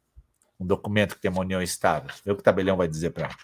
Um 0.59 0.67
documento 0.67 1.15
que 1.15 1.23
tem 1.23 1.31
uma 1.31 1.41
união 1.41 1.63
estável. 1.63 2.11
Vê 2.23 2.31
o 2.31 2.35
que 2.37 2.41
o 2.41 2.45
tabelião 2.45 2.77
vai 2.77 2.87
dizer 2.87 3.11
para 3.11 3.25
ela. 3.25 3.37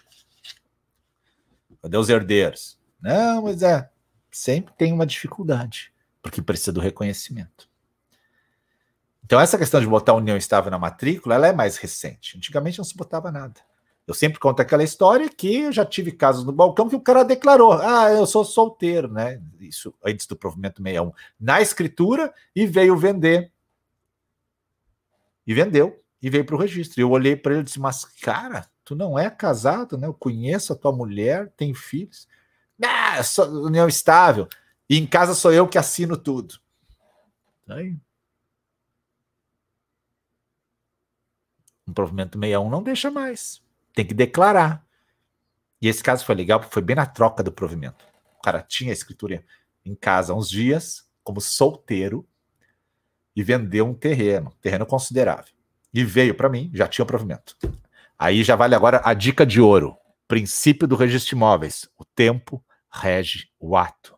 Cadê 1.81 1.97
os 1.97 2.07
herdeiros? 2.07 2.77
Não, 3.01 3.41
mas 3.41 3.63
é. 3.63 3.89
Sempre 4.31 4.75
tem 4.75 4.93
uma 4.93 5.05
dificuldade, 5.05 5.91
porque 6.21 6.39
precisa 6.39 6.71
do 6.71 6.79
reconhecimento. 6.79 7.67
Então, 9.25 9.39
essa 9.39 9.57
questão 9.57 9.81
de 9.81 9.87
botar 9.87 10.13
união 10.13 10.37
estável 10.37 10.69
na 10.69 10.77
matrícula, 10.77 11.33
ela 11.33 11.47
é 11.47 11.53
mais 11.53 11.77
recente. 11.77 12.37
Antigamente 12.37 12.77
não 12.77 12.85
se 12.85 12.95
botava 12.95 13.31
nada. 13.31 13.59
Eu 14.07 14.13
sempre 14.13 14.39
conto 14.39 14.61
aquela 14.61 14.85
história 14.85 15.27
que 15.27 15.57
eu 15.57 15.71
já 15.73 15.85
tive 15.85 16.13
casos 16.13 16.45
no 16.45 16.53
balcão 16.53 16.87
que 16.87 16.95
o 16.95 17.01
cara 17.01 17.25
declarou: 17.25 17.73
ah, 17.73 18.09
eu 18.09 18.25
sou 18.25 18.45
solteiro, 18.45 19.11
né? 19.11 19.41
Isso 19.59 19.93
antes 20.03 20.25
do 20.25 20.35
provimento 20.35 20.81
61, 20.81 21.11
na 21.37 21.61
escritura 21.61 22.33
e 22.55 22.65
veio 22.65 22.95
vender. 22.95 23.51
E 25.45 25.53
vendeu, 25.53 26.01
e 26.21 26.29
veio 26.29 26.45
para 26.45 26.55
o 26.55 26.59
registro. 26.59 27.01
Eu 27.01 27.11
olhei 27.11 27.35
para 27.35 27.51
ele 27.51 27.61
e 27.61 27.65
disse: 27.65 27.81
Mas, 27.81 28.05
cara, 28.05 28.65
tu 28.85 28.95
não 28.95 29.19
é 29.19 29.29
casado, 29.29 29.97
né? 29.97 30.07
Eu 30.07 30.13
conheço 30.13 30.71
a 30.71 30.75
tua 30.77 30.93
mulher, 30.93 31.51
tem 31.57 31.73
filhos. 31.73 32.29
Ah, 32.81 33.19
união 33.49 33.89
estável. 33.89 34.47
E 34.89 34.97
em 34.97 35.05
casa 35.05 35.35
sou 35.35 35.51
eu 35.51 35.67
que 35.67 35.77
assino 35.77 36.15
tudo. 36.15 36.55
Aí. 37.67 37.97
Um 41.85 41.93
provimento 41.93 42.37
61 42.39 42.69
não 42.69 42.83
deixa 42.83 43.11
mais 43.11 43.66
tem 43.97 44.05
que 44.05 44.13
declarar. 44.13 44.85
E 45.81 45.87
esse 45.87 46.03
caso 46.03 46.23
foi 46.23 46.35
legal, 46.35 46.59
porque 46.59 46.71
foi 46.71 46.83
bem 46.83 46.95
na 46.95 47.07
troca 47.07 47.41
do 47.41 47.51
provimento. 47.51 48.05
O 48.37 48.41
cara 48.43 48.61
tinha 48.61 48.91
a 48.91 48.93
escritura 48.93 49.43
em 49.83 49.95
casa 49.95 50.31
há 50.33 50.35
uns 50.35 50.47
dias, 50.47 51.09
como 51.23 51.41
solteiro, 51.41 52.23
e 53.35 53.41
vendeu 53.41 53.87
um 53.87 53.95
terreno, 53.95 54.53
terreno 54.61 54.85
considerável. 54.85 55.51
E 55.91 56.03
veio 56.03 56.35
para 56.35 56.47
mim, 56.47 56.69
já 56.75 56.87
tinha 56.87 57.03
o 57.03 57.07
provimento. 57.07 57.57
Aí 58.19 58.43
já 58.43 58.55
vale 58.55 58.75
agora 58.75 59.01
a 59.03 59.15
dica 59.15 59.43
de 59.43 59.59
ouro. 59.59 59.97
Princípio 60.27 60.87
do 60.87 60.95
registro 60.95 61.29
de 61.31 61.35
imóveis. 61.35 61.89
O 61.97 62.05
tempo 62.05 62.63
rege 62.91 63.49
o 63.59 63.75
ato. 63.75 64.15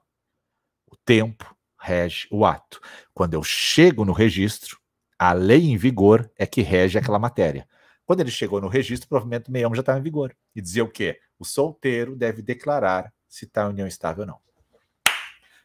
O 0.87 0.97
tempo 0.97 1.55
rege 1.79 2.27
o 2.29 2.45
ato. 2.45 2.81
Quando 3.13 3.33
eu 3.33 3.43
chego 3.43 4.03
no 4.03 4.11
registro, 4.11 4.77
a 5.17 5.31
lei 5.31 5.69
em 5.69 5.77
vigor 5.77 6.29
é 6.37 6.45
que 6.45 6.61
rege 6.61 6.97
aquela 6.97 7.19
matéria. 7.19 7.65
Quando 8.09 8.21
ele 8.21 8.31
chegou 8.31 8.59
no 8.59 8.67
registro, 8.67 9.05
o 9.05 9.09
provimento 9.09 9.51
61 9.51 9.75
já 9.75 9.81
estava 9.81 9.99
em 9.99 10.01
vigor. 10.01 10.35
E 10.55 10.59
dizia 10.59 10.83
o 10.83 10.89
quê? 10.89 11.19
O 11.37 11.45
solteiro 11.45 12.15
deve 12.15 12.41
declarar 12.41 13.13
se 13.27 13.45
está 13.45 13.65
em 13.65 13.69
união 13.69 13.87
estável 13.87 14.23
ou 14.23 14.27
não. 14.27 14.39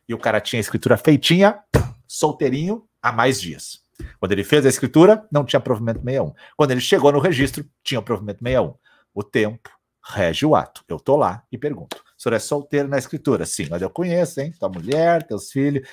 E 0.06 0.12
o 0.12 0.18
cara 0.18 0.42
tinha 0.42 0.60
a 0.60 0.60
escritura 0.60 0.98
feitinha, 0.98 1.58
solteirinho, 2.06 2.86
há 3.00 3.10
mais 3.10 3.40
dias. 3.40 3.82
Quando 4.20 4.32
ele 4.32 4.44
fez 4.44 4.66
a 4.66 4.68
escritura, 4.68 5.26
não 5.32 5.42
tinha 5.42 5.58
provimento 5.58 6.02
61. 6.04 6.34
Quando 6.54 6.70
ele 6.72 6.82
chegou 6.82 7.10
no 7.10 7.18
registro, 7.18 7.64
tinha 7.82 7.98
o 7.98 8.02
provimento 8.02 8.44
61. 8.44 8.74
O 9.14 9.22
tempo 9.22 9.70
rege 10.06 10.44
o 10.44 10.54
ato. 10.54 10.84
Eu 10.86 11.00
tô 11.00 11.16
lá 11.16 11.44
e 11.50 11.56
pergunto: 11.56 11.96
o 11.96 12.22
senhor 12.22 12.34
é 12.34 12.38
solteiro 12.38 12.88
na 12.88 12.98
escritura? 12.98 13.46
Sim, 13.46 13.68
mas 13.70 13.80
eu 13.80 13.88
conheço, 13.88 14.42
hein? 14.42 14.52
Tua 14.60 14.68
mulher, 14.68 15.26
teus 15.26 15.50
filhos. 15.50 15.88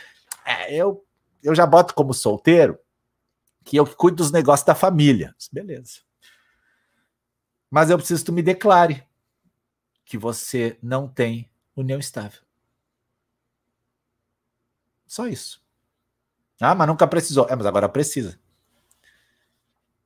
É, 0.46 0.76
eu, 0.76 1.02
eu 1.42 1.56
já 1.56 1.66
boto 1.66 1.94
como 1.94 2.14
solteiro 2.14 2.78
que 3.64 3.78
eu 3.78 3.88
cuido 3.88 4.18
dos 4.18 4.34
negócios 4.34 4.66
da 4.66 4.76
família. 4.76 5.34
Beleza. 5.50 6.11
Mas 7.72 7.90
eu 7.90 7.98
preciso 7.98 8.22
que 8.22 8.26
tu 8.26 8.34
me 8.34 8.44
declare 8.44 9.08
que 10.04 10.18
você 10.18 10.78
não 10.84 11.08
tem 11.08 11.50
união 11.74 11.98
estável. 11.98 12.42
Só 15.08 15.26
isso. 15.26 15.62
Ah, 16.60 16.76
mas 16.76 16.88
nunca 16.88 17.08
precisou. 17.08 17.48
É, 17.50 17.56
mas 17.56 17.66
agora 17.66 17.88
precisa. 17.88 18.38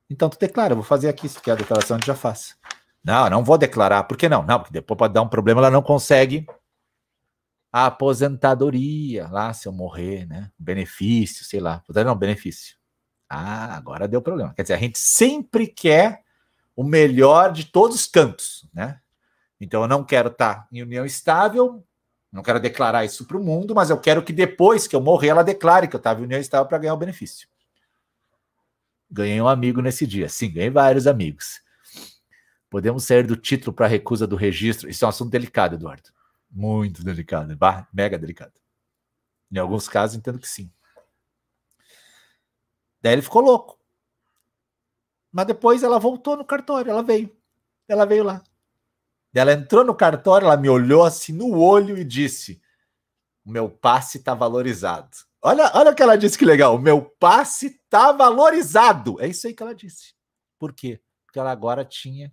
Então 0.08 0.30
tu 0.30 0.38
declara, 0.38 0.72
eu 0.72 0.76
vou 0.76 0.84
fazer 0.84 1.08
aqui, 1.08 1.28
se 1.28 1.40
quer 1.40 1.52
a 1.52 1.56
declaração, 1.56 1.96
a 1.96 1.98
gente 1.98 2.06
já 2.06 2.14
faz. 2.14 2.56
Não, 3.02 3.28
não 3.28 3.44
vou 3.44 3.58
declarar. 3.58 4.04
Por 4.04 4.16
que 4.16 4.28
não? 4.28 4.44
Não, 4.44 4.60
porque 4.60 4.72
depois 4.72 4.96
pode 4.96 5.12
dar 5.12 5.22
um 5.22 5.28
problema, 5.28 5.60
ela 5.60 5.70
não 5.70 5.82
consegue 5.82 6.46
a 7.72 7.86
aposentadoria 7.86 9.28
lá, 9.28 9.52
se 9.52 9.66
eu 9.66 9.72
morrer, 9.72 10.26
né? 10.26 10.50
Benefício, 10.58 11.44
sei 11.44 11.60
lá. 11.60 11.82
Não, 11.88 12.16
benefício. 12.16 12.76
Ah, 13.28 13.76
agora 13.76 14.06
deu 14.06 14.22
problema. 14.22 14.54
Quer 14.54 14.62
dizer, 14.62 14.74
a 14.74 14.78
gente 14.78 14.98
sempre 14.98 15.66
quer 15.66 16.25
o 16.76 16.84
melhor 16.84 17.52
de 17.52 17.64
todos 17.64 17.96
os 17.96 18.06
cantos, 18.06 18.68
né? 18.72 19.00
Então 19.58 19.82
eu 19.82 19.88
não 19.88 20.04
quero 20.04 20.28
estar 20.28 20.68
em 20.70 20.82
união 20.82 21.06
estável, 21.06 21.82
não 22.30 22.42
quero 22.42 22.60
declarar 22.60 23.04
isso 23.04 23.24
para 23.24 23.38
o 23.38 23.42
mundo, 23.42 23.74
mas 23.74 23.88
eu 23.88 23.98
quero 23.98 24.22
que 24.22 24.32
depois 24.32 24.86
que 24.86 24.94
eu 24.94 25.00
morrer 25.00 25.28
ela 25.28 25.42
declare 25.42 25.88
que 25.88 25.96
eu 25.96 25.98
estava 25.98 26.20
em 26.20 26.24
união 26.24 26.38
estável 26.38 26.68
para 26.68 26.78
ganhar 26.78 26.92
o 26.92 26.98
benefício. 26.98 27.48
Ganhei 29.10 29.40
um 29.40 29.48
amigo 29.48 29.80
nesse 29.80 30.06
dia, 30.06 30.28
sim, 30.28 30.52
ganhei 30.52 30.68
vários 30.68 31.06
amigos. 31.06 31.62
Podemos 32.68 33.04
sair 33.04 33.26
do 33.26 33.36
título 33.36 33.72
para 33.72 33.86
recusa 33.86 34.26
do 34.26 34.36
registro. 34.36 34.90
Isso 34.90 35.04
é 35.04 35.06
um 35.06 35.08
assunto 35.08 35.30
delicado, 35.30 35.76
Eduardo. 35.76 36.10
Muito 36.50 37.02
delicado, 37.02 37.56
mega 37.92 38.18
delicado. 38.18 38.52
Em 39.50 39.58
alguns 39.58 39.88
casos, 39.88 40.16
entendo 40.16 40.38
que 40.38 40.48
sim. 40.48 40.70
Daí 43.00 43.12
ele 43.12 43.22
ficou 43.22 43.40
louco. 43.40 43.75
Mas 45.36 45.48
depois 45.48 45.82
ela 45.82 45.98
voltou 45.98 46.34
no 46.34 46.46
cartório, 46.46 46.90
ela 46.90 47.02
veio. 47.02 47.30
Ela 47.86 48.06
veio 48.06 48.24
lá. 48.24 48.42
Ela 49.34 49.52
entrou 49.52 49.84
no 49.84 49.94
cartório, 49.94 50.46
ela 50.46 50.56
me 50.56 50.66
olhou 50.66 51.04
assim 51.04 51.30
no 51.30 51.58
olho 51.58 51.98
e 51.98 52.02
disse: 52.02 52.58
O 53.44 53.50
meu 53.50 53.68
passe 53.68 54.16
está 54.16 54.32
valorizado. 54.32 55.14
Olha, 55.42 55.70
olha 55.74 55.90
o 55.90 55.94
que 55.94 56.02
ela 56.02 56.16
disse 56.16 56.38
que 56.38 56.44
legal. 56.46 56.74
O 56.74 56.78
meu 56.78 57.02
passe 57.02 57.66
está 57.66 58.12
valorizado. 58.12 59.20
É 59.20 59.28
isso 59.28 59.46
aí 59.46 59.52
que 59.52 59.62
ela 59.62 59.74
disse. 59.74 60.14
Por 60.58 60.72
quê? 60.72 61.02
Porque 61.26 61.38
ela 61.38 61.52
agora 61.52 61.84
tinha 61.84 62.32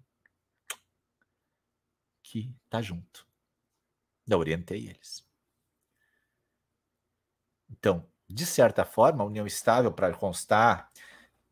que 2.23 2.55
estar 2.63 2.77
tá 2.77 2.81
junto. 2.81 3.27
Eu 4.25 4.39
orientei 4.39 4.87
eles. 4.87 5.27
Então, 7.69 8.09
de 8.29 8.45
certa 8.45 8.85
forma, 8.85 9.25
a 9.25 9.27
união 9.27 9.45
estável 9.45 9.91
para 9.91 10.13
constar 10.13 10.89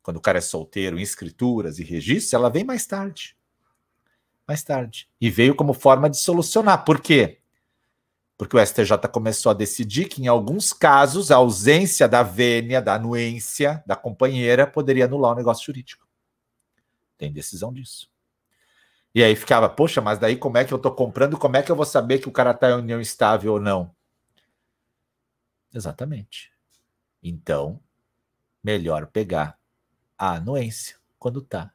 quando 0.03 0.17
o 0.17 0.21
cara 0.21 0.39
é 0.39 0.41
solteiro, 0.41 0.97
em 0.97 1.01
escrituras 1.01 1.79
e 1.79 1.83
registros, 1.83 2.33
ela 2.33 2.49
vem 2.49 2.63
mais 2.63 2.85
tarde. 2.85 3.35
Mais 4.47 4.63
tarde. 4.63 5.09
E 5.19 5.29
veio 5.29 5.55
como 5.55 5.73
forma 5.73 6.09
de 6.09 6.17
solucionar. 6.17 6.83
Por 6.83 6.99
quê? 6.99 7.39
Porque 8.37 8.57
o 8.57 8.65
STJ 8.65 8.97
começou 9.11 9.51
a 9.51 9.53
decidir 9.53 10.05
que, 10.05 10.21
em 10.21 10.27
alguns 10.27 10.73
casos, 10.73 11.29
a 11.29 11.35
ausência 11.35 12.07
da 12.07 12.23
vênia, 12.23 12.81
da 12.81 12.95
anuência 12.95 13.83
da 13.85 13.95
companheira 13.95 14.65
poderia 14.65 15.05
anular 15.05 15.33
o 15.33 15.35
negócio 15.35 15.65
jurídico. 15.65 16.07
Tem 17.17 17.31
decisão 17.31 17.71
disso. 17.71 18.09
E 19.13 19.23
aí 19.23 19.35
ficava, 19.35 19.69
poxa, 19.69 20.01
mas 20.01 20.17
daí 20.17 20.35
como 20.35 20.57
é 20.57 20.65
que 20.65 20.73
eu 20.73 20.77
estou 20.77 20.91
comprando? 20.91 21.37
Como 21.37 21.55
é 21.55 21.61
que 21.61 21.71
eu 21.71 21.75
vou 21.75 21.85
saber 21.85 22.17
que 22.17 22.27
o 22.27 22.31
cara 22.31 22.49
está 22.51 22.71
em 22.71 22.73
união 22.73 22.99
estável 22.99 23.53
ou 23.53 23.59
não? 23.59 23.93
Exatamente. 25.71 26.51
Então, 27.21 27.79
melhor 28.63 29.05
pegar 29.05 29.60
a 30.21 30.35
anuência 30.35 30.97
quando 31.17 31.39
está 31.39 31.73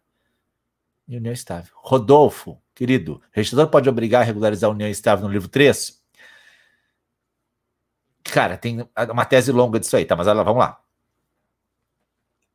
em 1.09 1.16
união 1.16 1.32
estável. 1.32 1.74
Rodolfo, 1.74 2.62
querido, 2.76 3.20
registrador 3.32 3.68
pode 3.68 3.88
obrigar 3.88 4.22
a 4.22 4.24
regularizar 4.24 4.70
a 4.70 4.72
união 4.72 4.88
estável 4.88 5.26
no 5.26 5.32
livro 5.32 5.49
3? 5.49 6.01
Cara, 8.22 8.57
tem 8.57 8.88
uma 9.11 9.24
tese 9.24 9.51
longa 9.51 9.80
disso 9.80 9.97
aí, 9.97 10.05
tá? 10.05 10.14
Mas 10.14 10.28
vamos 10.28 10.59
lá. 10.59 10.80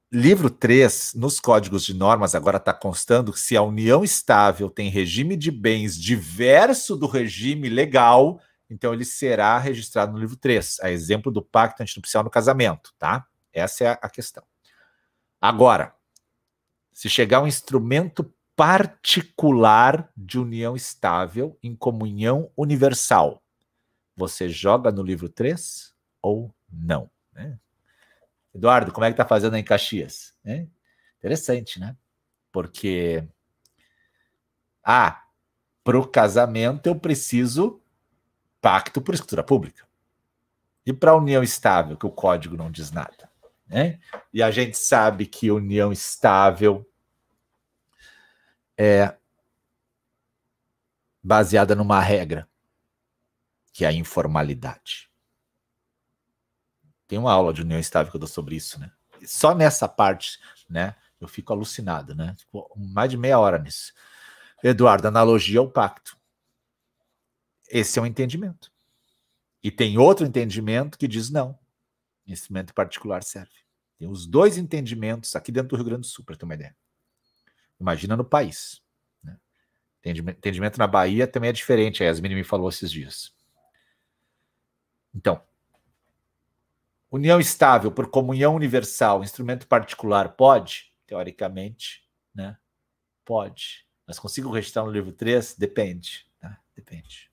livro 0.10 0.50
3, 0.50 1.14
nos 1.16 1.42
códigos 1.42 1.84
de 1.84 1.94
normas, 1.94 2.36
agora 2.36 2.56
está 2.56 2.74
constando 2.74 3.34
que 3.34 3.40
se 3.40 3.58
a 3.58 3.62
união 3.62 4.02
estável 4.02 4.70
tem 4.70 4.90
regime 4.90 5.36
de 5.36 5.52
bens 5.52 5.98
diverso 5.98 6.96
do 6.96 7.06
regime 7.06 7.68
legal, 7.68 8.40
então 8.70 8.94
ele 8.94 9.04
será 9.04 9.58
registrado 9.58 10.14
no 10.14 10.20
livro 10.20 10.38
3, 10.38 10.80
a 10.82 10.90
exemplo 10.90 11.30
do 11.30 11.42
pacto 11.42 11.84
antinupcial 11.84 12.24
no 12.24 12.30
casamento, 12.30 12.94
tá? 12.98 13.28
Essa 13.52 13.84
é 13.84 14.00
a 14.02 14.10
questão. 14.10 14.44
Agora, 15.42 15.96
se 16.94 17.10
chegar 17.10 17.42
um 17.42 17.48
instrumento 17.48 18.32
particular 18.56 20.12
de 20.16 20.38
união 20.38 20.76
estável 20.76 21.58
em 21.64 21.76
comunhão 21.76 22.52
universal, 22.56 23.42
você 24.16 24.48
joga 24.48 24.92
no 24.92 25.02
livro 25.02 25.28
3 25.28 25.96
ou 26.22 26.54
não? 26.72 27.10
Né? 27.34 27.58
Eduardo, 28.54 28.92
como 28.92 29.04
é 29.04 29.10
que 29.10 29.18
tá 29.18 29.26
fazendo 29.26 29.58
em 29.58 29.64
Caxias? 29.64 30.36
É 30.46 30.68
interessante, 31.18 31.80
né? 31.80 31.98
Porque, 32.52 33.28
ah, 34.84 35.24
para 35.84 35.98
o 35.98 36.08
casamento 36.08 36.86
eu 36.86 36.96
preciso 36.96 37.82
pacto 38.62 39.02
por 39.02 39.16
escritura 39.16 39.44
pública. 39.44 39.88
E 40.86 40.94
para 40.94 41.12
a 41.12 41.16
união 41.16 41.42
estável, 41.42 41.98
que 41.98 42.06
o 42.06 42.12
código 42.12 42.56
não 42.56 42.70
diz 42.70 42.92
nada. 42.92 43.31
Né? 43.72 44.02
E 44.34 44.44
a 44.44 44.52
gente 44.52 44.78
sabe 44.78 45.26
que 45.26 45.50
união 45.50 45.94
estável 45.94 46.86
é 48.78 49.18
baseada 51.24 51.74
numa 51.74 52.02
regra, 52.02 52.50
que 53.72 53.86
é 53.86 53.88
a 53.88 53.94
informalidade. 53.94 55.10
Tem 57.08 57.18
uma 57.18 57.32
aula 57.32 57.54
de 57.54 57.62
união 57.62 57.80
estável 57.80 58.12
que 58.12 58.18
eu 58.18 58.20
dou 58.20 58.28
sobre 58.28 58.58
isso, 58.58 58.78
né? 58.78 58.92
Só 59.26 59.56
nessa 59.56 59.88
parte, 59.88 60.38
né? 60.70 60.94
Eu 61.18 61.30
fico 61.30 61.54
alucinado, 61.54 62.14
né? 62.14 62.36
Tipo, 62.38 62.70
mais 62.76 63.10
de 63.10 63.16
meia 63.16 63.40
hora 63.40 63.58
nisso. 63.58 63.94
Eduardo, 64.62 65.08
analogia 65.08 65.60
ao 65.60 65.72
pacto. 65.72 66.18
Esse 67.70 68.00
é 68.00 68.02
um 68.02 68.06
entendimento. 68.06 68.70
E 69.64 69.72
tem 69.72 69.98
outro 69.98 70.26
entendimento 70.26 70.98
que 70.98 71.08
diz 71.08 71.30
não. 71.30 71.58
Instrumento 72.28 72.74
particular 72.74 73.24
serve. 73.24 73.61
Tem 74.02 74.10
os 74.10 74.26
dois 74.26 74.58
entendimentos 74.58 75.36
aqui 75.36 75.52
dentro 75.52 75.70
do 75.70 75.76
Rio 75.76 75.86
Grande 75.86 76.02
do 76.02 76.08
Sul, 76.08 76.26
para 76.26 76.36
ter 76.36 76.44
uma 76.44 76.56
ideia. 76.56 76.76
Imagina 77.80 78.18
no 78.18 78.26
país. 78.26 78.82
Né? 79.24 79.38
Entendimento 80.04 80.80
na 80.80 80.88
Bahia 80.88 81.28
também 81.28 81.52
é 81.52 81.54
diferente, 81.54 82.02
a 82.02 82.08
Yasmin 82.08 82.34
me 82.34 82.44
falou 82.44 82.68
esses 82.68 82.90
dias. 82.90 83.32
Então, 85.14 85.40
União 87.12 87.40
estável 87.40 87.92
por 87.92 88.10
comunhão 88.10 88.56
universal, 88.56 89.24
instrumento 89.24 89.68
particular, 89.68 90.30
pode? 90.30 90.92
Teoricamente, 91.06 92.04
né? 92.34 92.58
Pode. 93.24 93.86
Mas 94.08 94.18
consigo 94.18 94.50
registrar 94.50 94.84
no 94.84 94.92
livro 94.92 95.12
3? 95.12 95.54
Depende. 95.60 96.28
Tá? 96.40 96.60
Depende. 96.76 97.30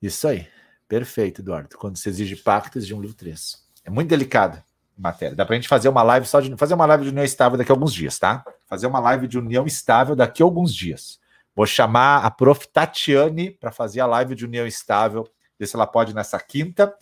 Isso 0.00 0.28
aí. 0.28 0.48
Perfeito, 0.86 1.40
Eduardo. 1.40 1.76
Quando 1.76 1.96
se 1.96 2.08
exige 2.08 2.36
pactos 2.36 2.86
de 2.86 2.94
um 2.94 3.00
livro 3.00 3.16
3. 3.16 3.71
É 3.84 3.90
muito 3.90 4.08
delicado 4.08 4.62
a 4.98 5.00
matéria. 5.00 5.36
Dá 5.36 5.44
para 5.44 5.54
a 5.54 5.58
gente 5.58 5.68
fazer 5.68 5.88
uma 5.88 6.02
live 6.02 6.26
só 6.26 6.40
de 6.40 6.54
fazer 6.56 6.74
uma 6.74 6.86
live 6.86 7.04
de 7.04 7.10
união 7.10 7.24
estável 7.24 7.58
daqui 7.58 7.72
a 7.72 7.74
alguns 7.74 7.92
dias, 7.92 8.18
tá? 8.18 8.44
Fazer 8.66 8.86
uma 8.86 9.00
live 9.00 9.26
de 9.26 9.38
união 9.38 9.66
estável 9.66 10.14
daqui 10.14 10.42
a 10.42 10.46
alguns 10.46 10.74
dias. 10.74 11.18
Vou 11.54 11.66
chamar 11.66 12.24
a 12.24 12.30
prof. 12.30 12.66
Tatiane 12.68 13.50
para 13.50 13.70
fazer 13.70 14.00
a 14.00 14.06
live 14.06 14.34
de 14.34 14.44
união 14.44 14.66
estável 14.66 15.28
ver 15.58 15.66
se 15.66 15.76
ela 15.76 15.86
pode 15.86 16.14
nessa 16.14 16.38
quinta. 16.40 16.94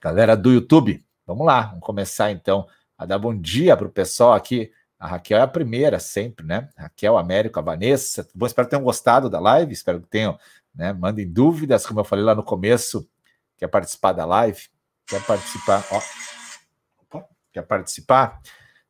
Galera 0.00 0.36
do 0.36 0.50
YouTube, 0.50 1.04
vamos 1.26 1.46
lá, 1.46 1.66
vamos 1.66 1.84
começar 1.84 2.32
então 2.32 2.66
a 2.96 3.04
dar 3.04 3.18
bom 3.18 3.38
dia 3.38 3.76
para 3.76 3.86
o 3.86 3.92
pessoal 3.92 4.32
aqui. 4.32 4.72
A 4.98 5.06
Raquel 5.06 5.38
é 5.38 5.42
a 5.42 5.46
primeira 5.46 6.00
sempre, 6.00 6.46
né? 6.46 6.70
Raquel, 6.74 7.18
Américo, 7.18 7.58
a 7.58 7.62
Vanessa. 7.62 8.26
Bom, 8.34 8.46
espero 8.46 8.66
que 8.66 8.70
tenham 8.70 8.82
gostado 8.82 9.28
da 9.28 9.38
live, 9.38 9.70
espero 9.72 10.00
que 10.00 10.08
tenham, 10.08 10.38
né? 10.76 10.92
Mandem 10.92 11.28
dúvidas, 11.28 11.86
como 11.86 12.00
eu 12.00 12.04
falei 12.04 12.24
lá 12.24 12.34
no 12.34 12.42
começo. 12.42 13.08
Quer 13.56 13.68
participar 13.68 14.12
da 14.12 14.24
live? 14.26 14.68
Quer 15.06 15.24
participar? 15.24 15.84
Ó. 15.90 16.00
Opa, 17.00 17.28
quer 17.52 17.62
participar? 17.62 18.40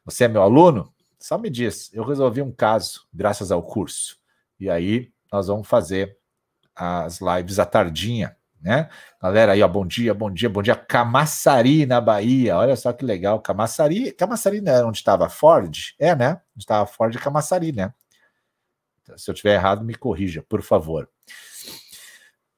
Você 0.05 0.24
é 0.24 0.28
meu 0.28 0.43
aluno? 0.43 0.93
Só 1.18 1.39
me 1.39 1.49
diz, 1.49 1.93
eu 1.93 2.05
resolvi 2.05 2.43
um 2.43 2.53
caso 2.53 3.07
graças 3.12 3.51
ao 3.51 3.62
curso. 3.62 4.18
E 4.59 4.68
aí 4.68 5.12
nós 5.32 5.47
vamos 5.47 5.66
fazer 5.66 6.18
as 6.74 7.20
lives 7.20 7.59
à 7.59 7.64
tardinha, 7.64 8.37
né? 8.61 8.89
Galera 9.20 9.53
aí, 9.53 9.62
ó, 9.62 9.68
bom 9.68 9.87
dia, 9.87 10.12
bom 10.12 10.30
dia, 10.30 10.49
bom 10.49 10.62
dia. 10.62 10.76
Camaçari 10.76 11.87
na 11.87 12.01
Bahia, 12.01 12.57
olha 12.57 12.76
só 12.76 12.93
que 12.93 13.05
legal. 13.05 13.41
Camaçari, 13.41 14.12
Camaçari 14.12 14.61
não 14.61 14.72
era 14.72 14.87
onde 14.87 14.99
estava 14.99 15.28
Ford? 15.28 15.95
É, 15.99 16.14
né? 16.14 16.41
Onde 16.55 16.64
estava 16.64 16.87
Ford 16.87 17.16
Camaçari, 17.18 17.72
né? 17.72 17.93
Se 19.16 19.30
eu 19.30 19.34
tiver 19.34 19.55
errado, 19.55 19.84
me 19.84 19.95
corrija, 19.95 20.43
por 20.43 20.62
favor. 20.62 21.09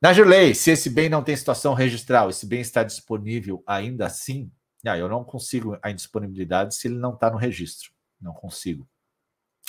Najirley, 0.01 0.55
se 0.55 0.70
esse 0.70 0.88
bem 0.88 1.09
não 1.09 1.22
tem 1.22 1.36
situação 1.36 1.74
registral, 1.74 2.30
esse 2.30 2.46
bem 2.46 2.61
está 2.61 2.82
disponível 2.82 3.62
ainda 3.66 4.07
assim, 4.07 4.51
ah, 4.86 4.96
eu 4.96 5.09
não 5.09 5.24
consigo 5.24 5.76
a 5.82 5.90
indisponibilidade 5.90 6.74
se 6.74 6.88
ele 6.88 6.96
não 6.96 7.14
está 7.14 7.30
no 7.30 7.36
registro 7.36 7.90
não 8.20 8.32
consigo. 8.32 8.88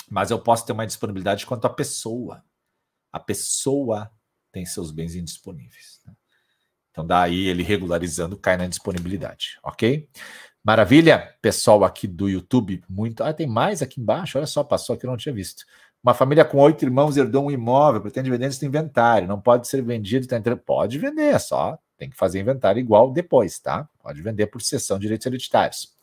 Mas 0.08 0.30
eu 0.30 0.38
posso 0.40 0.66
ter 0.66 0.72
uma 0.72 0.86
disponibilidade 0.86 1.46
quanto 1.46 1.66
à 1.66 1.70
pessoa. 1.70 2.44
A 3.12 3.20
pessoa 3.20 4.10
tem 4.52 4.66
seus 4.66 4.90
bens 4.90 5.14
indisponíveis. 5.14 6.00
Né? 6.04 6.14
Então, 6.90 7.06
daí 7.06 7.46
ele 7.46 7.62
regularizando 7.62 8.36
cai 8.36 8.56
na 8.56 8.66
disponibilidade, 8.66 9.58
ok? 9.62 10.08
Maravilha, 10.62 11.36
pessoal 11.40 11.84
aqui 11.84 12.06
do 12.06 12.28
YouTube, 12.28 12.82
muito. 12.88 13.22
Ah, 13.22 13.32
tem 13.32 13.46
mais 13.46 13.80
aqui 13.80 14.00
embaixo, 14.00 14.36
olha 14.36 14.46
só, 14.46 14.62
passou 14.62 14.94
aqui, 14.94 15.06
eu 15.06 15.10
não 15.10 15.16
tinha 15.16 15.34
visto. 15.34 15.64
Uma 16.02 16.14
família 16.14 16.44
com 16.44 16.58
oito 16.58 16.84
irmãos 16.84 17.16
herdou 17.16 17.46
um 17.46 17.50
imóvel, 17.50 18.00
pretende 18.00 18.30
vender 18.30 18.46
esse 18.46 18.64
inventário, 18.64 19.28
não 19.28 19.40
pode 19.40 19.68
ser 19.68 19.82
vendido, 19.82 20.26
tá 20.26 20.36
entrando... 20.36 20.58
pode 20.58 20.98
vender, 20.98 21.38
só 21.38 21.78
tem 22.00 22.08
que 22.08 22.16
fazer 22.16 22.40
inventário 22.40 22.80
igual 22.80 23.12
depois, 23.12 23.58
tá? 23.58 23.86
Pode 24.02 24.22
vender 24.22 24.46
por 24.46 24.62
cessão 24.62 24.96
de 24.96 25.02
direitos 25.02 25.26
hereditários. 25.26 25.94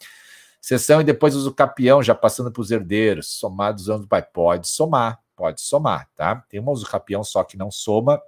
Sessão 0.61 1.01
e 1.01 1.03
depois 1.03 1.35
usa 1.35 1.49
o 1.49 1.53
capião, 1.53 2.03
já 2.03 2.13
passando 2.13 2.51
para 2.51 2.61
os 2.61 2.69
herdeiros, 2.69 3.27
somados 3.31 3.89
anos 3.89 4.03
do 4.03 4.07
pai. 4.07 4.21
Pode 4.21 4.67
somar, 4.67 5.19
pode 5.35 5.59
somar, 5.59 6.07
tá? 6.15 6.35
Tem 6.47 6.59
uma 6.59 6.71
uso 6.71 6.85
capião 6.85 7.23
só 7.23 7.43
que 7.43 7.57
não 7.57 7.71
soma, 7.71 8.21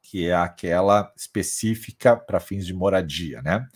que 0.00 0.28
é 0.28 0.34
aquela 0.34 1.12
específica 1.14 2.16
para 2.16 2.40
fins 2.40 2.64
de 2.64 2.72
moradia, 2.72 3.42
né? 3.42 3.68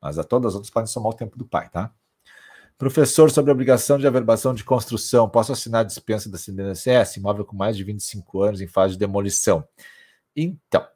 Mas 0.00 0.16
a 0.16 0.22
todas 0.22 0.50
as 0.50 0.54
outras 0.54 0.70
podem 0.70 0.86
somar 0.86 1.10
o 1.10 1.16
tempo 1.16 1.36
do 1.36 1.44
pai, 1.44 1.68
tá? 1.70 1.92
Professor, 2.78 3.28
sobre 3.28 3.50
obrigação 3.50 3.98
de 3.98 4.06
averbação 4.06 4.54
de 4.54 4.62
construção, 4.62 5.28
posso 5.28 5.50
assinar 5.50 5.80
a 5.80 5.84
dispensa 5.84 6.30
da 6.30 6.38
CNDS, 6.38 7.16
imóvel 7.16 7.44
com 7.44 7.56
mais 7.56 7.76
de 7.76 7.82
25 7.82 8.40
anos 8.40 8.60
em 8.60 8.68
fase 8.68 8.92
de 8.92 9.00
demolição? 9.00 9.66
Então, 10.36 10.86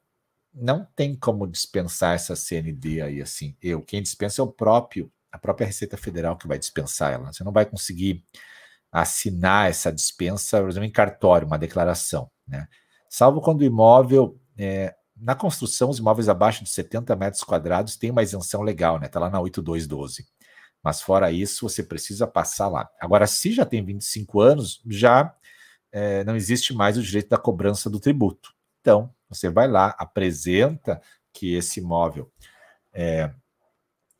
não 0.54 0.86
tem 0.94 1.16
como 1.16 1.44
dispensar 1.44 2.14
essa 2.14 2.36
CND 2.36 3.02
aí 3.02 3.20
assim. 3.20 3.56
Eu, 3.60 3.82
quem 3.82 4.00
dispensa 4.00 4.40
é 4.40 4.44
o 4.44 4.48
próprio 4.48 5.10
a 5.32 5.38
própria 5.38 5.66
Receita 5.66 5.96
Federal 5.96 6.36
que 6.36 6.46
vai 6.46 6.58
dispensar 6.58 7.14
ela. 7.14 7.32
Você 7.32 7.42
não 7.42 7.52
vai 7.52 7.64
conseguir 7.64 8.22
assinar 8.92 9.70
essa 9.70 9.90
dispensa, 9.90 10.60
por 10.60 10.68
exemplo, 10.68 10.86
em 10.86 10.92
cartório, 10.92 11.46
uma 11.46 11.58
declaração, 11.58 12.30
né? 12.46 12.68
Salvo 13.08 13.40
quando 13.40 13.62
o 13.62 13.64
imóvel 13.64 14.38
é, 14.58 14.94
na 15.16 15.34
construção, 15.34 15.88
os 15.88 15.98
imóveis 15.98 16.28
abaixo 16.28 16.62
de 16.62 16.70
70 16.70 17.16
metros 17.16 17.42
quadrados 17.42 17.96
têm 17.96 18.10
uma 18.10 18.22
isenção 18.22 18.60
legal, 18.60 19.00
né? 19.00 19.06
Está 19.06 19.18
lá 19.18 19.30
na 19.30 19.40
8212. 19.40 20.26
Mas 20.82 21.00
fora 21.00 21.30
isso, 21.30 21.68
você 21.68 21.82
precisa 21.82 22.26
passar 22.26 22.68
lá. 22.68 22.90
Agora, 23.00 23.26
se 23.26 23.52
já 23.52 23.64
tem 23.64 23.84
25 23.84 24.40
anos, 24.40 24.82
já 24.86 25.34
é, 25.92 26.24
não 26.24 26.34
existe 26.34 26.74
mais 26.74 26.98
o 26.98 27.02
direito 27.02 27.28
da 27.28 27.38
cobrança 27.38 27.88
do 27.88 28.00
tributo. 28.00 28.52
Então, 28.80 29.14
você 29.28 29.48
vai 29.48 29.68
lá, 29.68 29.94
apresenta 29.98 31.00
que 31.32 31.54
esse 31.54 31.80
imóvel 31.80 32.30
é, 32.92 33.32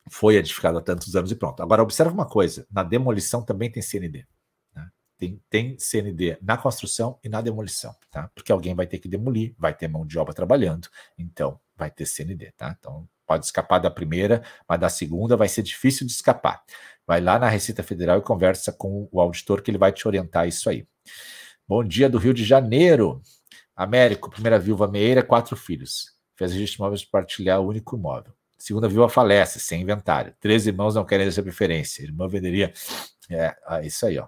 foi 0.09 0.35
edificado 0.35 0.77
há 0.77 0.81
tantos 0.81 1.15
anos 1.15 1.31
e 1.31 1.35
pronto. 1.35 1.61
Agora, 1.61 1.83
observe 1.83 2.13
uma 2.13 2.27
coisa: 2.27 2.65
na 2.71 2.83
demolição 2.83 3.43
também 3.43 3.69
tem 3.69 3.83
CND. 3.83 4.25
Né? 4.73 4.89
Tem, 5.17 5.41
tem 5.49 5.79
CND 5.79 6.37
na 6.41 6.57
construção 6.57 7.19
e 7.23 7.29
na 7.29 7.41
demolição, 7.41 7.95
tá? 8.09 8.29
Porque 8.33 8.51
alguém 8.51 8.73
vai 8.73 8.87
ter 8.87 8.99
que 8.99 9.07
demolir, 9.07 9.53
vai 9.57 9.73
ter 9.73 9.87
mão 9.87 10.05
de 10.05 10.17
obra 10.17 10.33
trabalhando, 10.33 10.87
então 11.17 11.59
vai 11.75 11.91
ter 11.91 12.05
CND, 12.05 12.51
tá? 12.53 12.75
Então 12.77 13.07
pode 13.25 13.45
escapar 13.45 13.79
da 13.79 13.89
primeira, 13.89 14.43
mas 14.67 14.79
da 14.79 14.89
segunda 14.89 15.35
vai 15.35 15.47
ser 15.47 15.63
difícil 15.63 16.05
de 16.05 16.13
escapar. 16.13 16.63
Vai 17.05 17.19
lá 17.19 17.37
na 17.37 17.49
Receita 17.49 17.83
Federal 17.83 18.19
e 18.19 18.21
conversa 18.21 18.71
com 18.71 19.07
o 19.11 19.19
auditor 19.19 19.61
que 19.61 19.71
ele 19.71 19.77
vai 19.77 19.91
te 19.91 20.07
orientar 20.07 20.47
isso 20.47 20.69
aí. 20.69 20.87
Bom 21.67 21.83
dia 21.83 22.09
do 22.09 22.17
Rio 22.17 22.33
de 22.33 22.43
Janeiro. 22.43 23.21
Américo, 23.75 24.29
primeira 24.29 24.59
viúva 24.59 24.87
meira, 24.87 25.23
quatro 25.23 25.55
filhos. 25.55 26.13
Fez 26.35 26.51
registro 26.51 26.77
de 26.77 26.81
imóveis 26.81 27.05
partilhar 27.05 27.59
o 27.59 27.67
único 27.67 27.97
imóvel. 27.97 28.33
Segunda 28.57 28.87
viúva 28.87 29.09
falece, 29.09 29.59
sem 29.59 29.81
inventário. 29.81 30.33
Três 30.39 30.65
irmãos 30.65 30.95
não 30.95 31.03
querem 31.03 31.27
essa 31.27 31.43
preferência. 31.43 32.03
Irmã 32.03 32.27
venderia. 32.27 32.71
É, 33.29 33.55
é, 33.69 33.85
isso 33.85 34.05
aí, 34.05 34.17
ó. 34.17 34.27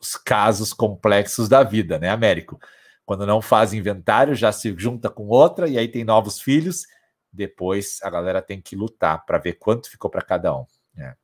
Os 0.00 0.16
casos 0.16 0.72
complexos 0.72 1.48
da 1.48 1.62
vida, 1.62 1.98
né, 1.98 2.08
Américo? 2.08 2.58
Quando 3.04 3.26
não 3.26 3.42
faz 3.42 3.72
inventário, 3.72 4.34
já 4.34 4.50
se 4.50 4.74
junta 4.76 5.10
com 5.10 5.26
outra 5.28 5.68
e 5.68 5.78
aí 5.78 5.86
tem 5.86 6.04
novos 6.04 6.40
filhos. 6.40 6.84
Depois 7.32 8.00
a 8.02 8.10
galera 8.10 8.42
tem 8.42 8.60
que 8.60 8.74
lutar 8.74 9.24
para 9.24 9.38
ver 9.38 9.54
quanto 9.54 9.90
ficou 9.90 10.10
para 10.10 10.22
cada 10.22 10.56
um. 10.56 10.66
É. 10.96 11.14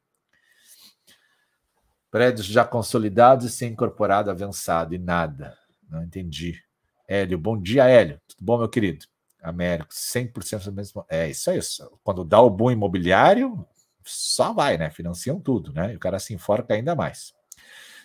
Prédios 2.11 2.47
já 2.47 2.65
consolidados 2.65 3.47
e 3.47 3.51
sem 3.51 3.73
incorporado 3.73 4.31
avançado 4.31 4.95
e 4.95 4.99
nada. 4.99 5.57
Não 5.89 6.03
entendi. 6.03 6.63
Hélio, 7.09 7.39
bom 7.39 7.61
dia, 7.61 7.85
Hélio. 7.85 8.21
Tudo 8.27 8.45
bom, 8.45 8.59
meu 8.59 8.69
querido? 8.69 9.07
Américo, 9.43 9.93
100% 9.93 10.65
do 10.65 10.73
mesmo. 10.73 11.05
É 11.09 11.29
isso 11.29 11.51
aí. 11.51 11.61
Quando 12.03 12.25
dá 12.25 12.41
o 12.41 12.51
bom 12.51 12.71
imobiliário, 12.71 13.67
só 14.05 14.53
vai, 14.53 14.77
né? 14.77 14.91
Financiam 14.91 15.41
tudo, 15.41 15.73
né? 15.73 15.93
E 15.93 15.97
o 15.97 16.01
cara 16.01 16.19
se 16.19 16.35
enforca 16.35 16.75
ainda 16.75 16.95
mais. 16.95 17.33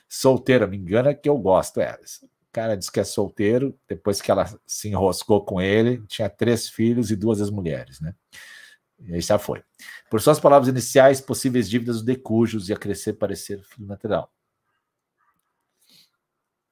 Solteira, 0.07 0.67
me 0.67 0.77
engana 0.77 1.15
que 1.15 1.29
eu 1.29 1.37
gosto. 1.37 1.79
É, 1.79 1.97
cara 2.51 2.75
diz 2.75 2.89
que 2.89 2.99
é 2.99 3.03
solteiro, 3.03 3.77
depois 3.87 4.21
que 4.21 4.31
ela 4.31 4.45
se 4.65 4.89
enroscou 4.89 5.43
com 5.43 5.61
ele, 5.61 6.05
tinha 6.07 6.29
três 6.29 6.69
filhos 6.69 7.11
e 7.11 7.15
duas 7.15 7.39
ex-mulheres, 7.39 7.99
né? 8.01 8.13
E 8.99 9.15
aí 9.15 9.21
já 9.21 9.39
foi. 9.39 9.63
Por 10.09 10.21
suas 10.21 10.39
palavras 10.39 10.69
iniciais, 10.69 11.21
possíveis 11.21 11.69
dívidas 11.69 11.97
do 11.97 12.05
decujos 12.05 12.69
e 12.69 12.73
a 12.73 12.77
crescer 12.77 13.13
parecer 13.13 13.63
filho 13.63 13.87
natural. 13.87 14.31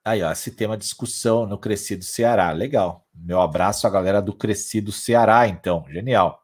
Aí, 0.05 0.21
ó, 0.23 0.31
esse 0.31 0.51
tema 0.51 0.77
discussão 0.77 1.45
no 1.45 1.57
Crescido 1.57 2.03
Ceará. 2.03 2.51
Legal. 2.51 3.05
Meu 3.13 3.41
abraço 3.41 3.85
à 3.85 3.89
galera 3.89 4.21
do 4.21 4.33
Crescido 4.33 4.91
Ceará, 4.91 5.47
então. 5.47 5.85
Genial. 5.89 6.41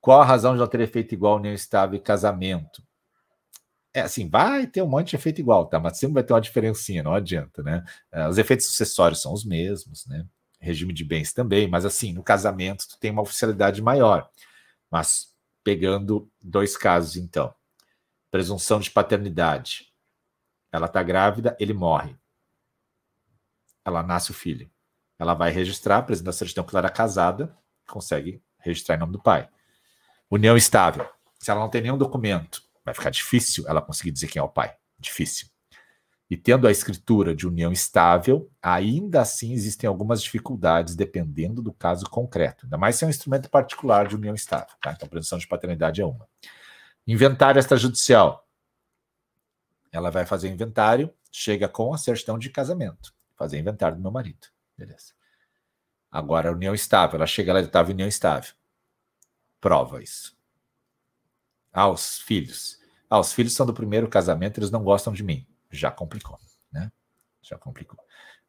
Qual 0.00 0.20
a 0.20 0.24
razão 0.24 0.52
de 0.52 0.58
não 0.58 0.66
ter 0.66 0.86
feito 0.88 1.14
igual 1.14 1.36
união 1.36 1.54
estável 1.54 1.96
e 1.96 2.02
casamento? 2.02 2.82
É 3.94 4.00
assim, 4.00 4.28
vai 4.28 4.66
ter 4.66 4.82
um 4.82 4.88
monte 4.88 5.10
de 5.10 5.16
efeito 5.16 5.40
igual, 5.40 5.66
tá? 5.66 5.78
Mas 5.78 5.98
sempre 5.98 6.14
vai 6.14 6.22
ter 6.22 6.32
uma 6.32 6.40
diferencinha, 6.40 7.02
não 7.02 7.14
adianta, 7.14 7.62
né? 7.62 7.84
É, 8.10 8.26
os 8.26 8.38
efeitos 8.38 8.66
sucessórios 8.66 9.20
são 9.20 9.32
os 9.32 9.44
mesmos, 9.44 10.06
né? 10.06 10.26
Regime 10.58 10.92
de 10.92 11.04
bens 11.04 11.32
também, 11.32 11.68
mas 11.68 11.84
assim, 11.84 12.12
no 12.12 12.22
casamento 12.22 12.88
tu 12.88 12.98
tem 12.98 13.10
uma 13.10 13.22
oficialidade 13.22 13.82
maior. 13.82 14.30
Mas 14.90 15.34
pegando 15.62 16.30
dois 16.40 16.76
casos, 16.76 17.16
então. 17.16 17.54
Presunção 18.30 18.80
de 18.80 18.90
paternidade 18.90 19.92
ela 20.72 20.86
está 20.86 21.02
grávida, 21.02 21.54
ele 21.60 21.74
morre. 21.74 22.16
Ela 23.84 24.02
nasce 24.02 24.30
o 24.30 24.34
filho. 24.34 24.70
Ela 25.18 25.34
vai 25.34 25.50
registrar, 25.50 25.98
apresenta 25.98 26.30
a 26.30 26.32
certidão 26.32 26.64
que 26.64 26.74
ela 26.74 26.86
era 26.86 26.90
casada, 26.90 27.54
consegue 27.86 28.42
registrar 28.58 28.96
em 28.96 28.98
nome 28.98 29.12
do 29.12 29.22
pai. 29.22 29.48
União 30.30 30.56
estável. 30.56 31.06
Se 31.38 31.50
ela 31.50 31.60
não 31.60 31.68
tem 31.68 31.82
nenhum 31.82 31.98
documento, 31.98 32.62
vai 32.84 32.94
ficar 32.94 33.10
difícil 33.10 33.64
ela 33.68 33.82
conseguir 33.82 34.10
dizer 34.10 34.28
quem 34.28 34.40
é 34.40 34.42
o 34.42 34.48
pai. 34.48 34.74
Difícil. 34.98 35.48
E 36.30 36.36
tendo 36.36 36.66
a 36.66 36.70
escritura 36.70 37.34
de 37.34 37.46
união 37.46 37.70
estável, 37.70 38.50
ainda 38.62 39.20
assim 39.20 39.52
existem 39.52 39.86
algumas 39.86 40.22
dificuldades 40.22 40.96
dependendo 40.96 41.60
do 41.60 41.72
caso 41.72 42.06
concreto. 42.06 42.64
Ainda 42.64 42.78
mais 42.78 42.96
se 42.96 43.04
é 43.04 43.06
um 43.06 43.10
instrumento 43.10 43.50
particular 43.50 44.08
de 44.08 44.16
união 44.16 44.34
estável. 44.34 44.74
Tá? 44.82 44.92
Então, 44.92 45.06
a 45.06 45.10
presunção 45.10 45.38
de 45.38 45.46
paternidade 45.46 46.00
é 46.00 46.06
uma. 46.06 46.26
Inventário 47.06 47.58
extrajudicial 47.58 48.42
ela 49.92 50.10
vai 50.10 50.24
fazer 50.24 50.48
inventário, 50.48 51.14
chega 51.30 51.68
com 51.68 51.92
a 51.92 51.98
certidão 51.98 52.38
de 52.38 52.48
casamento. 52.48 53.14
Fazer 53.36 53.58
inventário 53.58 53.96
do 53.96 54.02
meu 54.02 54.10
marido. 54.10 54.48
Beleza. 54.76 55.12
Agora, 56.10 56.48
a 56.48 56.52
união 56.52 56.74
estável. 56.74 57.16
Ela 57.16 57.26
chega, 57.26 57.50
ela 57.50 57.60
estava 57.60 57.90
união 57.90 58.08
estável. 58.08 58.54
Prova 59.60 60.02
isso. 60.02 60.36
Ah, 61.72 61.88
os 61.88 62.18
filhos. 62.18 62.78
Ah, 63.08 63.18
os 63.18 63.32
filhos 63.32 63.54
são 63.54 63.64
do 63.66 63.74
primeiro 63.74 64.08
casamento, 64.08 64.58
eles 64.58 64.70
não 64.70 64.82
gostam 64.82 65.12
de 65.12 65.22
mim. 65.22 65.46
Já 65.70 65.90
complicou, 65.90 66.38
né? 66.70 66.90
Já 67.42 67.56
complicou. 67.56 67.98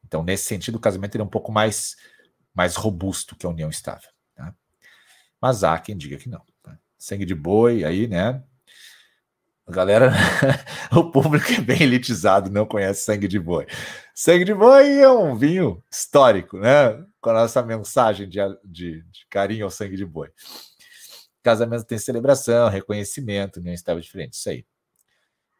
Então, 0.03 0.23
nesse 0.23 0.45
sentido, 0.45 0.75
o 0.75 0.79
casamento 0.79 1.17
é 1.17 1.23
um 1.23 1.27
pouco 1.27 1.51
mais, 1.51 1.95
mais 2.53 2.75
robusto 2.75 3.35
que 3.35 3.45
a 3.45 3.49
união 3.49 3.69
estável. 3.69 4.09
Tá? 4.35 4.53
Mas 5.41 5.63
há 5.63 5.79
quem 5.79 5.97
diga 5.97 6.17
que 6.17 6.29
não. 6.29 6.43
Tá? 6.61 6.77
Sangue 6.97 7.25
de 7.25 7.33
boi 7.33 7.83
aí, 7.83 8.07
né? 8.07 8.43
A 9.65 9.71
galera, 9.71 10.11
o 10.91 11.09
público 11.09 11.49
é 11.49 11.61
bem 11.61 11.81
elitizado, 11.83 12.51
não 12.51 12.65
conhece 12.65 13.03
sangue 13.03 13.29
de 13.29 13.39
boi. 13.39 13.65
Sangue 14.13 14.43
de 14.43 14.53
boi 14.53 14.99
é 14.99 15.09
um 15.09 15.35
vinho 15.37 15.81
histórico, 15.89 16.59
né? 16.59 17.01
Com 17.21 17.29
a 17.29 17.33
nossa 17.33 17.63
mensagem 17.63 18.27
de, 18.27 18.39
de, 18.65 19.01
de 19.03 19.25
carinho 19.29 19.63
ao 19.63 19.71
sangue 19.71 19.95
de 19.95 20.05
boi. 20.05 20.29
Casamento 21.43 21.83
tem 21.83 21.97
celebração, 21.97 22.69
reconhecimento, 22.69 23.59
união 23.59 23.73
estável 23.73 24.01
diferente, 24.01 24.33
isso 24.33 24.49
aí. 24.49 24.65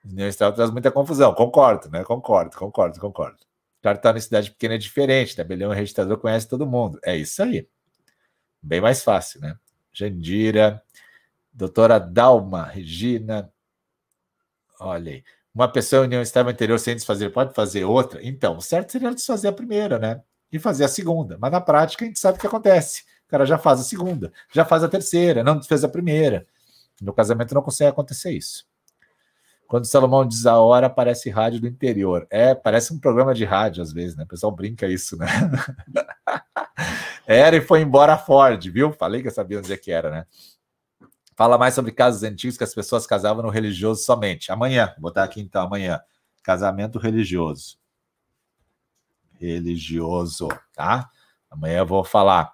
União 0.03 0.27
estável 0.27 0.55
traz 0.55 0.71
muita 0.71 0.91
confusão, 0.91 1.33
concordo, 1.33 1.89
né? 1.89 2.03
Concordo, 2.03 2.57
concordo, 2.57 2.99
concordo. 2.99 3.37
Cartão 3.81 4.13
na 4.13 4.19
cidade 4.19 4.49
pequena 4.51 4.75
é 4.75 4.77
diferente, 4.77 5.35
tabelião 5.35 5.71
e 5.73 5.75
registrador 5.75 6.17
conhece 6.17 6.47
todo 6.47 6.65
mundo. 6.65 6.99
É 7.03 7.15
isso 7.15 7.43
aí. 7.43 7.67
Bem 8.61 8.81
mais 8.81 9.03
fácil, 9.03 9.41
né? 9.41 9.57
Jandira, 9.91 10.81
doutora 11.53 11.99
Dalma, 11.99 12.63
Regina, 12.63 13.53
Olha 14.83 15.13
aí. 15.13 15.23
Uma 15.53 15.71
pessoa 15.71 16.03
em 16.03 16.07
união 16.07 16.21
estável 16.21 16.51
anterior 16.51 16.79
sem 16.79 16.95
desfazer 16.95 17.29
pode 17.31 17.53
fazer 17.53 17.85
outra? 17.85 18.19
Então, 18.23 18.57
o 18.57 18.61
certo 18.61 18.91
seria 18.91 19.13
desfazer 19.13 19.47
a 19.47 19.53
primeira, 19.53 19.99
né? 19.99 20.21
E 20.51 20.59
fazer 20.59 20.83
a 20.83 20.87
segunda. 20.87 21.37
Mas 21.39 21.51
na 21.51 21.61
prática 21.61 22.03
a 22.03 22.07
gente 22.07 22.19
sabe 22.19 22.37
o 22.37 22.41
que 22.41 22.47
acontece. 22.47 23.03
Cara 23.33 23.47
já 23.47 23.57
faz 23.57 23.79
a 23.79 23.83
segunda, 23.83 24.31
já 24.53 24.63
faz 24.63 24.83
a 24.83 24.87
terceira, 24.87 25.43
não 25.43 25.59
fez 25.59 25.83
a 25.83 25.89
primeira. 25.89 26.45
No 27.01 27.11
casamento 27.11 27.55
não 27.55 27.63
consegue 27.63 27.89
acontecer 27.89 28.31
isso. 28.31 28.63
Quando 29.67 29.87
Salomão 29.87 30.23
diz 30.23 30.45
a 30.45 30.59
hora, 30.59 30.87
parece 30.87 31.31
rádio 31.31 31.59
do 31.59 31.65
interior. 31.65 32.27
É, 32.29 32.53
parece 32.53 32.93
um 32.93 32.99
programa 32.99 33.33
de 33.33 33.43
rádio 33.43 33.81
às 33.81 33.91
vezes, 33.91 34.15
né? 34.15 34.23
O 34.23 34.27
pessoal 34.27 34.51
brinca 34.51 34.85
isso, 34.85 35.17
né? 35.17 35.25
era 37.25 37.55
e 37.55 37.61
foi 37.61 37.81
embora 37.81 38.13
a 38.13 38.19
Ford, 38.19 38.63
viu? 38.69 38.93
Falei 38.93 39.23
que 39.23 39.29
eu 39.29 39.33
sabia 39.33 39.57
onde 39.57 39.73
é 39.73 39.77
que 39.77 39.91
era, 39.91 40.11
né? 40.11 40.27
Fala 41.35 41.57
mais 41.57 41.73
sobre 41.73 41.91
casos 41.91 42.21
antigos 42.21 42.55
que 42.55 42.63
as 42.63 42.75
pessoas 42.75 43.07
casavam 43.07 43.41
no 43.41 43.49
religioso 43.49 44.03
somente. 44.03 44.51
Amanhã, 44.51 44.93
vou 44.97 45.09
botar 45.09 45.23
aqui 45.23 45.41
então, 45.41 45.63
amanhã. 45.63 45.99
Casamento 46.43 46.99
religioso. 46.99 47.79
Religioso, 49.39 50.49
tá? 50.75 51.09
Amanhã 51.49 51.79
eu 51.79 51.87
vou 51.87 52.03
falar. 52.03 52.53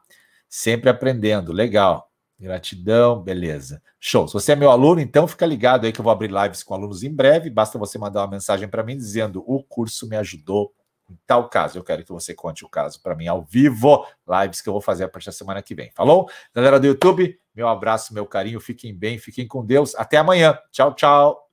Sempre 0.49 0.89
aprendendo, 0.89 1.53
legal. 1.53 2.09
Gratidão, 2.39 3.21
beleza. 3.21 3.81
Show. 3.99 4.27
Se 4.27 4.33
você 4.33 4.53
é 4.53 4.55
meu 4.55 4.71
aluno, 4.71 5.01
então 5.01 5.27
fica 5.27 5.45
ligado 5.45 5.85
aí 5.85 5.91
que 5.91 5.99
eu 5.99 6.03
vou 6.03 6.11
abrir 6.11 6.31
lives 6.31 6.63
com 6.63 6.73
alunos 6.73 7.03
em 7.03 7.13
breve. 7.13 7.49
Basta 7.49 7.77
você 7.77 7.97
mandar 7.97 8.21
uma 8.21 8.31
mensagem 8.31 8.67
para 8.67 8.81
mim 8.81 8.95
dizendo: 8.95 9.43
o 9.45 9.61
curso 9.61 10.07
me 10.07 10.15
ajudou 10.15 10.73
em 11.09 11.17
tal 11.27 11.49
caso. 11.49 11.77
Eu 11.77 11.83
quero 11.83 12.03
que 12.03 12.11
você 12.11 12.33
conte 12.33 12.63
o 12.63 12.69
caso 12.69 13.01
para 13.01 13.15
mim 13.15 13.27
ao 13.27 13.43
vivo. 13.43 14.05
Lives 14.27 14.61
que 14.61 14.69
eu 14.69 14.73
vou 14.73 14.81
fazer 14.81 15.03
a 15.03 15.09
partir 15.09 15.27
da 15.27 15.31
semana 15.33 15.61
que 15.61 15.75
vem. 15.75 15.91
Falou? 15.93 16.29
Galera 16.55 16.79
do 16.79 16.87
YouTube, 16.87 17.37
meu 17.53 17.67
abraço, 17.67 18.13
meu 18.13 18.25
carinho. 18.25 18.61
Fiquem 18.61 18.95
bem, 18.95 19.17
fiquem 19.17 19.45
com 19.45 19.65
Deus. 19.65 19.93
Até 19.95 20.17
amanhã. 20.17 20.57
Tchau, 20.71 20.93
tchau. 20.95 21.45